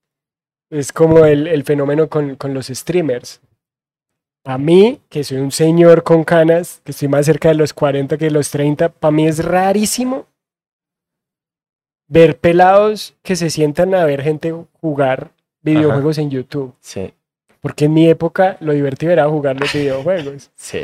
Es 0.70 0.92
como 0.92 1.26
el, 1.26 1.48
el 1.48 1.64
fenómeno 1.64 2.08
con, 2.10 2.36
con 2.36 2.54
los 2.54 2.68
streamers. 2.68 3.42
Para 4.44 4.58
mí, 4.58 5.00
que 5.10 5.24
soy 5.24 5.38
un 5.38 5.52
señor 5.52 6.04
con 6.04 6.24
canas, 6.24 6.82
que 6.84 6.92
estoy 6.92 7.08
más 7.08 7.26
cerca 7.26 7.50
de 7.50 7.56
los 7.56 7.74
40 7.74 8.18
que 8.18 8.26
de 8.26 8.32
los 8.32 8.50
30, 8.52 8.90
para 8.90 9.12
mí 9.12 9.28
es 9.28 9.44
rarísimo 9.44 10.26
ver 12.08 12.38
pelados 12.38 13.16
que 13.22 13.36
se 13.36 13.50
sientan 13.50 13.94
a 13.96 14.04
ver 14.06 14.22
gente 14.22 14.54
jugar 14.82 15.32
videojuegos 15.62 16.18
en 16.18 16.30
YouTube. 16.30 16.74
Sí, 16.80 17.14
Porque 17.62 17.86
en 17.86 17.94
mi 17.94 18.10
época 18.10 18.58
lo 18.60 18.74
divertido 18.74 19.12
era 19.14 19.30
jugar 19.30 19.60
los 19.60 19.72
videojuegos. 19.74 20.52
sí. 20.56 20.84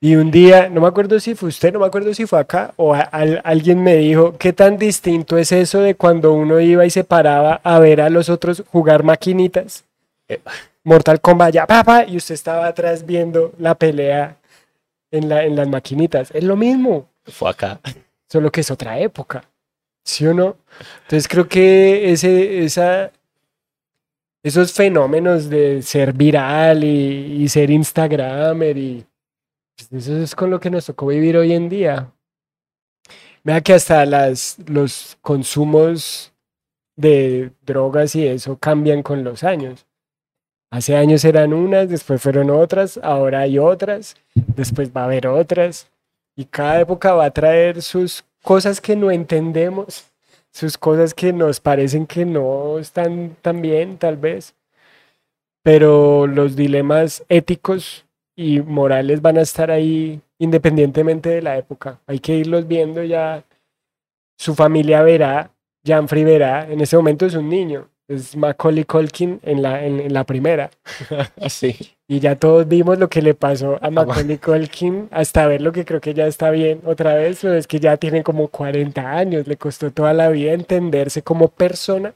Y 0.00 0.14
un 0.16 0.30
día, 0.30 0.68
no 0.68 0.82
me 0.82 0.88
acuerdo 0.88 1.18
si 1.20 1.34
fue 1.34 1.48
usted, 1.48 1.72
no 1.72 1.80
me 1.80 1.86
acuerdo 1.86 2.12
si 2.12 2.26
fue 2.26 2.38
acá, 2.38 2.72
o 2.76 2.94
a- 2.94 3.00
al- 3.00 3.40
alguien 3.44 3.82
me 3.82 3.96
dijo, 3.96 4.36
¿qué 4.38 4.52
tan 4.52 4.76
distinto 4.76 5.38
es 5.38 5.52
eso 5.52 5.80
de 5.80 5.94
cuando 5.94 6.32
uno 6.34 6.60
iba 6.60 6.84
y 6.84 6.90
se 6.90 7.02
paraba 7.02 7.60
a 7.64 7.78
ver 7.78 8.00
a 8.02 8.10
los 8.10 8.28
otros 8.28 8.62
jugar 8.70 9.02
maquinitas? 9.04 9.84
Eh. 10.28 10.40
Mortal 10.84 11.20
Kombat, 11.20 11.52
ya, 11.54 11.66
papá, 11.66 12.04
y 12.06 12.16
usted 12.16 12.34
estaba 12.34 12.66
atrás 12.66 13.04
viendo 13.06 13.52
la 13.58 13.74
pelea 13.74 14.36
en, 15.10 15.28
la, 15.28 15.44
en 15.44 15.56
las 15.56 15.66
maquinitas. 15.68 16.30
Es 16.32 16.44
lo 16.44 16.56
mismo, 16.56 17.08
Fue 17.24 17.50
acá. 17.50 17.80
solo 18.28 18.52
que 18.52 18.60
es 18.60 18.70
otra 18.70 18.98
época. 19.00 19.42
¿Sí 20.04 20.24
o 20.26 20.34
no? 20.34 20.56
Entonces 21.04 21.26
creo 21.26 21.48
que 21.48 22.12
ese, 22.12 22.62
esa, 22.64 23.10
esos 24.44 24.72
fenómenos 24.72 25.48
de 25.50 25.82
ser 25.82 26.12
viral 26.12 26.84
y, 26.84 27.42
y 27.42 27.48
ser 27.48 27.70
Instagramer 27.70 28.76
y 28.78 29.04
pues, 29.76 30.06
eso 30.06 30.16
es 30.16 30.34
con 30.34 30.50
lo 30.50 30.60
que 30.60 30.70
nos 30.70 30.86
tocó 30.86 31.06
vivir 31.06 31.36
hoy 31.36 31.52
en 31.52 31.68
día. 31.68 32.12
Vea 33.44 33.60
que 33.60 33.74
hasta 33.74 34.04
las, 34.06 34.56
los 34.66 35.18
consumos 35.20 36.32
de 36.96 37.52
drogas 37.64 38.16
y 38.16 38.26
eso 38.26 38.58
cambian 38.58 39.02
con 39.02 39.22
los 39.22 39.44
años. 39.44 39.86
Hace 40.70 40.96
años 40.96 41.24
eran 41.24 41.52
unas, 41.52 41.88
después 41.88 42.20
fueron 42.20 42.50
otras, 42.50 42.98
ahora 43.02 43.40
hay 43.40 43.58
otras, 43.58 44.16
después 44.34 44.90
va 44.94 45.02
a 45.02 45.04
haber 45.04 45.26
otras. 45.28 45.88
Y 46.34 46.46
cada 46.46 46.80
época 46.80 47.14
va 47.14 47.26
a 47.26 47.30
traer 47.30 47.82
sus 47.82 48.24
cosas 48.42 48.80
que 48.80 48.96
no 48.96 49.10
entendemos, 49.10 50.04
sus 50.50 50.76
cosas 50.76 51.14
que 51.14 51.32
nos 51.32 51.60
parecen 51.60 52.06
que 52.06 52.24
no 52.24 52.78
están 52.78 53.36
tan 53.42 53.62
bien, 53.62 53.98
tal 53.98 54.16
vez. 54.16 54.54
Pero 55.62 56.26
los 56.26 56.56
dilemas 56.56 57.24
éticos 57.28 58.05
y 58.36 58.60
morales 58.60 59.22
van 59.22 59.38
a 59.38 59.40
estar 59.40 59.70
ahí 59.70 60.20
independientemente 60.38 61.30
de 61.30 61.42
la 61.42 61.56
época. 61.56 62.00
Hay 62.06 62.20
que 62.20 62.36
irlos 62.36 62.68
viendo 62.68 63.02
ya. 63.02 63.42
Su 64.38 64.54
familia 64.54 65.02
verá, 65.02 65.50
Janfrey 65.84 66.22
verá, 66.24 66.70
en 66.70 66.80
ese 66.82 66.96
momento 66.96 67.24
es 67.24 67.34
un 67.34 67.48
niño, 67.48 67.88
es 68.06 68.36
Macaulay 68.36 68.84
Culkin 68.84 69.40
en 69.42 69.62
la, 69.62 69.82
en, 69.84 69.98
en 70.00 70.12
la 70.12 70.24
primera. 70.24 70.70
Sí. 71.48 71.74
Y 72.08 72.20
ya 72.20 72.36
todos 72.36 72.68
vimos 72.68 72.98
lo 72.98 73.08
que 73.08 73.22
le 73.22 73.34
pasó 73.34 73.78
a 73.82 73.90
Macaulay 73.90 74.38
Culkin 74.38 75.08
hasta 75.10 75.46
ver 75.46 75.62
lo 75.62 75.72
que 75.72 75.84
creo 75.84 76.00
que 76.00 76.12
ya 76.14 76.26
está 76.26 76.50
bien 76.50 76.82
otra 76.84 77.14
vez, 77.14 77.38
pero 77.40 77.54
es 77.54 77.66
que 77.66 77.80
ya 77.80 77.96
tiene 77.96 78.22
como 78.22 78.48
40 78.48 79.10
años, 79.10 79.46
le 79.48 79.56
costó 79.56 79.90
toda 79.90 80.12
la 80.12 80.28
vida 80.28 80.52
entenderse 80.52 81.22
como 81.22 81.48
persona, 81.48 82.12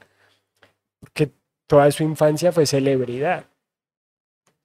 porque 0.99 1.31
toda 1.67 1.89
su 1.91 2.03
infancia 2.03 2.51
fue 2.51 2.65
celebridad. 2.65 3.45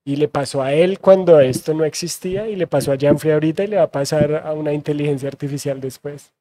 Y 0.06 0.14
le 0.14 0.28
pasó 0.28 0.62
a 0.62 0.72
él 0.72 1.00
cuando 1.00 1.40
esto 1.40 1.74
no 1.74 1.84
existía 1.84 2.46
y 2.46 2.54
le 2.54 2.68
pasó 2.68 2.92
a 2.92 2.96
Janfrey 2.96 3.32
ahorita 3.32 3.64
y 3.64 3.66
le 3.66 3.76
va 3.76 3.82
a 3.82 3.90
pasar 3.90 4.36
a 4.46 4.52
una 4.52 4.72
inteligencia 4.72 5.28
artificial 5.28 5.80
después. 5.80 6.32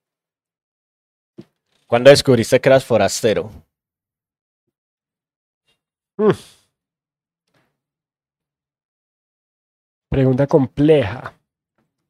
¿Cuándo 1.87 2.11
descubriste 2.11 2.61
que 2.61 2.69
eras 2.69 2.85
forastero? 2.85 3.49
Pregunta 10.09 10.45
compleja. 10.45 11.33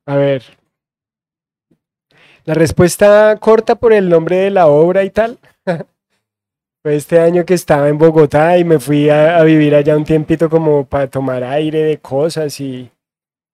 A 0.06 0.18
ver. 0.18 0.43
La 2.43 2.53
respuesta 2.53 3.38
corta 3.39 3.76
por 3.76 3.93
el 3.93 4.10
nombre 4.10 4.36
de 4.36 4.49
la 4.51 4.68
obra 4.68 5.06
y 5.06 5.10
tal. 5.10 5.39
Fue 6.86 6.96
este 6.96 7.20
año 7.20 7.46
que 7.46 7.56
estaba 7.56 7.90
en 7.90 7.98
Bogotá 7.98 8.60
y 8.60 8.64
me 8.64 8.78
fui 8.78 9.10
a, 9.10 9.42
vivir 9.42 9.74
allá 9.74 9.98
un 9.98 10.04
tiempito 10.04 10.52
como 10.52 10.86
para 10.86 11.10
tomar 11.10 11.44
aire 11.44 11.82
de 11.82 11.98
cosas 11.98 12.60
y 12.60 12.92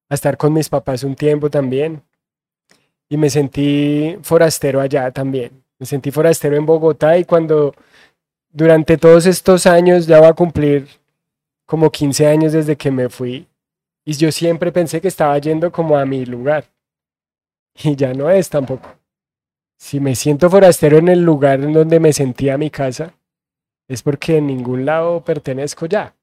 a 0.09 0.15
estar 0.15 0.35
con 0.35 0.51
mis 0.51 0.67
papás 0.67 1.05
un 1.05 1.15
tiempo 1.15 1.49
también. 1.49 2.03
Y 3.07 3.15
me 3.15 3.29
sentí 3.29 4.17
forastero 4.21 4.81
allá 4.81 5.11
también. 5.11 5.63
Me 5.79 5.85
sentí 5.85 6.11
forastero 6.11 6.57
en 6.57 6.65
Bogotá 6.65 7.17
y 7.17 7.23
cuando 7.23 7.73
durante 8.51 8.97
todos 8.97 9.25
estos 9.25 9.65
años, 9.65 10.07
ya 10.07 10.19
va 10.19 10.27
a 10.27 10.33
cumplir 10.33 10.89
como 11.65 11.89
15 11.89 12.27
años 12.27 12.51
desde 12.51 12.75
que 12.75 12.91
me 12.91 13.07
fui, 13.07 13.47
y 14.03 14.11
yo 14.11 14.29
siempre 14.33 14.73
pensé 14.73 14.99
que 14.99 15.07
estaba 15.07 15.37
yendo 15.37 15.71
como 15.71 15.97
a 15.97 16.05
mi 16.05 16.25
lugar. 16.25 16.65
Y 17.81 17.95
ya 17.95 18.13
no 18.13 18.29
es 18.29 18.49
tampoco. 18.49 18.89
Si 19.77 20.01
me 20.01 20.15
siento 20.15 20.49
forastero 20.49 20.97
en 20.97 21.07
el 21.07 21.23
lugar 21.23 21.61
en 21.61 21.71
donde 21.71 22.01
me 22.01 22.11
sentía 22.11 22.57
mi 22.57 22.69
casa, 22.69 23.13
es 23.91 24.03
porque 24.03 24.37
en 24.37 24.47
ningún 24.47 24.85
lado 24.85 25.21
pertenezco 25.21 25.85
ya. 25.85 26.15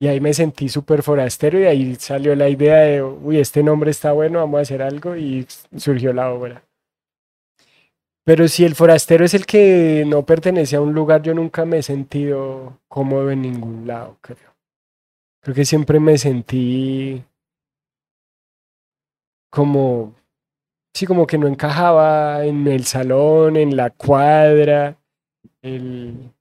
Y 0.00 0.08
ahí 0.08 0.20
me 0.20 0.34
sentí 0.34 0.68
súper 0.68 1.04
forastero 1.04 1.60
y 1.60 1.64
ahí 1.66 1.94
salió 1.94 2.34
la 2.34 2.48
idea 2.48 2.78
de, 2.78 3.02
uy, 3.02 3.38
este 3.38 3.62
nombre 3.62 3.92
está 3.92 4.10
bueno, 4.10 4.40
vamos 4.40 4.58
a 4.58 4.62
hacer 4.62 4.82
algo 4.82 5.16
y 5.16 5.46
surgió 5.76 6.12
la 6.12 6.32
obra. 6.32 6.64
Pero 8.24 8.48
si 8.48 8.64
el 8.64 8.74
forastero 8.74 9.24
es 9.24 9.34
el 9.34 9.46
que 9.46 10.04
no 10.06 10.26
pertenece 10.26 10.74
a 10.74 10.80
un 10.80 10.94
lugar, 10.94 11.22
yo 11.22 11.32
nunca 11.32 11.64
me 11.64 11.78
he 11.78 11.82
sentido 11.82 12.80
cómodo 12.88 13.30
en 13.30 13.42
ningún 13.42 13.86
lado, 13.86 14.18
creo. 14.20 14.54
Creo 15.40 15.54
que 15.54 15.64
siempre 15.64 16.00
me 16.00 16.18
sentí 16.18 17.24
como, 19.48 20.14
sí, 20.92 21.06
como 21.06 21.24
que 21.24 21.38
no 21.38 21.46
encajaba 21.46 22.44
en 22.44 22.66
el 22.66 22.84
salón, 22.84 23.56
en 23.56 23.76
la 23.76 23.90
cuadra, 23.90 24.98
el... 25.62 26.32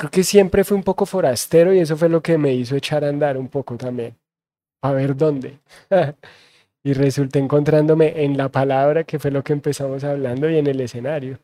Creo 0.00 0.10
que 0.10 0.24
siempre 0.24 0.64
fui 0.64 0.78
un 0.78 0.82
poco 0.82 1.04
forastero 1.04 1.74
y 1.74 1.78
eso 1.78 1.94
fue 1.94 2.08
lo 2.08 2.22
que 2.22 2.38
me 2.38 2.54
hizo 2.54 2.74
echar 2.74 3.04
a 3.04 3.10
andar 3.10 3.36
un 3.36 3.48
poco 3.48 3.76
también. 3.76 4.16
A 4.82 4.92
ver 4.92 5.14
dónde. 5.14 5.58
y 6.82 6.94
resulté 6.94 7.38
encontrándome 7.38 8.24
en 8.24 8.38
la 8.38 8.48
palabra, 8.48 9.04
que 9.04 9.18
fue 9.18 9.30
lo 9.30 9.44
que 9.44 9.52
empezamos 9.52 10.02
hablando, 10.02 10.48
y 10.48 10.56
en 10.56 10.66
el 10.68 10.80
escenario. 10.80 11.38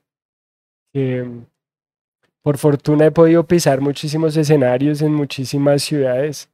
por 2.40 2.56
fortuna 2.56 3.04
he 3.04 3.10
podido 3.10 3.46
pisar 3.46 3.82
muchísimos 3.82 4.34
escenarios 4.38 5.02
en 5.02 5.12
muchísimas 5.12 5.82
ciudades 5.82 6.48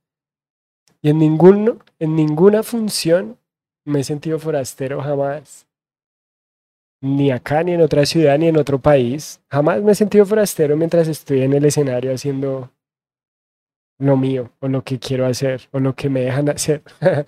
y 1.03 1.11
en, 1.11 1.19
ninguno, 1.19 1.79
en 2.01 2.17
ninguna 2.17 2.65
función 2.65 3.39
me 3.85 4.01
he 4.01 4.05
sentido 4.05 4.41
forastero 4.41 5.01
jamás. 5.01 5.69
Ni 7.03 7.33
acá, 7.33 7.65
ni 7.65 7.73
en 7.73 7.81
otra 7.83 8.07
ciudad, 8.07 8.39
ni 8.39 8.47
en 8.47 8.57
otro 8.57 8.79
país. 8.79 9.41
Jamás 9.51 9.83
me 9.83 9.93
he 9.93 9.95
sentido 9.95 10.25
forastero 10.25 10.77
mientras 10.77 11.09
estoy 11.09 11.43
en 11.43 11.53
el 11.53 11.65
escenario 11.65 12.15
haciendo 12.15 12.71
lo 13.99 14.17
mío, 14.17 14.51
o 14.61 14.69
lo 14.69 14.83
que 14.83 14.99
quiero 14.99 15.27
hacer, 15.27 15.63
o 15.73 15.81
lo 15.81 15.95
que 15.95 16.09
me 16.09 16.23
dejan 16.23 16.49
hacer. 16.49 16.83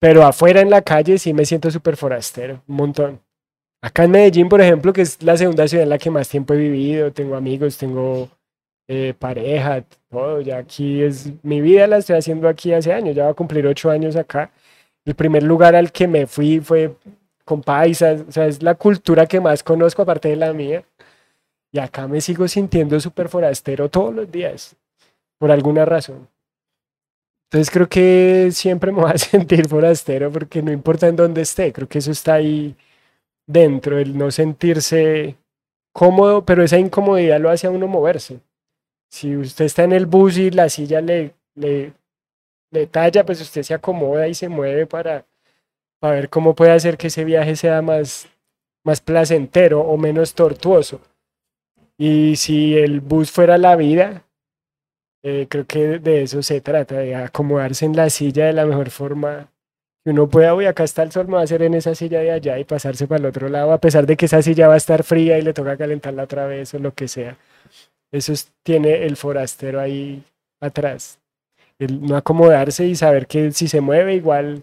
Pero 0.00 0.22
afuera 0.24 0.60
en 0.60 0.70
la 0.70 0.82
calle 0.82 1.18
sí 1.18 1.32
me 1.32 1.46
siento 1.46 1.70
súper 1.70 1.96
forastero, 1.96 2.62
un 2.68 2.76
montón. 2.76 3.20
Acá 3.82 4.04
en 4.04 4.10
Medellín, 4.10 4.48
por 4.48 4.60
ejemplo, 4.60 4.92
que 4.92 5.02
es 5.02 5.22
la 5.22 5.36
segunda 5.36 5.66
ciudad 5.66 5.84
en 5.84 5.90
la 5.90 5.98
que 5.98 6.10
más 6.10 6.28
tiempo 6.28 6.54
he 6.54 6.58
vivido, 6.58 7.12
tengo 7.12 7.36
amigos, 7.36 7.78
tengo 7.78 8.28
eh, 8.88 9.14
pareja, 9.18 9.84
todo, 10.10 10.40
ya 10.42 10.58
aquí 10.58 11.02
es 11.02 11.32
mi 11.42 11.60
vida, 11.60 11.86
la 11.86 11.98
estoy 11.98 12.16
haciendo 12.16 12.48
aquí 12.48 12.72
hace 12.72 12.92
años, 12.92 13.16
ya 13.16 13.24
va 13.24 13.30
a 13.30 13.34
cumplir 13.34 13.66
ocho 13.66 13.90
años 13.90 14.16
acá. 14.16 14.50
El 15.04 15.14
primer 15.14 15.42
lugar 15.42 15.74
al 15.74 15.92
que 15.92 16.08
me 16.08 16.26
fui 16.26 16.60
fue 16.60 16.96
con 17.46 17.62
paisas, 17.62 18.24
o 18.28 18.32
sea, 18.32 18.46
es 18.46 18.62
la 18.62 18.74
cultura 18.74 19.26
que 19.26 19.40
más 19.40 19.62
conozco 19.62 20.02
aparte 20.02 20.28
de 20.28 20.36
la 20.36 20.52
mía. 20.52 20.84
Y 21.72 21.78
acá 21.78 22.08
me 22.08 22.20
sigo 22.20 22.48
sintiendo 22.48 22.98
súper 23.00 23.28
forastero 23.28 23.88
todos 23.88 24.12
los 24.14 24.30
días, 24.30 24.76
por 25.38 25.52
alguna 25.52 25.84
razón. 25.84 26.28
Entonces 27.48 27.70
creo 27.70 27.88
que 27.88 28.50
siempre 28.52 28.90
me 28.90 29.02
voy 29.02 29.12
a 29.12 29.18
sentir 29.32 29.68
forastero 29.68 30.32
porque 30.32 30.60
no 30.60 30.72
importa 30.72 31.06
en 31.06 31.16
dónde 31.16 31.42
esté, 31.42 31.72
creo 31.72 31.88
que 31.88 31.98
eso 31.98 32.10
está 32.10 32.34
ahí 32.34 32.76
dentro, 33.46 33.98
el 33.98 34.18
no 34.18 34.32
sentirse 34.32 35.36
cómodo, 35.92 36.44
pero 36.44 36.64
esa 36.64 36.78
incomodidad 36.78 37.40
lo 37.40 37.50
hace 37.50 37.68
a 37.68 37.70
uno 37.70 37.86
moverse. 37.86 38.40
Si 39.08 39.36
usted 39.36 39.66
está 39.66 39.84
en 39.84 39.92
el 39.92 40.06
bus 40.06 40.36
y 40.38 40.50
la 40.50 40.68
silla 40.68 41.00
le, 41.00 41.34
le, 41.54 41.92
le 42.72 42.86
talla, 42.88 43.24
pues 43.24 43.40
usted 43.40 43.62
se 43.62 43.74
acomoda 43.74 44.26
y 44.26 44.34
se 44.34 44.48
mueve 44.48 44.86
para, 44.86 45.24
para 46.06 46.20
ver 46.20 46.28
cómo 46.28 46.54
puede 46.54 46.70
hacer 46.70 46.96
que 46.96 47.08
ese 47.08 47.24
viaje 47.24 47.56
sea 47.56 47.82
más, 47.82 48.28
más 48.84 49.00
placentero 49.00 49.80
o 49.80 49.96
menos 49.96 50.34
tortuoso. 50.34 51.00
Y 51.98 52.36
si 52.36 52.76
el 52.76 53.00
bus 53.00 53.32
fuera 53.32 53.58
la 53.58 53.74
vida, 53.74 54.22
eh, 55.24 55.46
creo 55.48 55.66
que 55.66 55.98
de 55.98 56.22
eso 56.22 56.42
se 56.44 56.60
trata, 56.60 56.98
de 56.98 57.16
acomodarse 57.16 57.84
en 57.86 57.96
la 57.96 58.08
silla 58.08 58.46
de 58.46 58.52
la 58.52 58.66
mejor 58.66 58.90
forma 58.90 59.50
que 60.04 60.10
uno 60.10 60.28
pueda, 60.28 60.54
uy, 60.54 60.66
acá 60.66 60.84
está 60.84 61.02
el 61.02 61.10
sol, 61.10 61.26
me 61.26 61.34
va 61.34 61.40
a 61.40 61.44
hacer 61.44 61.62
en 61.62 61.74
esa 61.74 61.96
silla 61.96 62.20
de 62.20 62.30
allá 62.30 62.56
y 62.60 62.64
pasarse 62.64 63.08
para 63.08 63.18
el 63.18 63.26
otro 63.26 63.48
lado, 63.48 63.72
a 63.72 63.80
pesar 63.80 64.06
de 64.06 64.16
que 64.16 64.26
esa 64.26 64.40
silla 64.42 64.68
va 64.68 64.74
a 64.74 64.76
estar 64.76 65.02
fría 65.02 65.36
y 65.38 65.42
le 65.42 65.52
toca 65.52 65.76
calentarla 65.76 66.22
otra 66.22 66.46
vez 66.46 66.72
o 66.74 66.78
lo 66.78 66.94
que 66.94 67.08
sea. 67.08 67.36
Eso 68.12 68.32
tiene 68.62 69.04
el 69.04 69.16
forastero 69.16 69.80
ahí 69.80 70.22
atrás. 70.60 71.18
El 71.80 72.00
no 72.06 72.16
acomodarse 72.16 72.86
y 72.86 72.94
saber 72.94 73.26
que 73.26 73.50
si 73.50 73.66
se 73.66 73.80
mueve 73.80 74.14
igual 74.14 74.62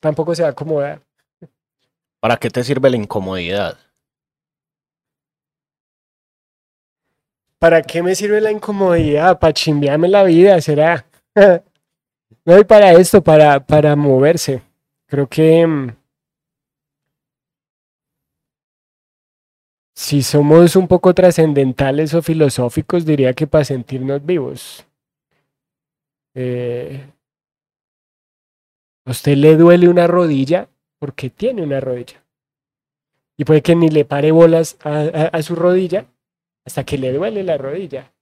tampoco 0.00 0.34
se 0.34 0.42
va 0.42 0.48
a 0.48 0.52
acomodar. 0.52 1.02
¿Para 2.20 2.36
qué 2.36 2.50
te 2.50 2.64
sirve 2.64 2.90
la 2.90 2.96
incomodidad? 2.96 3.78
¿Para 7.58 7.82
qué 7.82 8.02
me 8.02 8.14
sirve 8.14 8.40
la 8.40 8.50
incomodidad? 8.50 9.38
Para 9.38 9.52
chimbearme 9.52 10.08
la 10.08 10.22
vida, 10.22 10.60
será. 10.60 11.06
no, 12.44 12.58
y 12.58 12.64
para 12.64 12.92
esto, 12.92 13.22
para, 13.22 13.60
para 13.60 13.96
moverse. 13.96 14.62
Creo 15.06 15.26
que 15.28 15.66
mm, 15.66 15.88
si 19.94 20.22
somos 20.22 20.76
un 20.76 20.88
poco 20.88 21.14
trascendentales 21.14 22.14
o 22.14 22.22
filosóficos, 22.22 23.04
diría 23.04 23.32
que 23.32 23.46
para 23.46 23.64
sentirnos 23.64 24.24
vivos. 24.24 24.84
Eh, 26.34 27.13
¿A 29.04 29.10
usted 29.10 29.36
le 29.36 29.56
duele 29.56 29.88
una 29.88 30.06
rodilla? 30.06 30.68
Porque 30.98 31.30
tiene 31.30 31.62
una 31.62 31.80
rodilla. 31.80 32.24
Y 33.36 33.44
puede 33.44 33.62
que 33.62 33.74
ni 33.74 33.88
le 33.88 34.04
pare 34.04 34.30
bolas 34.32 34.78
a 34.82 35.42
su 35.42 35.54
rodilla, 35.54 36.06
hasta 36.64 36.84
que 36.84 36.98
le 36.98 37.12
duele 37.12 37.42
la 37.42 37.58
rodilla. 37.58 38.12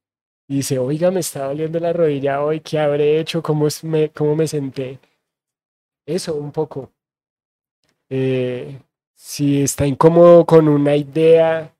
Y 0.48 0.56
dice, 0.56 0.78
oiga, 0.78 1.10
me 1.10 1.20
está 1.20 1.46
doliendo 1.46 1.78
la 1.78 1.92
rodilla 1.92 2.42
hoy, 2.42 2.60
¿qué 2.60 2.78
habré 2.78 3.20
hecho? 3.20 3.42
¿Cómo 3.42 3.68
me, 3.82 4.10
cómo 4.10 4.36
me 4.36 4.46
senté? 4.46 4.98
Eso, 6.04 6.34
un 6.34 6.52
poco. 6.52 6.90
Eh, 8.10 8.78
si 9.14 9.62
está 9.62 9.86
incómodo 9.86 10.44
con 10.44 10.68
una 10.68 10.96
idea, 10.96 11.74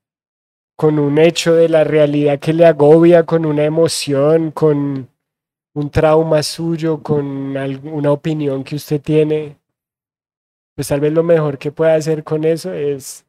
con 0.75 0.97
un 0.97 1.17
hecho 1.19 1.53
de 1.53 1.69
la 1.69 1.83
realidad 1.83 2.39
que 2.39 2.53
le 2.53 2.65
agobia, 2.65 3.25
con 3.25 3.45
una 3.45 3.65
emoción, 3.65 4.51
con 4.51 5.09
un 5.73 5.89
trauma 5.89 6.43
suyo, 6.43 7.01
con 7.01 7.57
alguna 7.57 8.11
opinión 8.11 8.63
que 8.63 8.75
usted 8.75 9.01
tiene, 9.01 9.57
pues 10.75 10.87
tal 10.87 10.99
vez 10.99 11.13
lo 11.13 11.23
mejor 11.23 11.57
que 11.57 11.71
pueda 11.71 11.95
hacer 11.95 12.23
con 12.23 12.43
eso 12.43 12.73
es 12.73 13.25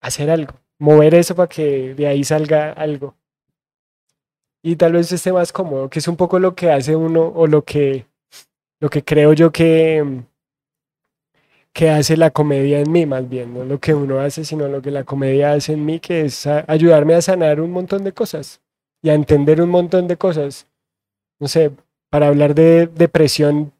hacer 0.00 0.30
algo 0.30 0.62
mover 0.82 1.14
eso 1.14 1.36
para 1.36 1.48
que 1.48 1.94
de 1.94 2.06
ahí 2.08 2.24
salga 2.24 2.72
algo. 2.72 3.14
Y 4.62 4.76
tal 4.76 4.92
vez 4.92 5.12
esté 5.12 5.32
más 5.32 5.52
cómodo, 5.52 5.88
que 5.88 6.00
es 6.00 6.08
un 6.08 6.16
poco 6.16 6.38
lo 6.38 6.54
que 6.54 6.70
hace 6.70 6.96
uno 6.96 7.32
o 7.34 7.46
lo 7.46 7.64
que, 7.64 8.06
lo 8.80 8.90
que 8.90 9.04
creo 9.04 9.32
yo 9.32 9.52
que, 9.52 10.22
que 11.72 11.90
hace 11.90 12.16
la 12.16 12.30
comedia 12.30 12.80
en 12.80 12.90
mí, 12.90 13.06
más 13.06 13.28
bien, 13.28 13.54
no 13.54 13.64
lo 13.64 13.78
que 13.78 13.94
uno 13.94 14.18
hace, 14.20 14.44
sino 14.44 14.68
lo 14.68 14.82
que 14.82 14.90
la 14.90 15.04
comedia 15.04 15.52
hace 15.52 15.74
en 15.74 15.84
mí, 15.86 16.00
que 16.00 16.22
es 16.22 16.46
ayudarme 16.46 17.14
a 17.14 17.22
sanar 17.22 17.60
un 17.60 17.70
montón 17.70 18.02
de 18.02 18.12
cosas 18.12 18.60
y 19.02 19.10
a 19.10 19.14
entender 19.14 19.62
un 19.62 19.70
montón 19.70 20.08
de 20.08 20.16
cosas. 20.16 20.66
No 21.42 21.48
sé, 21.48 21.72
para 22.08 22.28
hablar 22.28 22.54
de 22.54 22.86
depresión, 22.86 23.72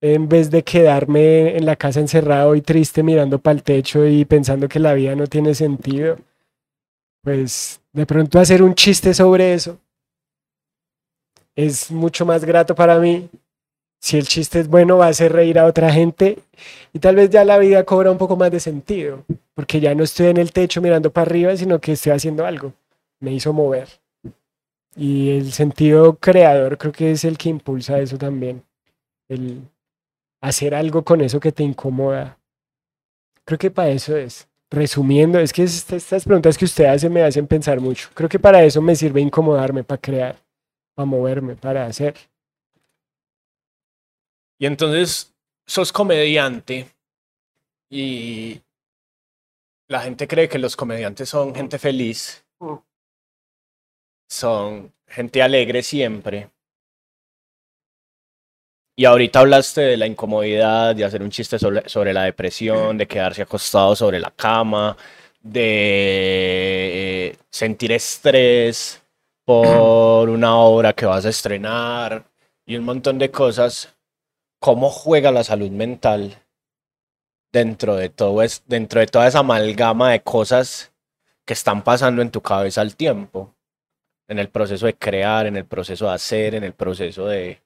en 0.00 0.28
vez 0.28 0.48
de 0.52 0.62
quedarme 0.62 1.56
en 1.56 1.66
la 1.66 1.74
casa 1.74 1.98
encerrado 1.98 2.54
y 2.54 2.60
triste 2.60 3.02
mirando 3.02 3.40
para 3.40 3.56
el 3.56 3.64
techo 3.64 4.06
y 4.06 4.24
pensando 4.24 4.68
que 4.68 4.78
la 4.78 4.94
vida 4.94 5.16
no 5.16 5.26
tiene 5.26 5.56
sentido, 5.56 6.18
pues 7.24 7.80
de 7.92 8.06
pronto 8.06 8.38
hacer 8.38 8.62
un 8.62 8.76
chiste 8.76 9.12
sobre 9.12 9.54
eso 9.54 9.80
es 11.56 11.90
mucho 11.90 12.24
más 12.24 12.44
grato 12.44 12.76
para 12.76 13.00
mí. 13.00 13.28
Si 14.00 14.16
el 14.16 14.28
chiste 14.28 14.60
es 14.60 14.68
bueno, 14.68 14.98
va 14.98 15.06
a 15.06 15.10
hacer 15.10 15.32
reír 15.32 15.58
a 15.58 15.66
otra 15.66 15.92
gente 15.92 16.38
y 16.92 17.00
tal 17.00 17.16
vez 17.16 17.30
ya 17.30 17.44
la 17.44 17.58
vida 17.58 17.84
cobra 17.84 18.12
un 18.12 18.18
poco 18.18 18.36
más 18.36 18.52
de 18.52 18.60
sentido, 18.60 19.24
porque 19.54 19.80
ya 19.80 19.96
no 19.96 20.04
estoy 20.04 20.26
en 20.26 20.36
el 20.36 20.52
techo 20.52 20.80
mirando 20.80 21.12
para 21.12 21.26
arriba, 21.26 21.56
sino 21.56 21.80
que 21.80 21.92
estoy 21.92 22.12
haciendo 22.12 22.46
algo. 22.46 22.72
Me 23.18 23.32
hizo 23.32 23.52
mover. 23.52 24.01
Y 24.96 25.30
el 25.30 25.52
sentido 25.52 26.16
creador 26.16 26.76
creo 26.78 26.92
que 26.92 27.12
es 27.12 27.24
el 27.24 27.38
que 27.38 27.48
impulsa 27.48 27.98
eso 27.98 28.18
también. 28.18 28.62
El 29.28 29.62
hacer 30.40 30.74
algo 30.74 31.04
con 31.04 31.20
eso 31.20 31.40
que 31.40 31.52
te 31.52 31.62
incomoda. 31.62 32.38
Creo 33.44 33.58
que 33.58 33.70
para 33.70 33.88
eso 33.90 34.16
es. 34.16 34.48
Resumiendo, 34.70 35.38
es 35.38 35.52
que 35.52 35.64
estas 35.64 36.24
preguntas 36.24 36.56
que 36.56 36.64
usted 36.64 36.86
hace 36.86 37.08
me 37.08 37.22
hacen 37.22 37.46
pensar 37.46 37.80
mucho. 37.80 38.08
Creo 38.14 38.28
que 38.28 38.38
para 38.38 38.64
eso 38.64 38.80
me 38.80 38.96
sirve 38.96 39.20
incomodarme, 39.20 39.84
para 39.84 40.00
crear, 40.00 40.36
para 40.94 41.06
moverme, 41.06 41.56
para 41.56 41.86
hacer. 41.86 42.14
Y 44.58 44.66
entonces 44.66 45.34
sos 45.66 45.92
comediante 45.92 46.88
y 47.90 48.62
la 49.88 50.00
gente 50.00 50.26
cree 50.26 50.48
que 50.48 50.58
los 50.58 50.74
comediantes 50.74 51.28
son 51.28 51.54
gente 51.54 51.78
feliz, 51.78 52.44
mm. 52.58 52.74
Son 54.32 54.92
gente 55.06 55.42
alegre 55.42 55.82
siempre. 55.82 56.50
Y 58.96 59.04
ahorita 59.04 59.40
hablaste 59.40 59.80
de 59.82 59.96
la 59.96 60.06
incomodidad, 60.06 60.94
de 60.94 61.04
hacer 61.04 61.22
un 61.22 61.30
chiste 61.30 61.58
sobre, 61.58 62.12
la 62.12 62.24
depresión, 62.24 62.98
de 62.98 63.06
quedarse 63.06 63.42
acostado 63.42 63.96
sobre 63.96 64.20
la 64.20 64.30
cama, 64.30 64.96
de 65.40 67.30
eh, 67.30 67.36
sentir 67.50 67.92
estrés 67.92 69.02
por 69.44 70.28
una 70.28 70.56
obra 70.56 70.92
que 70.92 71.06
vas 71.06 71.24
a 71.26 71.30
estrenar 71.30 72.24
y 72.66 72.76
un 72.76 72.84
montón 72.84 73.18
de 73.18 73.30
cosas. 73.30 73.94
¿Cómo 74.60 74.90
juega 74.90 75.32
la 75.32 75.44
salud 75.44 75.70
mental 75.70 76.38
dentro 77.52 77.96
de 77.96 78.08
todo 78.08 78.42
dentro 78.66 79.00
de 79.00 79.06
toda 79.06 79.26
esa 79.26 79.40
amalgama 79.40 80.12
de 80.12 80.22
cosas 80.22 80.92
que 81.44 81.54
están 81.54 81.82
pasando 81.82 82.22
en 82.22 82.30
tu 82.30 82.40
cabeza 82.42 82.80
al 82.82 82.96
tiempo? 82.96 83.54
En 84.32 84.38
el 84.38 84.48
proceso 84.48 84.86
de 84.86 84.94
crear, 84.94 85.46
en 85.46 85.56
el 85.56 85.66
proceso 85.66 86.06
de 86.06 86.14
hacer, 86.14 86.54
en 86.54 86.64
el 86.64 86.72
proceso 86.72 87.26
de 87.26 87.60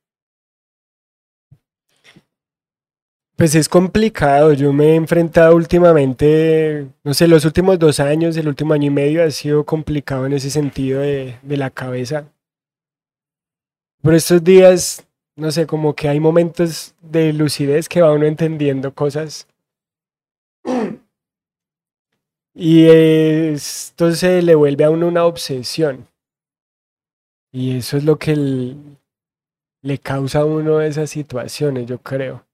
Pues 3.37 3.55
es 3.55 3.69
complicado, 3.69 4.55
yo 4.55 4.73
me 4.73 4.93
he 4.93 4.95
enfrentado 4.95 5.55
últimamente, 5.55 6.87
no 7.05 7.13
sé, 7.13 7.29
los 7.29 7.45
últimos 7.45 7.79
dos 7.79 8.01
años, 8.01 8.35
el 8.39 8.49
último 8.49 8.73
año 8.73 8.87
y 8.87 8.91
medio 8.91 9.23
ha 9.23 9.31
sido 9.31 9.65
complicado 9.65 10.25
en 10.25 10.33
ese 10.33 10.49
sentido 10.51 11.03
de, 11.03 11.39
la 11.47 11.69
cabeza. 11.69 12.33
Por 14.01 14.15
estos 14.15 14.43
días, 14.43 15.07
no 15.37 15.51
sé, 15.51 15.67
como 15.67 15.95
que 15.95 16.09
hay 16.09 16.19
momentos 16.19 16.95
de 17.03 17.35
lucidez 17.35 17.91
que 17.91 18.01
va 18.01 18.13
uno 18.13 18.25
entendiendo 18.25 18.95
cosas. 18.95 19.47
Y 22.55 22.87
esto 22.89 24.13
se 24.13 24.41
le 24.41 24.55
vuelve 24.55 24.85
a 24.85 24.91
uno 24.91 25.09
una 25.09 25.27
obsesión. 25.27 26.09
Y 27.57 27.79
eso 27.79 27.97
es 27.97 28.05
lo 28.05 28.19
que 28.19 28.75
le 29.81 29.99
causa 29.99 30.41
a 30.41 30.45
uno 30.45 30.83
esas 30.83 31.09
situaciones, 31.09 31.87
yo 31.87 31.97
creo. 31.97 32.45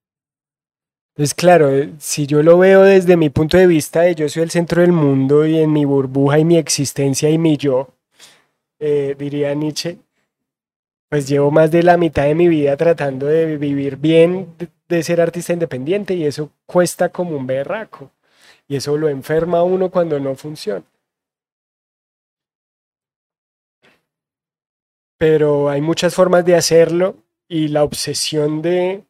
Entonces, 1.08 1.34
claro, 1.34 1.70
eh, 1.70 1.90
si 1.98 2.28
yo 2.28 2.40
lo 2.44 2.56
veo 2.56 2.82
desde 2.82 3.16
mi 3.16 3.28
punto 3.28 3.56
de 3.56 3.66
vista 3.66 4.02
de 4.02 4.14
yo 4.14 4.28
soy 4.28 4.44
el 4.44 4.52
centro 4.52 4.80
del 4.80 4.92
mundo 4.92 5.44
y 5.44 5.58
en 5.58 5.72
mi 5.72 5.84
burbuja 5.84 6.38
y 6.38 6.44
mi 6.44 6.56
existencia 6.56 7.28
y 7.30 7.36
mi 7.36 7.56
yo, 7.56 7.88
eh, 8.78 9.16
diría 9.18 9.52
Nietzsche, 9.54 9.98
pues 11.08 11.26
llevo 11.28 11.50
más 11.50 11.72
de 11.72 11.82
la 11.82 11.96
mitad 11.96 12.22
de 12.22 12.36
mi 12.36 12.46
vida 12.46 12.76
tratando 12.76 13.26
de 13.26 13.56
vivir 13.56 13.96
bien, 13.96 14.54
de, 14.88 15.02
ser 15.02 15.20
artista 15.20 15.52
independiente 15.52 16.14
y 16.14 16.26
eso 16.26 16.52
cuesta 16.64 17.08
como 17.08 17.36
un 17.36 17.48
berraco. 17.48 18.12
Y 18.68 18.76
eso 18.76 18.96
lo 18.96 19.08
enferma 19.08 19.58
a 19.58 19.64
uno 19.64 19.90
cuando 19.90 20.20
no 20.20 20.36
funciona. 20.36 20.84
Pero 25.22 25.70
hay 25.70 25.80
muchas 25.80 26.16
formas 26.16 26.44
de 26.44 26.56
hacerlo 26.56 27.14
y 27.46 27.68
la 27.68 27.84
obsesión 27.84 28.60
de 28.60 29.04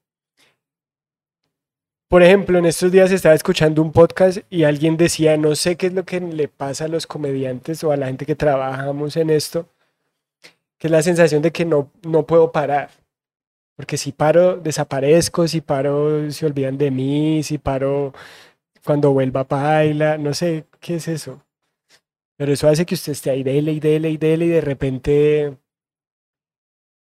por 2.06 2.22
ejemplo, 2.22 2.58
en 2.58 2.66
estos 2.66 2.92
días 2.92 3.10
estaba 3.10 3.34
escuchando 3.34 3.80
un 3.80 3.92
podcast 3.92 4.40
y 4.50 4.64
alguien 4.64 4.98
decía, 4.98 5.38
no 5.38 5.54
sé 5.54 5.76
qué 5.76 5.86
es 5.86 5.94
lo 5.94 6.04
que 6.04 6.20
le 6.20 6.48
pasa 6.48 6.84
a 6.84 6.88
los 6.88 7.06
comediantes 7.06 7.82
o 7.82 7.92
a 7.92 7.96
la 7.96 8.08
gente 8.08 8.26
que 8.26 8.34
trabajamos 8.34 9.16
en 9.16 9.30
esto, 9.30 9.66
que 10.76 10.88
es 10.88 10.90
la 10.90 11.00
sensación 11.00 11.40
de 11.40 11.50
que 11.50 11.64
no, 11.64 11.90
no 12.02 12.26
puedo 12.26 12.52
parar. 12.52 12.90
Porque 13.74 13.96
si 13.96 14.12
paro, 14.12 14.56
desaparezco, 14.56 15.48
si 15.48 15.62
paro, 15.62 16.30
se 16.30 16.44
olvidan 16.44 16.76
de 16.76 16.90
mí, 16.90 17.42
si 17.42 17.56
paro, 17.56 18.12
cuando 18.84 19.14
vuelva 19.14 19.44
baila, 19.44 20.18
no 20.18 20.34
sé 20.34 20.66
qué 20.78 20.96
es 20.96 21.08
eso. 21.08 21.42
Pero 22.36 22.52
eso 22.52 22.68
hace 22.68 22.84
que 22.84 22.96
usted 22.96 23.12
esté 23.12 23.30
ahí, 23.30 23.42
dele 23.42 23.72
y 23.72 23.80
dele 23.80 24.10
y 24.10 24.18
dele 24.18 24.44
y 24.44 24.48
de 24.50 24.60
repente 24.60 25.61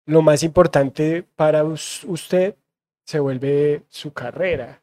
lo 0.07 0.23
más 0.23 0.43
importante 0.43 1.25
para 1.37 1.65
usted 1.65 2.57
se 3.05 3.19
vuelve 3.21 3.83
su 3.89 4.13
carrera 4.13 4.83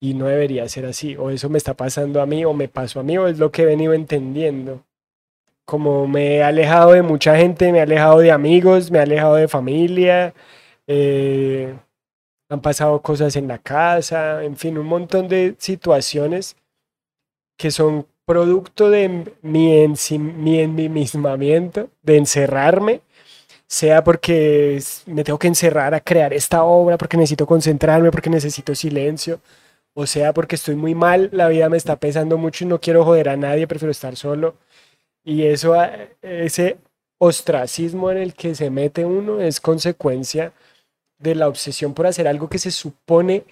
y 0.00 0.14
no 0.14 0.26
debería 0.26 0.68
ser 0.68 0.86
así, 0.86 1.16
o 1.16 1.30
eso 1.30 1.48
me 1.48 1.58
está 1.58 1.74
pasando 1.74 2.20
a 2.20 2.26
mí, 2.26 2.44
o 2.44 2.52
me 2.52 2.66
pasó 2.66 2.98
a 3.00 3.02
mí, 3.04 3.16
o 3.18 3.28
es 3.28 3.38
lo 3.38 3.52
que 3.52 3.62
he 3.62 3.66
venido 3.66 3.94
entendiendo. 3.94 4.84
Como 5.64 6.08
me 6.08 6.36
he 6.36 6.42
alejado 6.42 6.92
de 6.92 7.02
mucha 7.02 7.36
gente, 7.36 7.70
me 7.70 7.78
he 7.78 7.82
alejado 7.82 8.18
de 8.18 8.32
amigos, 8.32 8.90
me 8.90 8.98
he 8.98 9.02
alejado 9.02 9.36
de 9.36 9.46
familia, 9.46 10.34
eh, 10.88 11.72
han 12.48 12.60
pasado 12.60 13.00
cosas 13.00 13.36
en 13.36 13.46
la 13.46 13.58
casa, 13.58 14.42
en 14.42 14.56
fin, 14.56 14.76
un 14.76 14.86
montón 14.86 15.28
de 15.28 15.54
situaciones 15.58 16.56
que 17.56 17.70
son 17.70 18.06
producto 18.24 18.90
de 18.90 19.08
mi, 19.42 19.86
mi 20.20 20.58
ensimismamiento, 20.58 21.90
de 22.02 22.16
encerrarme, 22.16 23.02
sea 23.72 24.04
porque 24.04 24.82
me 25.06 25.24
tengo 25.24 25.38
que 25.38 25.48
encerrar 25.48 25.94
a 25.94 26.00
crear 26.00 26.34
esta 26.34 26.62
obra, 26.64 26.98
porque 26.98 27.16
necesito 27.16 27.46
concentrarme, 27.46 28.10
porque 28.10 28.28
necesito 28.28 28.74
silencio, 28.74 29.40
o 29.94 30.06
sea 30.06 30.34
porque 30.34 30.56
estoy 30.56 30.76
muy 30.76 30.94
mal, 30.94 31.30
la 31.32 31.48
vida 31.48 31.70
me 31.70 31.78
está 31.78 31.96
pesando 31.96 32.36
mucho 32.38 32.64
y 32.64 32.68
no 32.68 32.80
quiero 32.80 33.04
joder 33.04 33.30
a 33.30 33.36
nadie, 33.38 33.66
prefiero 33.66 33.92
estar 33.92 34.14
solo. 34.16 34.56
Y 35.24 35.44
eso, 35.44 35.74
ah, 35.74 35.90
ese 36.22 36.78
ostracismo 37.18 38.10
en 38.10 38.18
el 38.18 38.34
que 38.34 38.54
se 38.54 38.70
mete 38.70 39.06
uno 39.06 39.40
es 39.40 39.60
consecuencia 39.60 40.52
de 41.18 41.34
la 41.34 41.48
obsesión 41.48 41.94
por 41.94 42.06
hacer 42.06 42.28
algo 42.28 42.48
que 42.50 42.58
se 42.58 42.70
supone 42.72 43.44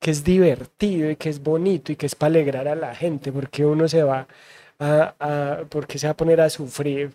que 0.00 0.10
es 0.12 0.24
divertido 0.24 1.10
y 1.10 1.16
que 1.16 1.28
es 1.30 1.42
bonito 1.42 1.92
y 1.92 1.96
que 1.96 2.06
es 2.06 2.14
para 2.16 2.30
alegrar 2.30 2.68
a 2.68 2.74
la 2.76 2.94
gente, 2.94 3.32
porque 3.32 3.64
uno 3.66 3.88
se 3.88 4.02
va 4.02 4.26
a, 4.80 5.14
a 5.20 5.64
porque 5.70 5.98
se 5.98 6.06
va 6.08 6.12
a 6.12 6.16
poner 6.16 6.40
a 6.40 6.50
sufrir 6.50 7.12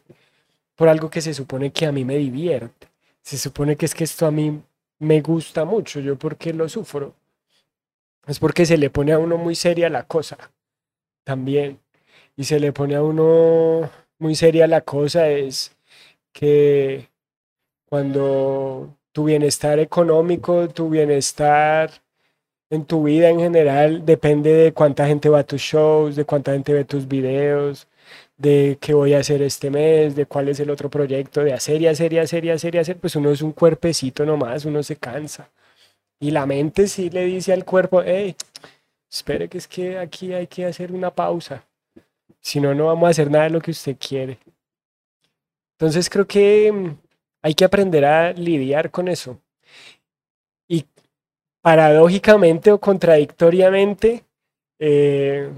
por 0.76 0.90
algo 0.90 1.10
que 1.10 1.22
se 1.22 1.34
supone 1.34 1.72
que 1.72 1.86
a 1.86 1.92
mí 1.92 2.06
me 2.06 2.18
divierte. 2.18 2.88
Se 3.22 3.38
supone 3.38 3.76
que 3.76 3.86
es 3.86 3.96
que 3.96 4.04
esto 4.04 4.26
a 4.26 4.32
mí 4.32 4.62
me 5.00 5.22
gusta 5.22 5.66
mucho, 5.66 6.00
yo 6.00 6.18
porque 6.18 6.54
lo 6.54 6.70
sufro 6.70 7.16
es 8.28 8.40
porque 8.40 8.66
se 8.66 8.78
le 8.78 8.90
pone 8.90 9.12
a 9.12 9.20
uno 9.20 9.38
muy 9.38 9.56
seria 9.56 9.90
la 9.90 10.04
cosa 10.04 10.38
también. 11.24 11.80
Y 12.36 12.44
se 12.44 12.60
le 12.60 12.74
pone 12.74 12.96
a 12.96 13.04
uno 13.04 13.90
muy 14.20 14.36
seria 14.36 14.68
la 14.68 14.82
cosa 14.82 15.30
es 15.30 15.76
que 16.34 17.10
cuando 17.86 18.98
tu 19.12 19.26
bienestar 19.26 19.80
económico, 19.80 20.68
tu 20.70 20.90
bienestar 20.90 21.92
en 22.70 22.86
tu 22.86 23.04
vida 23.04 23.30
en 23.30 23.40
general 23.40 24.06
depende 24.06 24.52
de 24.54 24.74
cuánta 24.74 25.08
gente 25.08 25.30
va 25.30 25.40
a 25.40 25.44
tus 25.44 25.62
shows, 25.62 26.16
de 26.16 26.26
cuánta 26.26 26.54
gente 26.54 26.74
ve 26.74 26.84
tus 26.84 27.08
videos, 27.08 27.88
de 28.38 28.78
qué 28.82 28.94
voy 28.94 29.14
a 29.14 29.20
hacer 29.20 29.42
este 29.42 29.70
mes, 29.70 30.16
de 30.16 30.26
cuál 30.26 30.50
es 30.50 30.60
el 30.60 30.70
otro 30.70 30.90
proyecto, 30.90 31.44
de 31.44 31.54
hacer 31.54 31.82
y 31.82 31.88
hacer 31.88 32.14
y 32.14 32.20
hacer 32.20 32.46
y 32.46 32.50
hacer 32.50 32.76
y 32.76 32.78
hacer, 32.80 32.98
pues 32.98 33.16
uno 33.16 33.32
es 33.32 33.42
un 33.42 33.54
cuerpecito 33.54 34.26
nomás, 34.26 34.66
uno 34.66 34.84
se 34.84 34.98
cansa. 34.98 35.50
Y 36.20 36.32
la 36.32 36.46
mente 36.46 36.88
sí 36.88 37.10
le 37.10 37.26
dice 37.26 37.54
al 37.54 37.66
cuerpo, 37.66 38.02
hey, 38.04 38.36
espere 39.12 39.48
que 39.50 39.58
es 39.58 39.68
que 39.68 39.98
aquí 39.98 40.34
hay 40.34 40.48
que 40.48 40.66
hacer 40.66 40.92
una 40.92 41.12
pausa. 41.12 41.66
Si 42.42 42.60
no, 42.60 42.74
no 42.76 42.88
vamos 42.88 43.08
a 43.08 43.12
hacer 43.12 43.32
nada 43.32 43.46
de 43.46 43.50
lo 43.52 43.62
que 43.62 43.72
usted 43.72 43.98
quiere. 43.98 44.38
Entonces 45.78 46.10
creo 46.10 46.28
que 46.28 46.72
mm, 46.72 46.98
hay 47.42 47.54
que 47.54 47.66
aprender 47.66 48.06
a 48.06 48.34
lidiar 48.34 48.92
con 48.92 49.08
eso. 49.08 49.40
Y 50.68 50.86
paradójicamente 51.62 52.72
o 52.72 52.80
contradictoriamente, 52.80 54.24
eh, 54.80 55.52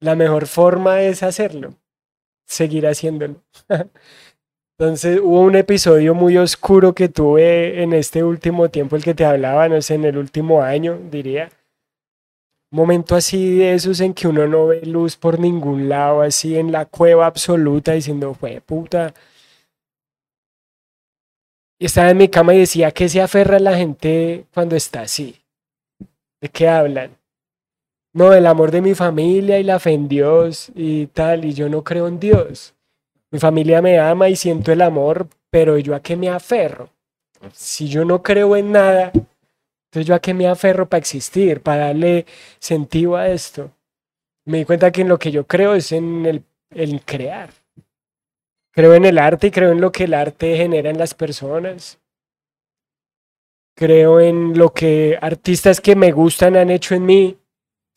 la 0.00 0.14
mejor 0.14 0.46
forma 0.46 1.02
es 1.02 1.22
hacerlo, 1.22 1.74
seguir 2.46 2.86
haciéndolo. 2.86 3.42
Entonces 4.78 5.18
hubo 5.20 5.40
un 5.40 5.56
episodio 5.56 6.14
muy 6.14 6.36
oscuro 6.38 6.94
que 6.94 7.08
tuve 7.08 7.82
en 7.82 7.92
este 7.92 8.22
último 8.22 8.68
tiempo, 8.68 8.94
el 8.94 9.02
que 9.02 9.14
te 9.14 9.24
hablaba, 9.24 9.68
no 9.68 9.82
sé, 9.82 9.94
en 9.94 10.04
el 10.04 10.16
último 10.16 10.62
año, 10.62 11.00
diría, 11.10 11.50
momento 12.70 13.16
así 13.16 13.56
de 13.56 13.74
esos 13.74 13.98
en 14.00 14.14
que 14.14 14.28
uno 14.28 14.46
no 14.46 14.68
ve 14.68 14.82
luz 14.86 15.16
por 15.16 15.40
ningún 15.40 15.88
lado, 15.88 16.22
así 16.22 16.56
en 16.56 16.70
la 16.70 16.86
cueva 16.86 17.26
absoluta, 17.26 17.92
diciendo, 17.92 18.34
fue 18.34 18.60
puta. 18.60 19.14
Y 21.80 21.86
estaba 21.86 22.10
en 22.10 22.18
mi 22.18 22.28
cama 22.28 22.54
y 22.54 22.60
decía, 22.60 22.92
¿qué 22.92 23.08
se 23.08 23.20
aferra 23.20 23.58
la 23.58 23.76
gente 23.76 24.46
cuando 24.54 24.76
está 24.76 25.02
así? 25.02 25.40
¿De 26.40 26.48
qué 26.48 26.68
hablan? 26.68 27.17
No, 28.12 28.32
el 28.32 28.46
amor 28.46 28.70
de 28.70 28.80
mi 28.80 28.94
familia 28.94 29.58
y 29.58 29.64
la 29.64 29.78
fe 29.78 29.92
en 29.92 30.08
Dios 30.08 30.70
y 30.74 31.06
tal, 31.08 31.44
y 31.44 31.52
yo 31.52 31.68
no 31.68 31.84
creo 31.84 32.08
en 32.08 32.18
Dios. 32.18 32.74
Mi 33.30 33.38
familia 33.38 33.82
me 33.82 33.98
ama 33.98 34.28
y 34.28 34.36
siento 34.36 34.72
el 34.72 34.82
amor, 34.82 35.28
pero 35.50 35.78
yo 35.78 35.94
a 35.94 36.00
qué 36.00 36.16
me 36.16 36.28
aferro. 36.28 36.90
Si 37.52 37.88
yo 37.88 38.04
no 38.04 38.22
creo 38.22 38.56
en 38.56 38.72
nada, 38.72 39.12
entonces 39.12 40.06
yo 40.06 40.14
a 40.14 40.20
qué 40.20 40.34
me 40.34 40.48
aferro 40.48 40.88
para 40.88 40.98
existir, 40.98 41.60
para 41.60 41.86
darle 41.86 42.26
sentido 42.58 43.16
a 43.16 43.28
esto. 43.28 43.70
Me 44.44 44.58
di 44.58 44.64
cuenta 44.64 44.90
que 44.90 45.02
en 45.02 45.08
lo 45.08 45.18
que 45.18 45.30
yo 45.30 45.46
creo 45.46 45.74
es 45.74 45.92
en 45.92 46.26
el, 46.26 46.42
el 46.70 47.02
crear. 47.02 47.50
Creo 48.72 48.94
en 48.94 49.04
el 49.04 49.18
arte 49.18 49.48
y 49.48 49.50
creo 49.50 49.72
en 49.72 49.80
lo 49.80 49.92
que 49.92 50.04
el 50.04 50.14
arte 50.14 50.56
genera 50.56 50.90
en 50.90 50.98
las 50.98 51.14
personas. 51.14 51.98
Creo 53.74 54.20
en 54.20 54.58
lo 54.58 54.72
que 54.72 55.18
artistas 55.20 55.80
que 55.80 55.96
me 55.96 56.12
gustan 56.12 56.56
han 56.56 56.70
hecho 56.70 56.94
en 56.94 57.06
mí. 57.06 57.37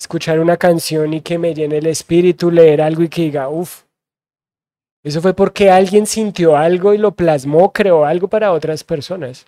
Escuchar 0.02 0.40
una 0.40 0.58
canción 0.58 1.14
y 1.14 1.22
que 1.22 1.38
me 1.38 1.54
llene 1.54 1.78
el 1.78 1.86
espíritu, 1.86 2.50
leer 2.50 2.82
algo 2.82 3.04
y 3.04 3.08
que 3.08 3.22
diga, 3.22 3.50
uff. 3.50 3.84
Eso 5.04 5.22
fue 5.22 5.36
porque 5.36 5.70
alguien 5.70 6.08
sintió 6.08 6.58
algo 6.58 6.96
y 6.96 6.98
lo 6.98 7.12
plasmó, 7.12 7.72
creó 7.72 8.04
algo 8.04 8.28
para 8.28 8.52
otras 8.52 8.84
personas. 8.84 9.46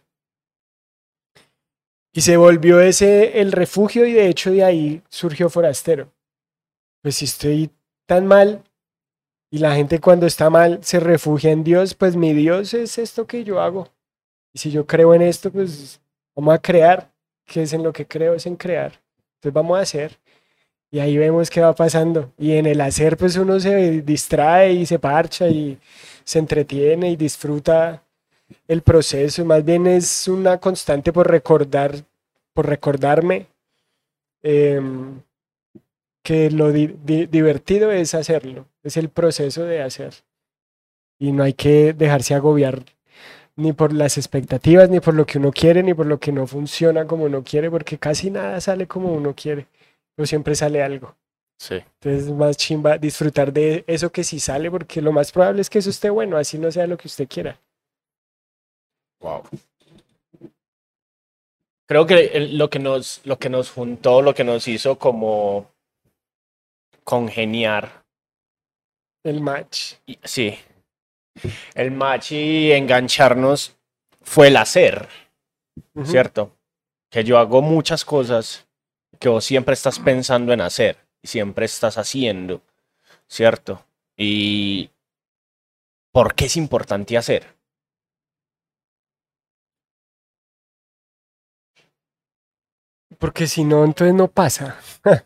Y 2.13 2.21
se 2.21 2.37
volvió 2.37 2.79
ese 2.81 3.41
el 3.41 3.51
refugio 3.51 4.05
y 4.05 4.13
de 4.13 4.27
hecho 4.27 4.51
de 4.51 4.63
ahí 4.63 5.01
surgió 5.09 5.49
Forastero. 5.49 6.11
Pues 7.01 7.15
si 7.15 7.25
estoy 7.25 7.71
tan 8.05 8.27
mal, 8.27 8.63
y 9.49 9.57
la 9.57 9.73
gente 9.73 9.99
cuando 9.99 10.27
está 10.27 10.51
mal 10.51 10.83
se 10.83 10.99
refugia 10.99 11.49
en 11.49 11.63
Dios, 11.63 11.95
pues 11.95 12.15
mi 12.15 12.31
Dios 12.33 12.75
es 12.75 12.99
esto 12.99 13.25
que 13.25 13.43
yo 13.43 13.59
hago. 13.59 13.89
Y 14.53 14.59
si 14.59 14.69
yo 14.69 14.85
creo 14.85 15.15
en 15.15 15.23
esto, 15.23 15.51
pues 15.51 15.99
vamos 16.35 16.53
a 16.53 16.59
crear, 16.59 17.11
que 17.43 17.63
es 17.63 17.73
en 17.73 17.81
lo 17.81 17.91
que 17.91 18.05
creo, 18.05 18.35
es 18.35 18.45
en 18.45 18.55
crear. 18.55 19.01
Entonces 19.37 19.53
vamos 19.53 19.79
a 19.79 19.81
hacer. 19.81 20.19
Y 20.93 20.99
ahí 20.99 21.17
vemos 21.17 21.49
qué 21.49 21.59
va 21.59 21.73
pasando. 21.73 22.31
Y 22.37 22.53
en 22.53 22.67
el 22.67 22.79
hacer, 22.79 23.17
pues 23.17 23.35
uno 23.35 23.59
se 23.59 24.03
distrae 24.03 24.73
y 24.73 24.85
se 24.85 24.99
parcha 24.99 25.47
y 25.49 25.79
se 26.23 26.37
entretiene 26.39 27.09
y 27.09 27.15
disfruta 27.15 28.03
el 28.67 28.83
proceso. 28.83 29.43
Más 29.43 29.65
bien 29.65 29.87
es 29.87 30.27
una 30.27 30.59
constante 30.59 31.11
por 31.11 31.29
recordar, 31.29 31.95
por 32.53 32.67
recordarme 32.67 33.47
em, 34.43 35.19
que 36.21 36.51
lo 36.51 36.71
divertido 36.71 37.91
es 37.91 38.13
hacerlo 38.13 38.67
es 38.83 38.97
el 38.97 39.09
proceso 39.09 39.63
de 39.63 39.81
hacer. 39.81 40.13
Y 41.17 41.31
no 41.31 41.43
hay 41.43 41.53
que 41.53 41.93
dejarse 41.93 42.35
agobiar 42.35 42.83
ni 43.55 43.71
por 43.73 43.93
las 43.93 44.17
expectativas, 44.17 44.89
ni 44.89 44.99
por 44.99 45.13
lo 45.13 45.25
que 45.25 45.37
uno 45.37 45.51
quiere, 45.51 45.83
ni 45.83 45.93
por 45.93 46.05
lo 46.05 46.19
que 46.19 46.31
no 46.31 46.47
funciona 46.47 47.05
como 47.05 47.25
uno 47.25 47.43
quiere, 47.43 47.69
porque 47.71 47.97
casi 47.97 48.29
nada 48.31 48.59
sale 48.61 48.87
como 48.87 49.13
uno 49.13 49.33
quiere, 49.35 49.67
pero 50.15 50.25
siempre 50.25 50.55
sale 50.55 50.81
algo. 50.81 51.15
Sí. 51.59 51.75
Entonces 51.75 52.27
es 52.27 52.31
más 52.31 52.57
chimba 52.57 52.97
disfrutar 52.97 53.53
de 53.53 53.83
eso 53.87 54.11
que 54.11 54.23
sí 54.23 54.39
sale, 54.39 54.69
porque 54.69 55.01
lo 55.01 55.11
más 55.11 55.31
probable 55.31 55.61
es 55.61 55.69
que 55.69 55.79
eso 55.79 55.89
esté 55.89 56.09
bueno, 56.09 56.37
así 56.37 56.57
no 56.57 56.71
sea 56.71 56.87
lo 56.87 56.97
que 56.97 57.07
usted 57.07 57.27
quiera. 57.27 57.59
Wow. 59.21 59.43
Creo 61.87 62.05
que 62.05 62.49
lo 62.51 62.69
que 62.69 62.79
nos, 62.79 63.21
lo 63.25 63.37
que 63.37 63.49
nos 63.49 63.69
juntó, 63.69 64.21
lo 64.21 64.33
que 64.33 64.43
nos 64.43 64.67
hizo 64.67 64.97
como 64.97 65.71
congeniar 67.03 68.03
el 69.23 69.41
match. 69.41 69.95
Sí. 70.23 70.57
El 71.73 71.91
match 71.91 72.33
y 72.33 72.71
engancharnos 72.71 73.75
fue 74.21 74.47
el 74.47 74.57
hacer, 74.57 75.07
¿cierto? 76.05 76.55
Que 77.09 77.23
yo 77.23 77.37
hago 77.37 77.61
muchas 77.61 78.05
cosas 78.05 78.67
que 79.23 79.29
vos 79.29 79.45
siempre 79.45 79.73
estás 79.73 79.99
pensando 79.99 80.51
en 80.51 80.59
hacer 80.59 80.97
y 81.21 81.29
siempre 81.29 81.65
estás 81.65 81.97
haciendo, 81.97 82.61
¿cierto? 83.25 83.85
Y 84.17 84.89
¿por 86.11 86.35
qué 86.35 86.45
es 86.45 86.57
importante 86.57 87.17
hacer? 87.17 87.55
Porque 93.17 93.47
si 93.47 93.63
no, 93.63 93.85
entonces 93.85 94.13
no 94.13 94.27
pasa. 94.27 94.77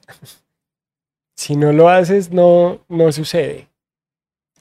si 1.35 1.55
no 1.55 1.73
lo 1.73 1.89
haces, 1.89 2.29
no, 2.29 2.85
no 2.87 3.11
sucede. 3.11 3.67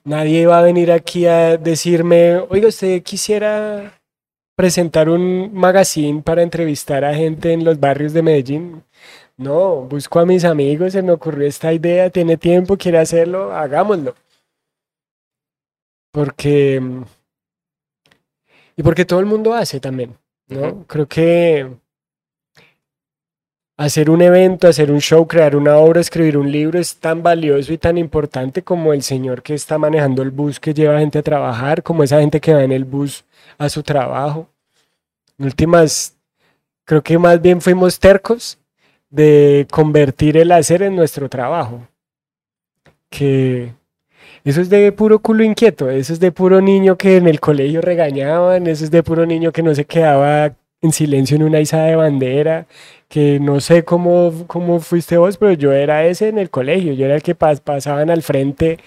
Nadie 0.02 0.46
va 0.46 0.60
a 0.60 0.62
venir 0.62 0.90
aquí 0.90 1.26
a 1.26 1.58
decirme, 1.58 2.38
oiga, 2.38 2.68
usted 2.68 3.02
quisiera 3.02 4.00
presentar 4.56 5.10
un 5.10 5.52
magazine 5.52 6.22
para 6.22 6.42
entrevistar 6.42 7.04
a 7.04 7.14
gente 7.14 7.52
en 7.52 7.64
los 7.64 7.78
barrios 7.78 8.14
de 8.14 8.22
Medellín. 8.22 8.85
No, 9.38 9.82
busco 9.82 10.18
a 10.18 10.26
mis 10.26 10.44
amigos, 10.44 10.92
se 10.92 11.02
me 11.02 11.12
ocurrió 11.12 11.46
esta 11.46 11.72
idea, 11.72 12.08
tiene 12.08 12.38
tiempo, 12.38 12.76
quiere 12.78 12.98
hacerlo, 12.98 13.52
hagámoslo. 13.52 14.14
Porque... 16.10 16.80
Y 18.76 18.82
porque 18.82 19.04
todo 19.04 19.20
el 19.20 19.26
mundo 19.26 19.54
hace 19.54 19.78
también, 19.80 20.16
¿no? 20.48 20.84
Creo 20.86 21.06
que 21.06 21.70
hacer 23.76 24.08
un 24.08 24.22
evento, 24.22 24.68
hacer 24.68 24.90
un 24.90 25.00
show, 25.00 25.26
crear 25.26 25.54
una 25.54 25.76
obra, 25.76 26.00
escribir 26.00 26.38
un 26.38 26.50
libro 26.50 26.78
es 26.78 26.96
tan 26.96 27.22
valioso 27.22 27.72
y 27.72 27.78
tan 27.78 27.98
importante 27.98 28.62
como 28.62 28.92
el 28.92 29.02
señor 29.02 29.42
que 29.42 29.54
está 29.54 29.78
manejando 29.78 30.22
el 30.22 30.30
bus 30.30 30.58
que 30.60 30.72
lleva 30.72 30.98
gente 30.98 31.18
a 31.18 31.22
trabajar, 31.22 31.82
como 31.82 32.02
esa 32.02 32.20
gente 32.20 32.40
que 32.40 32.54
va 32.54 32.64
en 32.64 32.72
el 32.72 32.84
bus 32.84 33.24
a 33.58 33.68
su 33.68 33.82
trabajo. 33.82 34.48
En 35.38 35.46
últimas, 35.46 36.16
creo 36.84 37.02
que 37.02 37.18
más 37.18 37.40
bien 37.40 37.60
fuimos 37.60 37.98
tercos 37.98 38.58
de 39.10 39.66
convertir 39.70 40.36
el 40.36 40.52
hacer 40.52 40.82
en 40.82 40.96
nuestro 40.96 41.28
trabajo. 41.28 41.86
Que 43.10 43.72
eso 44.44 44.60
es 44.60 44.70
de 44.70 44.92
puro 44.92 45.18
culo 45.20 45.42
inquieto, 45.44 45.90
eso 45.90 46.12
es 46.12 46.20
de 46.20 46.32
puro 46.32 46.60
niño 46.60 46.96
que 46.96 47.16
en 47.16 47.26
el 47.26 47.40
colegio 47.40 47.80
regañaban, 47.80 48.66
eso 48.66 48.84
es 48.84 48.90
de 48.90 49.02
puro 49.02 49.26
niño 49.26 49.52
que 49.52 49.62
no 49.62 49.74
se 49.74 49.84
quedaba 49.84 50.54
en 50.82 50.92
silencio 50.92 51.36
en 51.36 51.42
una 51.42 51.60
izada 51.60 51.86
de 51.86 51.96
bandera, 51.96 52.66
que 53.08 53.40
no 53.40 53.60
sé 53.60 53.84
cómo, 53.84 54.44
cómo 54.46 54.80
fuiste 54.80 55.16
vos, 55.16 55.36
pero 55.36 55.52
yo 55.52 55.72
era 55.72 56.06
ese 56.06 56.28
en 56.28 56.38
el 56.38 56.50
colegio, 56.50 56.92
yo 56.92 57.06
era 57.06 57.16
el 57.16 57.22
que 57.22 57.34
pasaban 57.34 58.10
al 58.10 58.22
frente 58.22 58.78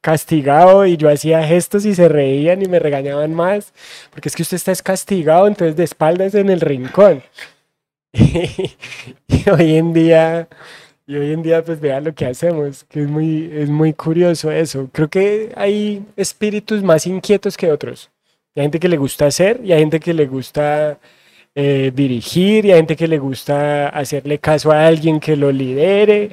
castigado 0.00 0.84
y 0.84 0.96
yo 0.96 1.08
hacía 1.08 1.42
gestos 1.44 1.86
y 1.86 1.94
se 1.94 2.08
reían 2.08 2.62
y 2.62 2.66
me 2.66 2.78
regañaban 2.78 3.32
más, 3.34 3.72
porque 4.10 4.28
es 4.28 4.36
que 4.36 4.42
usted 4.42 4.56
está 4.56 4.74
castigado, 4.76 5.46
entonces 5.46 5.76
de 5.76 5.84
espaldas 5.84 6.34
en 6.34 6.50
el 6.50 6.60
rincón. 6.60 7.22
hoy 9.58 9.76
en 9.76 9.92
día, 9.92 10.48
y 11.06 11.16
hoy 11.16 11.32
en 11.32 11.42
día 11.42 11.62
pues 11.64 11.80
vea 11.80 12.00
lo 12.00 12.14
que 12.14 12.26
hacemos, 12.26 12.84
que 12.84 13.02
es 13.02 13.08
muy, 13.08 13.50
es 13.52 13.68
muy 13.68 13.92
curioso 13.92 14.50
eso. 14.50 14.88
Creo 14.92 15.08
que 15.08 15.52
hay 15.56 16.04
espíritus 16.16 16.82
más 16.82 17.06
inquietos 17.06 17.56
que 17.56 17.70
otros. 17.70 18.10
Hay 18.56 18.62
gente 18.62 18.80
que 18.80 18.88
le 18.88 18.96
gusta 18.96 19.26
hacer 19.26 19.60
y 19.64 19.72
hay 19.72 19.80
gente 19.80 20.00
que 20.00 20.14
le 20.14 20.26
gusta 20.26 20.98
eh, 21.54 21.92
dirigir 21.94 22.64
y 22.66 22.72
hay 22.72 22.78
gente 22.78 22.96
que 22.96 23.08
le 23.08 23.18
gusta 23.18 23.88
hacerle 23.88 24.38
caso 24.38 24.72
a 24.72 24.86
alguien 24.86 25.20
que 25.20 25.36
lo 25.36 25.52
lidere 25.52 26.30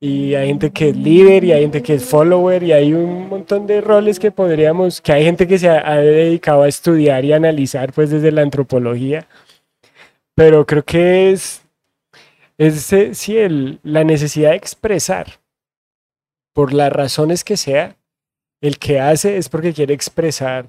y 0.00 0.34
hay 0.34 0.48
gente 0.48 0.70
que 0.70 0.90
es 0.90 0.96
líder 0.96 1.44
y 1.44 1.52
hay 1.52 1.62
gente 1.62 1.82
que 1.82 1.94
es 1.94 2.04
follower 2.04 2.62
y 2.62 2.72
hay 2.72 2.92
un 2.92 3.28
montón 3.28 3.66
de 3.66 3.80
roles 3.80 4.18
que 4.20 4.30
podríamos, 4.30 5.00
que 5.00 5.12
hay 5.12 5.24
gente 5.24 5.48
que 5.48 5.58
se 5.58 5.68
ha, 5.68 5.96
dedicado 5.96 6.62
a 6.62 6.68
estudiar 6.68 7.24
y 7.24 7.32
analizar 7.32 7.92
pues 7.92 8.10
desde 8.10 8.30
la 8.30 8.42
antropología, 8.42 9.26
pero 10.34 10.66
creo 10.66 10.84
que 10.84 11.32
es, 11.32 11.63
es 12.58 12.92
eh, 12.92 13.14
sí, 13.14 13.36
la 13.82 14.04
necesidad 14.04 14.50
de 14.50 14.56
expresar 14.56 15.40
por 16.52 16.72
las 16.72 16.92
razones 16.92 17.44
que 17.44 17.56
sea, 17.56 17.96
el 18.60 18.78
que 18.78 19.00
hace 19.00 19.36
es 19.36 19.48
porque 19.48 19.74
quiere 19.74 19.94
expresar 19.94 20.68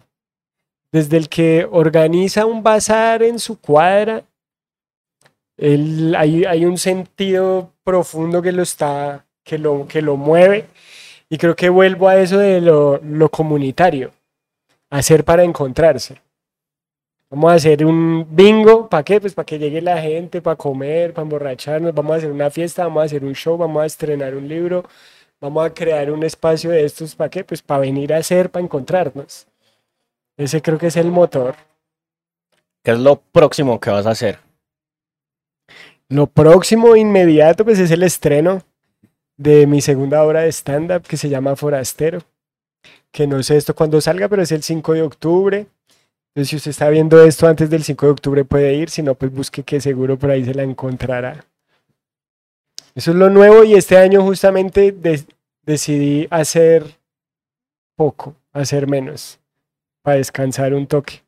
desde 0.95 1.17
el 1.17 1.27
que 1.27 1.67
organiza 1.69 2.45
un 2.45 2.63
bazar 2.63 3.21
en 3.21 3.37
su 3.37 3.59
cuadra, 3.59 4.23
hay, 5.57 6.65
un 6.65 6.77
sentido 6.77 7.73
profundo 7.83 8.41
que 8.41 8.53
lo 8.53 8.63
está, 8.63 9.25
que 9.43 9.57
lo, 9.57 9.89
que 9.89 10.01
lo 10.01 10.15
mueve. 10.15 10.67
Y 11.27 11.37
creo 11.37 11.53
que 11.53 11.67
vuelvo 11.67 12.07
a 12.07 12.15
eso 12.15 12.37
de 12.37 12.61
lo, 12.61 13.01
lo 13.03 13.27
comunitario, 13.27 14.11
hacer 14.89 15.25
para 15.25 15.43
encontrarse. 15.43 16.21
Vamos 17.35 17.51
a 17.51 17.55
hacer 17.55 17.85
un 17.85 18.25
bingo, 18.33 18.87
¿para 18.87 19.03
qué? 19.03 19.19
Pues 19.19 19.33
para 19.33 19.45
que 19.45 19.59
llegue 19.59 19.81
la 19.81 20.01
gente, 20.01 20.41
para 20.41 20.55
comer, 20.55 21.11
para 21.11 21.23
emborracharnos, 21.23 21.93
vamos 21.93 22.13
a 22.13 22.15
hacer 22.15 22.31
una 22.31 22.49
fiesta, 22.49 22.83
vamos 22.83 23.01
a 23.01 23.05
hacer 23.07 23.25
un 23.25 23.35
show, 23.35 23.57
vamos 23.57 23.83
a 23.83 23.85
estrenar 23.85 24.35
un 24.35 24.47
libro, 24.47 24.85
vamos 25.41 25.65
a 25.65 25.73
crear 25.73 26.09
un 26.11 26.23
espacio 26.23 26.69
de 26.69 26.85
estos, 26.85 27.13
¿para 27.13 27.29
qué? 27.29 27.43
Pues 27.43 27.61
para 27.61 27.81
venir 27.81 28.13
a 28.13 28.19
hacer, 28.19 28.49
para 28.49 28.63
encontrarnos. 28.63 29.47
Ese 30.37 30.61
creo 30.61 30.77
que 30.77 30.87
es 30.87 30.95
el 30.95 31.11
motor. 31.11 31.55
¿Qué 32.81 32.91
es 32.91 32.99
lo 32.99 33.17
próximo 33.17 33.81
que 33.81 33.89
vas 33.89 34.05
a 34.05 34.11
hacer? 34.11 34.39
Lo 36.07 36.27
próximo 36.27 36.95
inmediato 36.95 37.65
pues 37.65 37.79
es 37.79 37.91
el 37.91 38.03
estreno 38.03 38.61
de 39.35 39.67
mi 39.67 39.81
segunda 39.81 40.23
obra 40.23 40.43
de 40.43 40.53
stand-up 40.53 41.01
que 41.01 41.17
se 41.17 41.27
llama 41.27 41.57
Forastero. 41.57 42.19
Que 43.11 43.27
no 43.27 43.43
sé 43.43 43.57
esto 43.57 43.75
cuándo 43.75 43.99
salga, 43.99 44.29
pero 44.29 44.41
es 44.41 44.53
el 44.53 44.63
5 44.63 44.93
de 44.93 45.01
octubre. 45.01 45.67
Entonces, 46.35 46.49
si 46.49 46.55
usted 46.57 46.71
está 46.71 46.89
viendo 46.89 47.23
esto 47.23 47.47
antes 47.47 47.69
del 47.69 47.83
5 47.83 48.07
de 48.07 48.11
octubre, 48.11 48.43
puede 48.43 48.73
ir. 48.73 48.89
Si 48.89 49.01
no, 49.01 49.15
pues 49.15 49.31
busque 49.31 49.63
que 49.63 49.79
seguro 49.79 50.19
por 50.19 50.31
ahí 50.31 50.43
se 50.43 50.53
la 50.53 50.63
encontrará. 50.63 51.45
Eso 52.93 53.11
es 53.11 53.17
lo 53.17 53.29
nuevo 53.29 53.63
y 53.63 53.75
este 53.75 53.97
año 53.97 54.21
justamente 54.21 54.91
de- 54.91 55.23
decidí 55.63 56.27
hacer 56.29 56.85
poco, 57.95 58.35
hacer 58.51 58.87
menos, 58.87 59.39
para 60.03 60.17
descansar 60.17 60.73
un 60.73 60.87
toque. 60.87 61.23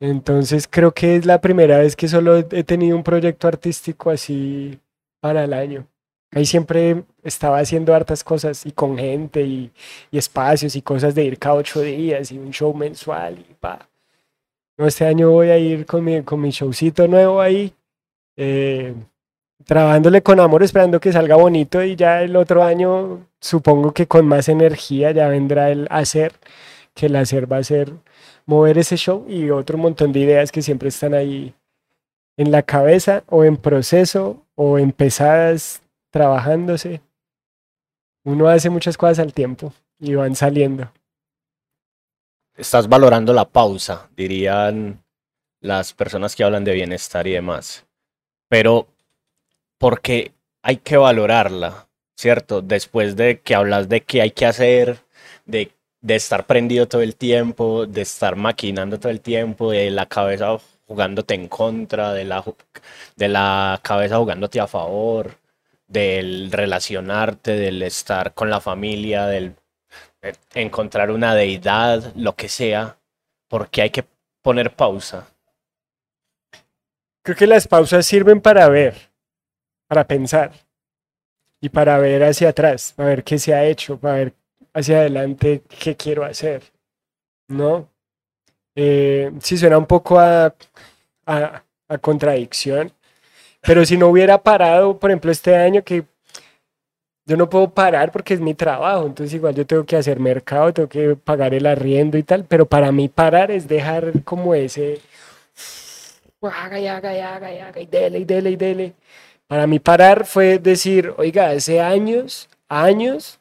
Entonces 0.00 0.68
creo 0.70 0.92
que 0.92 1.16
es 1.16 1.26
la 1.26 1.40
primera 1.40 1.78
vez 1.78 1.96
que 1.96 2.08
solo 2.08 2.36
he 2.38 2.46
he 2.52 2.64
tenido 2.64 2.96
un 2.96 3.02
proyecto 3.02 3.48
artístico 3.48 4.10
así 4.10 4.78
para 5.20 5.44
el 5.44 5.52
año. 5.52 5.86
Ahí 6.32 6.44
siempre 6.46 7.04
estaba 7.22 7.58
haciendo 7.58 7.94
hartas 7.94 8.22
cosas 8.22 8.64
y 8.66 8.72
con 8.72 8.96
gente 8.98 9.42
y, 9.42 9.72
y 10.10 10.18
espacios 10.18 10.76
y 10.76 10.82
cosas 10.82 11.14
de 11.14 11.24
ir 11.24 11.38
cada 11.38 11.56
ocho 11.56 11.80
días 11.80 12.30
y 12.30 12.38
un 12.38 12.50
show 12.52 12.72
mensual 12.74 13.38
y 13.38 13.54
pa. 13.54 13.87
No, 14.78 14.86
este 14.86 15.06
año 15.06 15.30
voy 15.32 15.48
a 15.50 15.58
ir 15.58 15.86
con 15.86 16.04
mi, 16.04 16.22
con 16.22 16.40
mi 16.40 16.50
showcito 16.50 17.08
nuevo 17.08 17.40
ahí, 17.40 17.74
eh, 18.36 18.94
trabajándole 19.64 20.22
con 20.22 20.38
amor, 20.38 20.62
esperando 20.62 21.00
que 21.00 21.12
salga 21.12 21.34
bonito 21.34 21.82
y 21.82 21.96
ya 21.96 22.22
el 22.22 22.36
otro 22.36 22.62
año 22.62 23.26
supongo 23.40 23.92
que 23.92 24.06
con 24.06 24.24
más 24.26 24.48
energía 24.48 25.10
ya 25.10 25.26
vendrá 25.26 25.70
el 25.72 25.88
hacer, 25.90 26.34
que 26.94 27.06
el 27.06 27.16
hacer 27.16 27.52
va 27.52 27.56
a 27.56 27.64
ser 27.64 27.92
mover 28.46 28.78
ese 28.78 28.96
show 28.96 29.26
y 29.28 29.50
otro 29.50 29.78
montón 29.78 30.12
de 30.12 30.20
ideas 30.20 30.52
que 30.52 30.62
siempre 30.62 30.90
están 30.90 31.12
ahí 31.12 31.54
en 32.36 32.52
la 32.52 32.62
cabeza 32.62 33.24
o 33.26 33.42
en 33.44 33.56
proceso 33.56 34.46
o 34.54 34.78
empezadas 34.78 35.82
trabajándose. 36.12 37.00
Uno 38.24 38.46
hace 38.46 38.70
muchas 38.70 38.96
cosas 38.96 39.18
al 39.18 39.32
tiempo 39.32 39.72
y 39.98 40.14
van 40.14 40.36
saliendo. 40.36 40.88
Estás 42.58 42.88
valorando 42.88 43.32
la 43.32 43.44
pausa, 43.44 44.10
dirían 44.16 45.00
las 45.60 45.92
personas 45.92 46.34
que 46.34 46.42
hablan 46.42 46.64
de 46.64 46.72
bienestar 46.72 47.24
y 47.28 47.30
demás. 47.30 47.86
Pero, 48.48 48.88
porque 49.78 50.32
hay 50.62 50.78
que 50.78 50.96
valorarla, 50.96 51.86
¿cierto? 52.16 52.60
Después 52.60 53.14
de 53.14 53.40
que 53.42 53.54
hablas 53.54 53.88
de 53.88 54.00
qué 54.02 54.22
hay 54.22 54.32
que 54.32 54.44
hacer, 54.44 54.98
de, 55.46 55.70
estar 56.08 56.46
prendido 56.46 56.88
todo 56.88 57.02
el 57.02 57.14
tiempo, 57.14 57.86
de 57.86 58.02
estar 58.02 58.34
maquinando 58.34 58.98
todo 58.98 59.10
el 59.12 59.20
tiempo, 59.20 59.70
de 59.70 59.92
la 59.92 60.06
cabeza 60.06 60.58
jugándote 60.88 61.34
en 61.34 61.46
contra, 61.46 62.12
de 62.12 62.24
la, 62.24 62.44
de 63.14 63.28
la 63.28 63.78
cabeza 63.84 64.18
jugándote 64.18 64.58
a 64.58 64.66
favor, 64.66 65.38
del 65.86 66.50
relacionarte, 66.50 67.52
del 67.52 67.82
estar 67.82 68.34
con 68.34 68.50
la 68.50 68.60
familia, 68.60 69.26
del 69.26 69.54
encontrar 70.54 71.10
una 71.10 71.34
deidad, 71.34 72.12
lo 72.16 72.34
que 72.34 72.48
sea, 72.48 72.98
porque 73.48 73.82
hay 73.82 73.90
que 73.90 74.04
poner 74.42 74.74
pausa. 74.74 75.28
Creo 77.22 77.36
que 77.36 77.46
las 77.46 77.68
pausas 77.68 78.06
sirven 78.06 78.40
para 78.40 78.68
ver, 78.68 79.10
para 79.86 80.06
pensar 80.06 80.52
y 81.60 81.68
para 81.68 81.98
ver 81.98 82.24
hacia 82.24 82.50
atrás, 82.50 82.92
para 82.96 83.10
ver 83.10 83.24
qué 83.24 83.38
se 83.38 83.54
ha 83.54 83.64
hecho, 83.64 83.98
para 83.98 84.14
ver 84.14 84.34
hacia 84.72 84.98
adelante 84.98 85.62
qué 85.68 85.96
quiero 85.96 86.24
hacer, 86.24 86.62
¿no? 87.48 87.88
Eh, 88.74 89.32
sí 89.40 89.58
suena 89.58 89.76
un 89.76 89.86
poco 89.86 90.18
a, 90.18 90.54
a, 91.26 91.64
a 91.88 91.98
contradicción, 91.98 92.92
pero 93.60 93.84
si 93.84 93.96
no 93.96 94.08
hubiera 94.08 94.42
parado, 94.42 94.98
por 94.98 95.10
ejemplo, 95.10 95.30
este 95.30 95.56
año 95.56 95.82
que 95.82 96.04
yo 97.28 97.36
no 97.36 97.50
puedo 97.50 97.68
parar 97.68 98.10
porque 98.10 98.32
es 98.32 98.40
mi 98.40 98.54
trabajo, 98.54 99.06
entonces 99.06 99.34
igual 99.34 99.54
yo 99.54 99.66
tengo 99.66 99.84
que 99.84 99.96
hacer 99.96 100.18
mercado, 100.18 100.72
tengo 100.72 100.88
que 100.88 101.14
pagar 101.14 101.52
el 101.52 101.66
arriendo 101.66 102.16
y 102.16 102.22
tal, 102.22 102.44
pero 102.44 102.64
para 102.66 102.90
mí 102.90 103.08
parar 103.10 103.50
es 103.50 103.68
dejar 103.68 104.24
como 104.24 104.54
ese 104.54 105.00
haga 106.40 106.80
y 106.80 106.86
haga 106.86 107.10
haga 107.10 107.48
haga 107.68 107.80
y 107.80 107.86
dele 107.86 108.20
y 108.20 108.24
dele 108.24 108.50
y 108.50 108.56
dele. 108.56 108.94
Para 109.46 109.66
mí 109.66 109.78
parar 109.78 110.24
fue 110.24 110.58
decir, 110.58 111.12
oiga, 111.18 111.50
hace 111.50 111.80
años, 111.82 112.48
años 112.68 113.40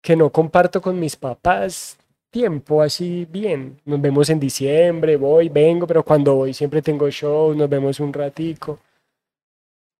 que 0.00 0.14
no 0.14 0.30
comparto 0.30 0.80
con 0.80 1.00
mis 1.00 1.16
papás 1.16 1.98
tiempo 2.30 2.82
así 2.82 3.26
bien. 3.28 3.80
Nos 3.84 4.00
vemos 4.00 4.30
en 4.30 4.38
diciembre, 4.38 5.16
voy, 5.16 5.48
vengo, 5.48 5.88
pero 5.88 6.04
cuando 6.04 6.36
voy 6.36 6.54
siempre 6.54 6.82
tengo 6.82 7.10
show, 7.10 7.52
nos 7.54 7.68
vemos 7.68 7.98
un 7.98 8.12
ratico. 8.12 8.78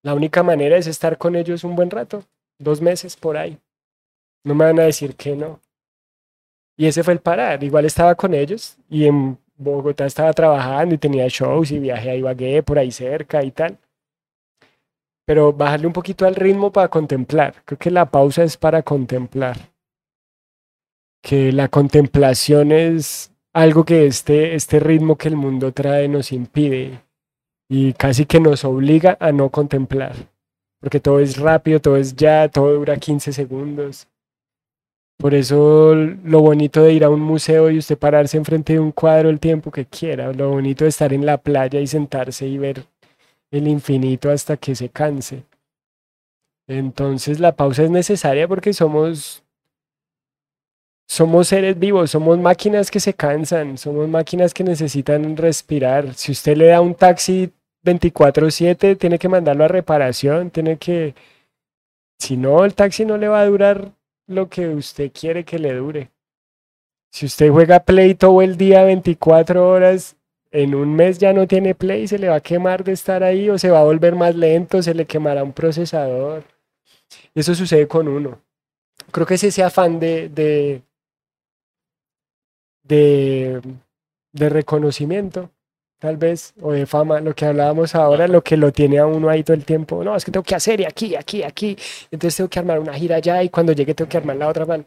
La 0.03 0.14
única 0.14 0.42
manera 0.42 0.76
es 0.76 0.86
estar 0.86 1.18
con 1.18 1.34
ellos 1.36 1.64
un 1.64 1.74
buen 1.76 1.90
rato, 1.90 2.24
dos 2.62 2.80
meses 2.80 3.16
por 3.16 3.36
ahí. 3.36 3.58
No 4.44 4.54
me 4.54 4.64
van 4.64 4.80
a 4.80 4.84
decir 4.84 5.14
que 5.14 5.36
no. 5.36 5.60
Y 6.76 6.86
ese 6.86 7.02
fue 7.02 7.14
el 7.14 7.20
parar. 7.20 7.62
Igual 7.62 7.84
estaba 7.84 8.14
con 8.14 8.34
ellos 8.34 8.76
y 8.88 9.06
en 9.06 9.38
Bogotá 9.56 10.06
estaba 10.06 10.32
trabajando 10.32 10.94
y 10.94 10.98
tenía 10.98 11.26
shows 11.28 11.70
y 11.70 11.78
viajé 11.78 12.10
a 12.10 12.16
Ibagué 12.16 12.62
por 12.62 12.78
ahí 12.78 12.90
cerca 12.90 13.42
y 13.44 13.50
tal. 13.50 13.78
Pero 15.24 15.52
bajarle 15.52 15.86
un 15.86 15.92
poquito 15.92 16.26
al 16.26 16.34
ritmo 16.34 16.72
para 16.72 16.88
contemplar. 16.88 17.54
Creo 17.64 17.78
que 17.78 17.90
la 17.90 18.10
pausa 18.10 18.42
es 18.42 18.56
para 18.56 18.82
contemplar. 18.82 19.56
Que 21.22 21.52
la 21.52 21.68
contemplación 21.68 22.72
es 22.72 23.30
algo 23.52 23.84
que 23.84 24.06
este, 24.06 24.54
este 24.54 24.80
ritmo 24.80 25.16
que 25.16 25.28
el 25.28 25.36
mundo 25.36 25.72
trae 25.72 26.08
nos 26.08 26.32
impide 26.32 27.00
y 27.68 27.92
casi 27.92 28.26
que 28.26 28.40
nos 28.40 28.64
obliga 28.64 29.16
a 29.20 29.30
no 29.30 29.50
contemplar. 29.50 30.31
Porque 30.82 30.98
todo 31.00 31.20
es 31.20 31.38
rápido, 31.38 31.80
todo 31.80 31.96
es 31.96 32.14
ya, 32.16 32.48
todo 32.48 32.74
dura 32.74 32.96
15 32.96 33.32
segundos. 33.32 34.08
Por 35.16 35.32
eso 35.34 35.94
lo 35.94 36.40
bonito 36.40 36.82
de 36.82 36.92
ir 36.94 37.04
a 37.04 37.08
un 37.08 37.20
museo 37.20 37.70
y 37.70 37.78
usted 37.78 37.96
pararse 37.96 38.36
enfrente 38.36 38.72
de 38.72 38.80
un 38.80 38.90
cuadro 38.90 39.30
el 39.30 39.38
tiempo 39.38 39.70
que 39.70 39.86
quiera, 39.86 40.32
lo 40.32 40.50
bonito 40.50 40.84
de 40.84 40.90
estar 40.90 41.12
en 41.12 41.24
la 41.24 41.38
playa 41.38 41.78
y 41.78 41.86
sentarse 41.86 42.48
y 42.48 42.58
ver 42.58 42.84
el 43.52 43.68
infinito 43.68 44.30
hasta 44.30 44.56
que 44.56 44.74
se 44.74 44.88
canse. 44.88 45.44
Entonces 46.66 47.38
la 47.38 47.54
pausa 47.54 47.84
es 47.84 47.90
necesaria 47.90 48.48
porque 48.48 48.72
somos 48.72 49.44
somos 51.08 51.48
seres 51.48 51.78
vivos, 51.78 52.10
somos 52.10 52.38
máquinas 52.38 52.90
que 52.90 52.98
se 52.98 53.14
cansan, 53.14 53.78
somos 53.78 54.08
máquinas 54.08 54.52
que 54.52 54.64
necesitan 54.64 55.36
respirar. 55.36 56.14
Si 56.14 56.32
usted 56.32 56.56
le 56.56 56.66
da 56.66 56.80
un 56.80 56.96
taxi 56.96 57.52
24/7, 57.84 58.96
tiene 58.96 59.18
que 59.18 59.28
mandarlo 59.28 59.64
a 59.64 59.68
reparación, 59.68 60.50
tiene 60.50 60.78
que 60.78 61.14
si 62.18 62.36
no 62.36 62.64
el 62.64 62.74
taxi 62.74 63.04
no 63.04 63.16
le 63.16 63.26
va 63.26 63.40
a 63.40 63.46
durar 63.46 63.92
lo 64.28 64.48
que 64.48 64.68
usted 64.68 65.10
quiere 65.12 65.44
que 65.44 65.58
le 65.58 65.74
dure. 65.74 66.10
Si 67.10 67.26
usted 67.26 67.50
juega 67.50 67.80
Play 67.80 68.14
todo 68.14 68.42
el 68.42 68.56
día 68.56 68.84
24 68.84 69.68
horas, 69.68 70.16
en 70.52 70.74
un 70.74 70.94
mes 70.94 71.18
ya 71.18 71.32
no 71.32 71.48
tiene 71.48 71.74
Play, 71.74 72.06
se 72.06 72.18
le 72.18 72.28
va 72.28 72.36
a 72.36 72.40
quemar 72.40 72.84
de 72.84 72.92
estar 72.92 73.24
ahí 73.24 73.50
o 73.50 73.58
se 73.58 73.70
va 73.70 73.80
a 73.80 73.84
volver 73.84 74.14
más 74.14 74.36
lento, 74.36 74.82
se 74.82 74.94
le 74.94 75.06
quemará 75.06 75.42
un 75.42 75.52
procesador. 75.52 76.44
Eso 77.34 77.54
sucede 77.54 77.88
con 77.88 78.06
uno. 78.06 78.40
Creo 79.10 79.26
que 79.26 79.34
es 79.34 79.44
ese 79.44 79.62
afán 79.62 79.98
de, 79.98 80.28
de, 80.28 80.82
de, 82.84 83.60
de 84.32 84.48
reconocimiento, 84.48 85.50
tal 86.03 86.16
vez, 86.16 86.53
o 86.61 86.72
de 86.72 86.84
fama, 86.84 87.20
lo 87.20 87.32
que 87.32 87.44
hablábamos 87.44 87.94
ahora, 87.94 88.26
lo 88.26 88.42
que 88.42 88.57
lo 88.57 88.72
tiene 88.72 88.98
a 88.98 89.07
uno 89.07 89.28
ahí 89.28 89.44
todo 89.44 89.55
el 89.55 89.64
tiempo. 89.64 90.03
No, 90.03 90.16
es 90.16 90.24
que 90.24 90.32
tengo 90.32 90.42
que 90.42 90.57
hacer 90.57 90.80
y 90.80 90.84
aquí, 90.84 91.14
aquí, 91.14 91.44
aquí. 91.44 91.76
Entonces 92.11 92.36
tengo 92.38 92.50
que 92.50 92.59
armar 92.59 92.80
una 92.80 92.92
gira 92.92 93.16
allá 93.16 93.40
y 93.40 93.50
cuando 93.50 93.72
llegue 93.72 93.94
tengo 93.94 94.09
que 94.09 94.16
armar 94.16 94.34
la 94.34 94.48
otra. 94.48 94.66
man. 94.66 94.84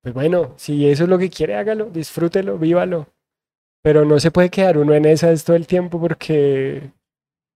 Pues 0.00 0.14
bueno, 0.14 0.54
si 0.56 0.88
eso 0.88 1.02
es 1.02 1.08
lo 1.10 1.18
que 1.18 1.28
quiere, 1.28 1.56
hágalo, 1.56 1.86
disfrútelo, 1.86 2.58
vívalo. 2.58 3.08
Pero 3.82 4.04
no 4.04 4.20
se 4.20 4.30
puede 4.30 4.50
quedar 4.50 4.78
uno 4.78 4.94
en 4.94 5.04
esas 5.04 5.42
todo 5.42 5.56
el 5.56 5.66
tiempo 5.66 6.00
porque 6.00 6.92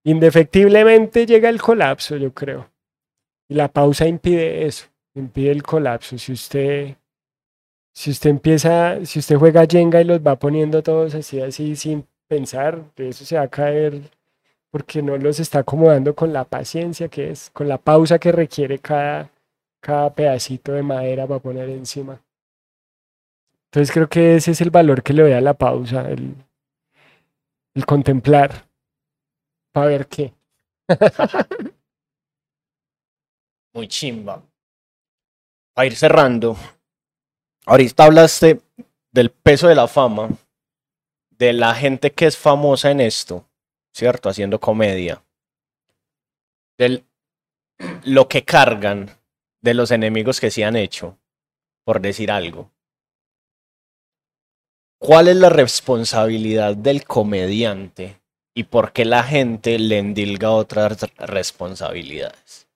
indefectiblemente 0.02 1.26
llega 1.26 1.48
el 1.48 1.62
colapso, 1.62 2.16
yo 2.16 2.34
creo. 2.34 2.68
Y 3.48 3.54
la 3.54 3.68
pausa 3.68 4.08
impide 4.08 4.66
eso, 4.66 4.86
impide 5.14 5.52
el 5.52 5.62
colapso. 5.62 6.18
Si 6.18 6.32
usted, 6.32 6.96
si 7.94 8.10
usted 8.10 8.30
empieza, 8.30 9.04
si 9.06 9.20
usted 9.20 9.36
juega 9.36 9.64
Jenga 9.70 10.00
y 10.00 10.04
los 10.04 10.18
va 10.20 10.36
poniendo 10.36 10.82
todos 10.82 11.14
así, 11.14 11.40
así, 11.40 11.76
sin 11.76 12.04
pensar, 12.28 12.82
eso 12.96 13.24
se 13.24 13.36
va 13.36 13.42
a 13.42 13.48
caer 13.48 14.10
porque 14.70 15.02
no 15.02 15.16
los 15.18 15.38
está 15.38 15.60
acomodando 15.60 16.14
con 16.14 16.32
la 16.32 16.44
paciencia 16.44 17.08
que 17.08 17.30
es, 17.30 17.50
con 17.50 17.68
la 17.68 17.76
pausa 17.76 18.18
que 18.18 18.32
requiere 18.32 18.78
cada, 18.78 19.30
cada 19.80 20.14
pedacito 20.14 20.72
de 20.72 20.82
madera 20.82 21.26
para 21.26 21.40
poner 21.40 21.68
encima. 21.68 22.20
Entonces 23.66 23.92
creo 23.92 24.08
que 24.08 24.36
ese 24.36 24.52
es 24.52 24.60
el 24.62 24.70
valor 24.70 25.02
que 25.02 25.12
le 25.12 25.22
doy 25.22 25.32
a 25.32 25.40
la 25.40 25.54
pausa, 25.54 26.08
el, 26.10 26.34
el 27.74 27.86
contemplar, 27.86 28.66
para 29.72 29.86
ver 29.86 30.06
qué. 30.06 30.32
Muy 33.74 33.88
chimba. 33.88 34.42
Para 35.74 35.86
ir 35.86 35.96
cerrando, 35.96 36.56
ahorita 37.66 38.04
hablaste 38.04 38.60
del 39.10 39.30
peso 39.30 39.68
de 39.68 39.74
la 39.74 39.88
fama, 39.88 40.28
de 41.42 41.52
la 41.52 41.74
gente 41.74 42.12
que 42.12 42.26
es 42.26 42.36
famosa 42.36 42.92
en 42.92 43.00
esto, 43.00 43.48
¿cierto? 43.92 44.28
Haciendo 44.28 44.60
comedia. 44.60 45.24
del 46.78 47.04
lo 48.04 48.28
que 48.28 48.44
cargan 48.44 49.10
de 49.60 49.74
los 49.74 49.90
enemigos 49.90 50.40
que 50.40 50.52
se 50.52 50.64
han 50.64 50.76
hecho, 50.76 51.18
por 51.84 52.00
decir 52.00 52.30
algo. 52.30 52.70
¿Cuál 55.00 55.26
es 55.26 55.34
la 55.34 55.48
responsabilidad 55.48 56.76
del 56.76 57.02
comediante 57.02 58.20
y 58.54 58.62
por 58.64 58.92
qué 58.92 59.04
la 59.04 59.24
gente 59.24 59.80
le 59.80 59.98
endilga 59.98 60.52
otras 60.52 61.10
responsabilidades? 61.18 62.68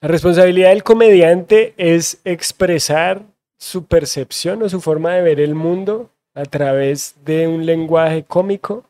La 0.00 0.10
responsabilidad 0.10 0.68
del 0.68 0.84
comediante 0.84 1.74
es 1.76 2.20
expresar 2.24 3.24
su 3.60 3.84
percepción 3.84 4.62
o 4.62 4.68
su 4.68 4.80
forma 4.80 5.12
de 5.12 5.22
ver 5.22 5.38
el 5.38 5.54
mundo 5.54 6.10
a 6.34 6.44
través 6.44 7.14
de 7.24 7.46
un 7.46 7.66
lenguaje 7.66 8.24
cómico 8.24 8.86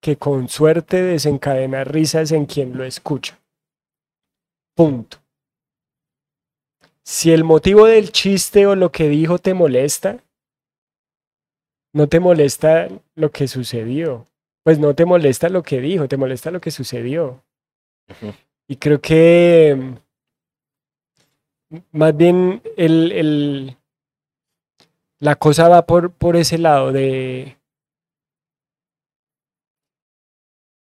que 0.00 0.16
con 0.16 0.48
suerte 0.48 1.02
desencadena 1.02 1.82
risas 1.84 2.30
en 2.30 2.46
quien 2.46 2.78
lo 2.78 2.84
escucha. 2.84 3.38
Punto. 4.74 5.18
Si 7.04 7.32
el 7.32 7.42
motivo 7.42 7.86
del 7.86 8.12
chiste 8.12 8.66
o 8.66 8.76
lo 8.76 8.92
que 8.92 9.08
dijo 9.08 9.38
te 9.38 9.52
molesta, 9.52 10.22
no 11.92 12.08
te 12.08 12.20
molesta 12.20 12.88
lo 13.16 13.30
que 13.32 13.48
sucedió. 13.48 14.26
Pues 14.62 14.78
no 14.78 14.94
te 14.94 15.04
molesta 15.04 15.48
lo 15.48 15.64
que 15.64 15.80
dijo, 15.80 16.06
te 16.06 16.16
molesta 16.16 16.52
lo 16.52 16.60
que 16.60 16.70
sucedió. 16.70 17.42
Y 18.68 18.76
creo 18.76 19.00
que 19.00 19.96
más 21.92 22.16
bien 22.16 22.62
el, 22.76 23.76
la 25.18 25.36
cosa 25.36 25.68
va 25.68 25.86
por, 25.86 26.10
por 26.12 26.36
ese 26.36 26.58
lado 26.58 26.92
de... 26.92 27.56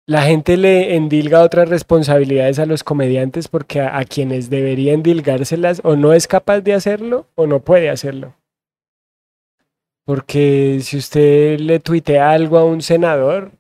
La 0.06 0.22
gente 0.22 0.56
le 0.56 0.96
endilga 0.96 1.42
otras 1.42 1.68
responsabilidades 1.68 2.58
a 2.58 2.66
los 2.66 2.82
comediantes 2.82 3.48
porque 3.48 3.80
a, 3.80 4.02
quienes 4.04 4.50
debería 4.50 4.92
endilgárselas 4.92 5.82
o 5.84 5.94
no 5.94 6.14
es 6.14 6.26
capaz 6.26 6.62
de 6.62 6.74
hacerlo 6.74 7.28
o 7.36 7.46
no 7.46 7.60
puede 7.60 7.90
hacerlo. 7.90 8.34
Porque 10.04 10.80
si 10.82 10.96
usted 10.96 11.60
le 11.60 11.78
tuitea 11.78 12.30
algo 12.30 12.58
a 12.58 12.64
un 12.64 12.82
senador, 12.82 13.52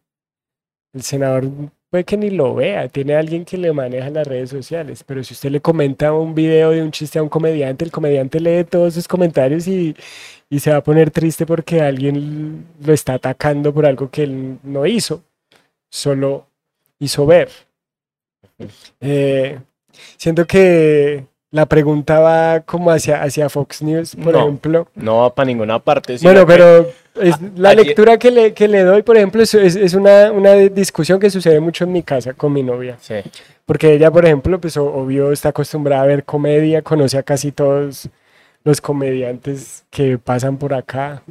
el 0.92 1.02
senador 1.02 1.44
puede 1.90 2.04
que 2.04 2.16
ni 2.16 2.30
lo 2.30 2.54
vea, 2.54 2.88
tiene 2.88 3.16
alguien 3.16 3.44
que 3.44 3.58
le 3.58 3.72
maneja 3.72 4.10
las 4.10 4.26
redes 4.26 4.50
sociales, 4.50 5.02
pero 5.04 5.22
si 5.24 5.34
usted 5.34 5.50
le 5.50 5.60
comenta 5.60 6.12
un 6.12 6.34
video 6.34 6.70
de 6.70 6.82
un 6.82 6.92
chiste 6.92 7.18
a 7.18 7.22
un 7.22 7.28
comediante, 7.28 7.84
el 7.84 7.90
comediante 7.90 8.40
lee 8.40 8.64
todos 8.64 8.94
sus 8.94 9.08
comentarios 9.08 9.66
y, 9.66 9.96
se 10.58 10.70
va 10.70 10.78
a 10.78 10.82
poner 10.84 11.10
triste 11.10 11.46
porque 11.46 11.80
alguien 11.80 12.66
lo 12.84 12.92
está 12.92 13.14
atacando 13.14 13.72
por 13.72 13.86
algo 13.86 14.10
que 14.10 14.24
él 14.24 14.58
no 14.64 14.86
hizo, 14.86 15.22
solo 15.88 16.48
hizo 16.98 17.26
ver. 17.26 17.48
Eh, 19.00 19.60
siento 20.16 20.46
que 20.46 21.24
la 21.50 21.66
pregunta 21.66 22.20
va 22.20 22.60
como 22.60 22.90
hacia, 22.90 23.22
hacia 23.22 23.48
Fox 23.48 23.82
News, 23.82 24.14
por 24.16 24.36
ejemplo. 24.36 24.88
No 24.94 25.18
va 25.18 25.34
para 25.34 25.46
ninguna 25.46 25.80
parte. 25.80 26.16
Bueno, 26.22 26.46
pero 26.46 26.88
es, 27.20 27.36
la 27.56 27.74
lectura 27.74 28.18
que 28.18 28.30
le, 28.30 28.54
que 28.54 28.68
le 28.68 28.82
doy, 28.82 29.02
por 29.02 29.16
ejemplo, 29.16 29.42
es, 29.42 29.54
es 29.54 29.94
una, 29.94 30.30
una, 30.30 30.52
discusión 30.54 31.18
que 31.18 31.28
sucede 31.28 31.58
mucho 31.58 31.84
en 31.84 31.92
mi 31.92 32.02
casa 32.02 32.34
con 32.34 32.52
mi 32.52 32.62
novia. 32.62 32.96
Sí. 33.00 33.16
Porque 33.66 33.94
ella, 33.94 34.10
por 34.10 34.24
ejemplo, 34.24 34.60
pues 34.60 34.76
obvio 34.76 35.32
está 35.32 35.48
acostumbrada 35.48 36.02
a 36.02 36.06
ver 36.06 36.24
comedia, 36.24 36.82
conoce 36.82 37.18
a 37.18 37.22
casi 37.24 37.50
todos 37.50 38.08
los 38.62 38.80
comediantes 38.80 39.84
que 39.90 40.18
pasan 40.18 40.56
por 40.56 40.72
acá. 40.72 41.22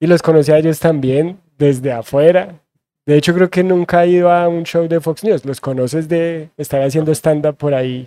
Y 0.00 0.06
los 0.06 0.20
conoce 0.20 0.52
a 0.52 0.58
ellos 0.58 0.78
también 0.80 1.38
desde 1.56 1.92
afuera. 1.92 2.60
De 3.06 3.16
hecho, 3.16 3.34
creo 3.34 3.48
que 3.48 3.62
nunca 3.62 4.00
ha 4.00 4.06
ido 4.06 4.30
a 4.30 4.48
un 4.48 4.64
show 4.64 4.86
de 4.86 5.00
Fox 5.00 5.24
News. 5.24 5.46
Los 5.46 5.60
conoces 5.60 6.08
de 6.08 6.50
estar 6.58 6.82
haciendo 6.82 7.12
stand-up 7.12 7.56
por 7.56 7.74
ahí 7.74 8.06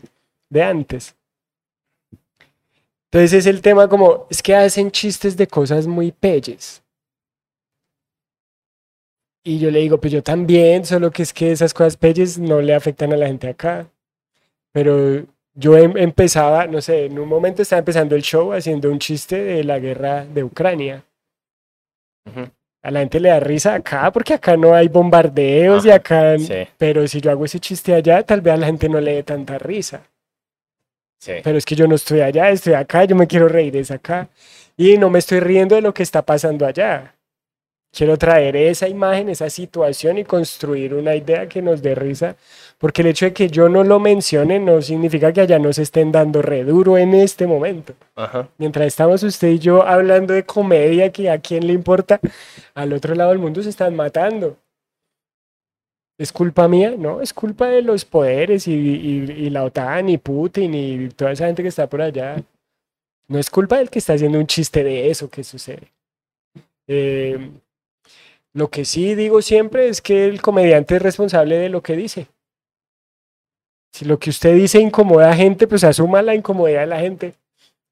de 0.50 0.64
antes. 0.64 1.16
Entonces 3.12 3.34
es 3.34 3.46
el 3.46 3.62
tema 3.62 3.88
como, 3.88 4.28
es 4.30 4.42
que 4.42 4.56
hacen 4.56 4.92
chistes 4.92 5.38
de 5.38 5.48
cosas 5.48 5.88
muy 5.88 6.12
pelles. 6.12 6.84
Y 9.44 9.60
yo 9.60 9.72
le 9.72 9.80
digo, 9.80 9.98
pues 9.98 10.12
yo 10.12 10.22
también, 10.22 10.86
solo 10.86 11.10
que 11.10 11.24
es 11.24 11.32
que 11.32 11.54
esas 11.54 11.74
cosas 11.74 11.96
pelles 11.96 12.38
no 12.38 12.60
le 12.60 12.76
afectan 12.76 13.14
a 13.14 13.18
la 13.18 13.28
gente 13.28 13.48
acá. 13.48 13.90
Pero 14.74 15.26
yo 15.54 15.78
em, 15.78 15.96
empezaba, 15.98 16.68
no 16.68 16.82
sé, 16.82 17.06
en 17.06 17.18
un 17.18 17.30
momento 17.30 17.62
estaba 17.62 17.80
empezando 17.80 18.16
el 18.16 18.24
show 18.24 18.52
haciendo 18.52 18.92
un 18.92 19.00
chiste 19.00 19.42
de 19.42 19.64
la 19.64 19.80
guerra 19.80 20.26
de 20.26 20.44
Ucrania. 20.44 21.04
A 22.84 22.92
la 22.92 23.00
gente 23.00 23.22
le 23.22 23.30
da 23.30 23.40
risa 23.40 23.76
acá 23.76 24.12
porque 24.12 24.34
acá 24.34 24.58
no 24.58 24.74
hay 24.74 24.90
bombardeos 24.90 25.86
y 25.86 25.92
acá... 25.92 26.36
Pero 26.78 27.08
si 27.08 27.22
yo 27.22 27.32
hago 27.32 27.46
ese 27.46 27.60
chiste 27.62 27.94
allá, 27.94 28.24
tal 28.24 28.42
vez 28.42 28.54
a 28.54 28.58
la 28.58 28.66
gente 28.66 28.90
no 28.90 29.00
le 29.00 29.14
dé 29.16 29.24
tanta 29.24 29.58
risa. 29.58 30.04
Pero 31.26 31.58
es 31.58 31.66
que 31.66 31.76
yo 31.76 31.88
no 31.88 31.96
estoy 31.96 32.22
allá, 32.22 32.50
estoy 32.50 32.74
acá, 32.74 33.04
yo 33.06 33.16
me 33.16 33.28
quiero 33.28 33.48
reír 33.48 33.76
es 33.76 33.92
acá. 33.92 34.30
Y 34.76 34.98
no 34.98 35.10
me 35.10 35.20
estoy 35.20 35.40
riendo 35.40 35.76
de 35.76 35.82
lo 35.82 35.94
que 35.94 36.04
está 36.04 36.22
pasando 36.22 36.66
allá. 36.66 37.16
Quiero 37.92 38.18
traer 38.18 38.56
esa 38.56 38.88
imagen, 38.88 39.30
esa 39.30 39.50
situación 39.50 40.20
y 40.20 40.24
construir 40.24 40.94
una 40.94 41.16
idea 41.16 41.48
que 41.48 41.62
nos 41.62 41.82
dé 41.82 41.96
risa. 41.96 42.36
Porque 42.78 43.02
el 43.02 43.08
hecho 43.08 43.26
de 43.26 43.34
que 43.34 43.50
yo 43.50 43.70
no 43.70 43.84
lo 43.84 44.00
mencione 44.00 44.60
no 44.60 44.82
significa 44.82 45.34
que 45.34 45.42
allá 45.42 45.58
nos 45.58 45.80
estén 45.80 46.12
dando 46.12 46.42
re 46.44 46.64
duro 46.64 46.98
en 46.98 47.16
este 47.16 47.48
momento. 47.48 47.94
Mientras 48.60 48.86
estamos 48.86 49.24
usted 49.24 49.48
y 49.48 49.60
yo 49.60 49.84
hablando 49.84 50.34
de 50.34 50.44
comedia, 50.44 51.12
que 51.12 51.30
a 51.32 51.40
quién 51.40 51.66
le 51.66 51.74
importa, 51.74 52.20
al 52.76 52.94
otro 52.94 53.16
lado 53.16 53.32
del 53.32 53.40
mundo 53.40 53.64
se 53.64 53.70
están 53.70 53.96
matando. 53.96 54.58
¿Es 56.18 56.32
culpa 56.32 56.68
mía? 56.68 56.96
No, 56.98 57.22
es 57.22 57.32
culpa 57.32 57.68
de 57.68 57.84
los 57.84 58.04
poderes 58.04 58.68
y, 58.68 59.50
la 59.52 59.64
OTAN 59.64 60.10
y 60.10 60.18
Putin 60.18 60.74
y 60.74 61.10
toda 61.10 61.32
esa 61.32 61.46
gente 61.46 61.62
que 61.62 61.70
está 61.70 61.88
por 61.88 62.02
allá. 62.02 62.44
No 63.28 63.38
es 63.38 63.50
culpa 63.50 63.78
del 63.78 63.90
que 63.90 64.00
está 64.00 64.14
haciendo 64.14 64.40
un 64.40 64.48
chiste 64.48 64.84
de 64.84 65.12
eso 65.12 65.30
que 65.30 65.44
sucede. 65.44 65.92
Em, 66.88 67.60
lo 68.54 68.70
que 68.70 68.86
sí 68.86 69.14
digo 69.14 69.42
siempre 69.42 69.90
es 69.90 70.02
que 70.02 70.26
el 70.26 70.42
comediante 70.42 70.96
es 70.96 71.02
responsable 71.02 71.58
de 71.58 71.70
lo 71.70 71.84
que 71.84 71.96
dice. 71.96 72.28
Si 73.92 74.06
lo 74.06 74.18
que 74.18 74.32
usted 74.32 74.56
dice 74.56 74.80
incomoda 74.80 75.32
a 75.32 75.36
gente, 75.36 75.68
pues 75.68 75.84
asuma 75.84 76.22
la 76.22 76.34
incomodidad 76.34 76.82
de 76.82 76.88
la 76.88 77.00
gente. 77.00 77.34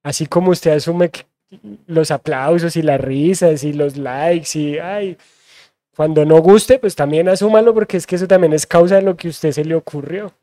Así 0.03 0.25
como 0.25 0.51
usted 0.51 0.71
asume 0.71 1.11
los 1.87 2.11
aplausos 2.11 2.75
y 2.75 2.81
las 2.81 2.99
risas 2.99 3.63
y 3.63 3.73
los 3.73 3.97
likes 3.97 4.57
y, 4.57 4.79
ay, 4.79 5.17
cuando 5.95 6.25
no 6.25 6.39
guste, 6.41 6.77
pues 6.79 6.95
también 6.95 7.29
asúmalo 7.29 7.73
porque 7.73 7.97
es 7.97 8.05
que 8.05 8.15
eso 8.15 8.27
también 8.27 8.53
es 8.53 8.67
causa 8.67 8.95
de 8.95 9.01
lo 9.01 9.15
que 9.15 9.27
a 9.27 9.31
usted 9.31 9.51
se 9.51 9.63
le 9.63 9.75
ocurrió. 9.75 10.33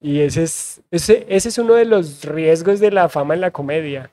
Y 0.00 0.20
ese 0.20 0.44
es, 0.44 0.82
ese, 0.90 1.26
ese 1.28 1.48
es 1.48 1.58
uno 1.58 1.74
de 1.74 1.84
los 1.84 2.24
riesgos 2.24 2.80
de 2.80 2.90
la 2.90 3.08
fama 3.08 3.34
en 3.34 3.42
la 3.42 3.50
comedia, 3.50 4.10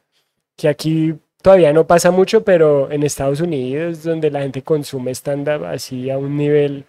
que 0.57 0.67
aquí 0.67 1.15
todavía 1.41 1.71
no 1.73 1.87
pasa 1.87 2.11
mucho, 2.11 2.43
pero 2.43 2.91
en 2.91 3.03
Estados 3.03 3.41
Unidos, 3.41 4.03
donde 4.03 4.31
la 4.31 4.41
gente 4.41 4.61
consume 4.63 5.11
stand-up 5.11 5.65
así 5.65 6.09
a 6.09 6.17
un 6.17 6.35
nivel, 6.35 6.85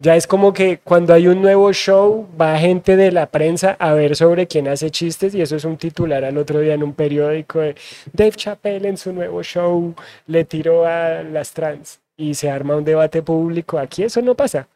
ya 0.00 0.16
es 0.16 0.26
como 0.26 0.52
que 0.52 0.78
cuando 0.78 1.14
hay 1.14 1.28
un 1.28 1.42
nuevo 1.42 1.72
show, 1.72 2.28
va 2.40 2.58
gente 2.58 2.96
de 2.96 3.12
la 3.12 3.26
prensa 3.26 3.76
a 3.78 3.92
ver 3.94 4.16
sobre 4.16 4.46
quién 4.48 4.68
hace 4.68 4.90
chistes 4.90 5.34
y 5.34 5.42
eso 5.42 5.56
es 5.56 5.64
un 5.64 5.76
titular 5.76 6.24
al 6.24 6.36
otro 6.38 6.60
día 6.60 6.74
en 6.74 6.82
un 6.82 6.94
periódico 6.94 7.60
de 7.60 7.76
Dave 8.12 8.32
Chappelle 8.32 8.88
en 8.88 8.96
su 8.96 9.12
nuevo 9.12 9.42
show 9.42 9.94
le 10.26 10.44
tiró 10.44 10.86
a 10.86 11.22
las 11.22 11.52
trans 11.52 12.03
y 12.16 12.34
se 12.34 12.50
arma 12.50 12.76
un 12.76 12.84
debate 12.84 13.22
público. 13.22 13.78
Aquí 13.78 14.02
eso 14.02 14.20
no 14.22 14.34
pasa, 14.34 14.68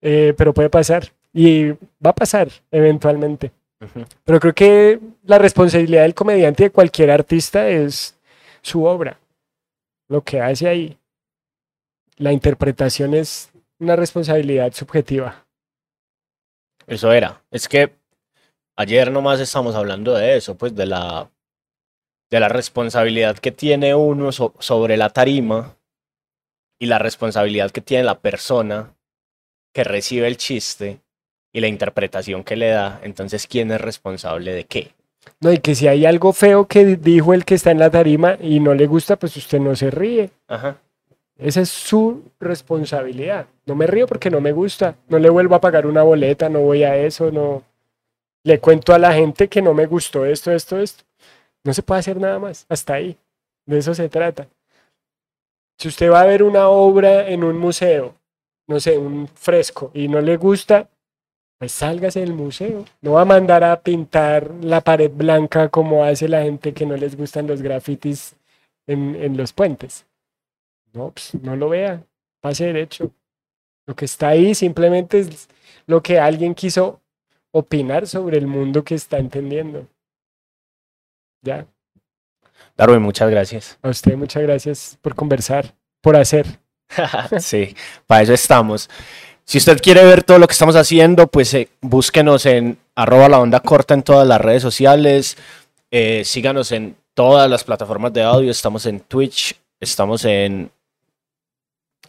eh, 0.00 0.34
pero 0.36 0.54
puede 0.54 0.70
pasar 0.70 1.12
y 1.32 1.70
va 1.70 2.10
a 2.10 2.14
pasar 2.14 2.48
eventualmente. 2.70 3.52
Pero 4.24 4.40
creo 4.40 4.54
que 4.54 5.00
la 5.24 5.38
responsabilidad 5.38 6.02
del 6.02 6.14
comediante 6.14 6.64
de 6.64 6.70
cualquier 6.70 7.10
artista 7.10 7.68
es 7.68 8.18
su 8.60 8.84
obra, 8.84 9.18
lo 10.08 10.22
que 10.22 10.40
hace 10.40 10.68
ahí. 10.68 10.98
La 12.18 12.32
interpretación 12.32 13.14
es 13.14 13.50
una 13.78 13.96
responsabilidad 13.96 14.72
subjetiva. 14.74 15.46
Eso 16.86 17.10
era. 17.12 17.42
Es 17.50 17.68
que 17.68 17.94
ayer 18.76 19.10
nomás 19.10 19.40
estamos 19.40 19.74
hablando 19.74 20.12
de 20.12 20.36
eso, 20.36 20.56
pues 20.56 20.74
de 20.74 20.84
la, 20.84 21.30
de 22.30 22.40
la 22.40 22.50
responsabilidad 22.50 23.38
que 23.38 23.50
tiene 23.50 23.94
uno 23.94 24.30
sobre 24.32 24.98
la 24.98 25.08
tarima 25.08 25.76
y 26.80 26.86
la 26.86 26.98
responsabilidad 26.98 27.70
que 27.70 27.82
tiene 27.82 28.02
la 28.02 28.18
persona 28.18 28.96
que 29.72 29.84
recibe 29.84 30.26
el 30.26 30.36
chiste 30.36 30.98
y 31.52 31.60
la 31.60 31.68
interpretación 31.68 32.42
que 32.42 32.56
le 32.56 32.70
da, 32.70 33.00
entonces 33.04 33.46
quién 33.46 33.70
es 33.70 33.80
responsable 33.80 34.52
de 34.52 34.64
qué. 34.64 34.94
No, 35.40 35.52
y 35.52 35.58
que 35.58 35.74
si 35.74 35.86
hay 35.86 36.06
algo 36.06 36.32
feo 36.32 36.66
que 36.66 36.96
dijo 36.96 37.34
el 37.34 37.44
que 37.44 37.54
está 37.54 37.70
en 37.70 37.78
la 37.78 37.90
tarima 37.90 38.38
y 38.40 38.58
no 38.58 38.74
le 38.74 38.86
gusta, 38.86 39.16
pues 39.16 39.36
usted 39.36 39.60
no 39.60 39.76
se 39.76 39.90
ríe. 39.90 40.30
Ajá. 40.48 40.78
Esa 41.38 41.60
es 41.60 41.68
su 41.68 42.22
responsabilidad. 42.40 43.46
No 43.66 43.74
me 43.74 43.86
río 43.86 44.06
porque 44.06 44.30
no 44.30 44.40
me 44.40 44.52
gusta. 44.52 44.96
No 45.08 45.18
le 45.18 45.28
vuelvo 45.28 45.54
a 45.54 45.60
pagar 45.60 45.86
una 45.86 46.02
boleta, 46.02 46.48
no 46.48 46.60
voy 46.60 46.84
a 46.84 46.96
eso, 46.96 47.30
no. 47.30 47.62
Le 48.42 48.58
cuento 48.58 48.94
a 48.94 48.98
la 48.98 49.12
gente 49.12 49.48
que 49.48 49.60
no 49.60 49.74
me 49.74 49.86
gustó 49.86 50.24
esto, 50.24 50.50
esto, 50.50 50.80
esto. 50.80 51.04
No 51.62 51.74
se 51.74 51.82
puede 51.82 52.00
hacer 52.00 52.18
nada 52.18 52.38
más. 52.38 52.64
Hasta 52.70 52.94
ahí. 52.94 53.18
De 53.66 53.78
eso 53.78 53.94
se 53.94 54.08
trata. 54.08 54.48
Si 55.80 55.88
usted 55.88 56.12
va 56.12 56.20
a 56.20 56.26
ver 56.26 56.44
una 56.44 56.68
obra 56.68 57.28
en 57.28 57.42
un 57.42 57.58
museo 57.58 58.20
no 58.70 58.78
sé, 58.78 58.96
un 58.96 59.26
fresco 59.26 59.90
y 59.94 60.06
no 60.06 60.20
le 60.20 60.36
gusta, 60.36 60.88
pues 61.58 61.72
sálgase 61.72 62.20
del 62.20 62.34
museo. 62.34 62.84
No 63.00 63.14
va 63.14 63.22
a 63.22 63.24
mandar 63.24 63.64
a 63.64 63.82
pintar 63.82 64.54
la 64.62 64.80
pared 64.80 65.10
blanca 65.10 65.68
como 65.70 66.04
hace 66.04 66.28
la 66.28 66.42
gente 66.42 66.72
que 66.72 66.86
no 66.86 66.96
les 66.96 67.16
gustan 67.16 67.48
los 67.48 67.62
grafitis 67.62 68.36
en, 68.86 69.16
en 69.16 69.36
los 69.36 69.52
puentes. 69.52 70.06
No, 70.92 71.10
pues 71.10 71.34
no 71.42 71.56
lo 71.56 71.68
vea, 71.68 72.04
pase 72.40 72.66
derecho. 72.66 73.10
Lo 73.86 73.96
que 73.96 74.04
está 74.04 74.28
ahí 74.28 74.54
simplemente 74.54 75.18
es 75.18 75.48
lo 75.86 76.00
que 76.00 76.20
alguien 76.20 76.54
quiso 76.54 77.00
opinar 77.50 78.06
sobre 78.06 78.38
el 78.38 78.46
mundo 78.46 78.84
que 78.84 78.94
está 78.94 79.18
entendiendo. 79.18 79.88
Ya. 81.42 81.66
Darwin, 82.76 83.02
muchas 83.02 83.30
gracias. 83.30 83.78
A 83.82 83.88
usted 83.88 84.16
muchas 84.16 84.42
gracias 84.42 84.98
por 85.00 85.14
conversar, 85.14 85.74
por 86.00 86.16
hacer. 86.16 86.46
sí, 87.38 87.74
para 88.06 88.22
eso 88.22 88.32
estamos. 88.32 88.88
Si 89.44 89.58
usted 89.58 89.80
quiere 89.80 90.04
ver 90.04 90.22
todo 90.22 90.38
lo 90.38 90.46
que 90.46 90.52
estamos 90.52 90.76
haciendo, 90.76 91.26
pues 91.26 91.52
eh, 91.54 91.68
búsquenos 91.80 92.46
en 92.46 92.78
arroba 92.94 93.28
la 93.28 93.40
onda 93.40 93.60
corta 93.60 93.94
en 93.94 94.02
todas 94.02 94.26
las 94.26 94.40
redes 94.40 94.62
sociales. 94.62 95.36
Eh, 95.90 96.22
síganos 96.24 96.70
en 96.70 96.96
todas 97.14 97.50
las 97.50 97.64
plataformas 97.64 98.12
de 98.12 98.22
audio. 98.22 98.50
Estamos 98.50 98.86
en 98.86 99.00
Twitch, 99.00 99.56
estamos 99.80 100.24
en 100.24 100.70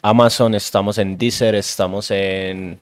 Amazon, 0.04 0.54
estamos 0.54 0.98
en 0.98 1.18
Deezer, 1.18 1.56
estamos 1.56 2.12
en 2.12 2.80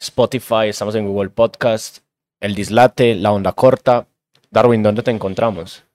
Spotify, 0.00 0.68
estamos 0.68 0.94
en 0.94 1.06
Google 1.06 1.30
Podcast, 1.30 1.98
El 2.40 2.54
Dislate, 2.54 3.14
La 3.14 3.32
Onda 3.32 3.52
Corta. 3.52 4.06
Darwin, 4.50 4.82
¿dónde 4.82 5.02
te 5.02 5.10
encontramos? 5.10 5.85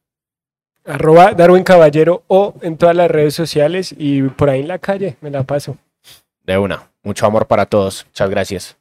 Arroba 0.86 1.34
Darwin 1.34 1.64
Caballero 1.64 2.24
o 2.28 2.56
en 2.62 2.78
todas 2.78 2.96
las 2.96 3.10
redes 3.10 3.36
sociales 3.36 3.94
y 3.98 4.24
por 4.24 4.50
ahí 4.50 4.62
en 4.62 4.68
la 4.68 4.80
calle 4.80 5.18
me 5.22 5.30
la 5.30 5.44
paso. 5.44 5.78
De 6.44 6.58
una. 6.58 6.90
Mucho 7.04 7.26
amor 7.26 7.48
para 7.48 7.66
todos. 7.66 8.06
Muchas 8.08 8.30
gracias. 8.30 8.81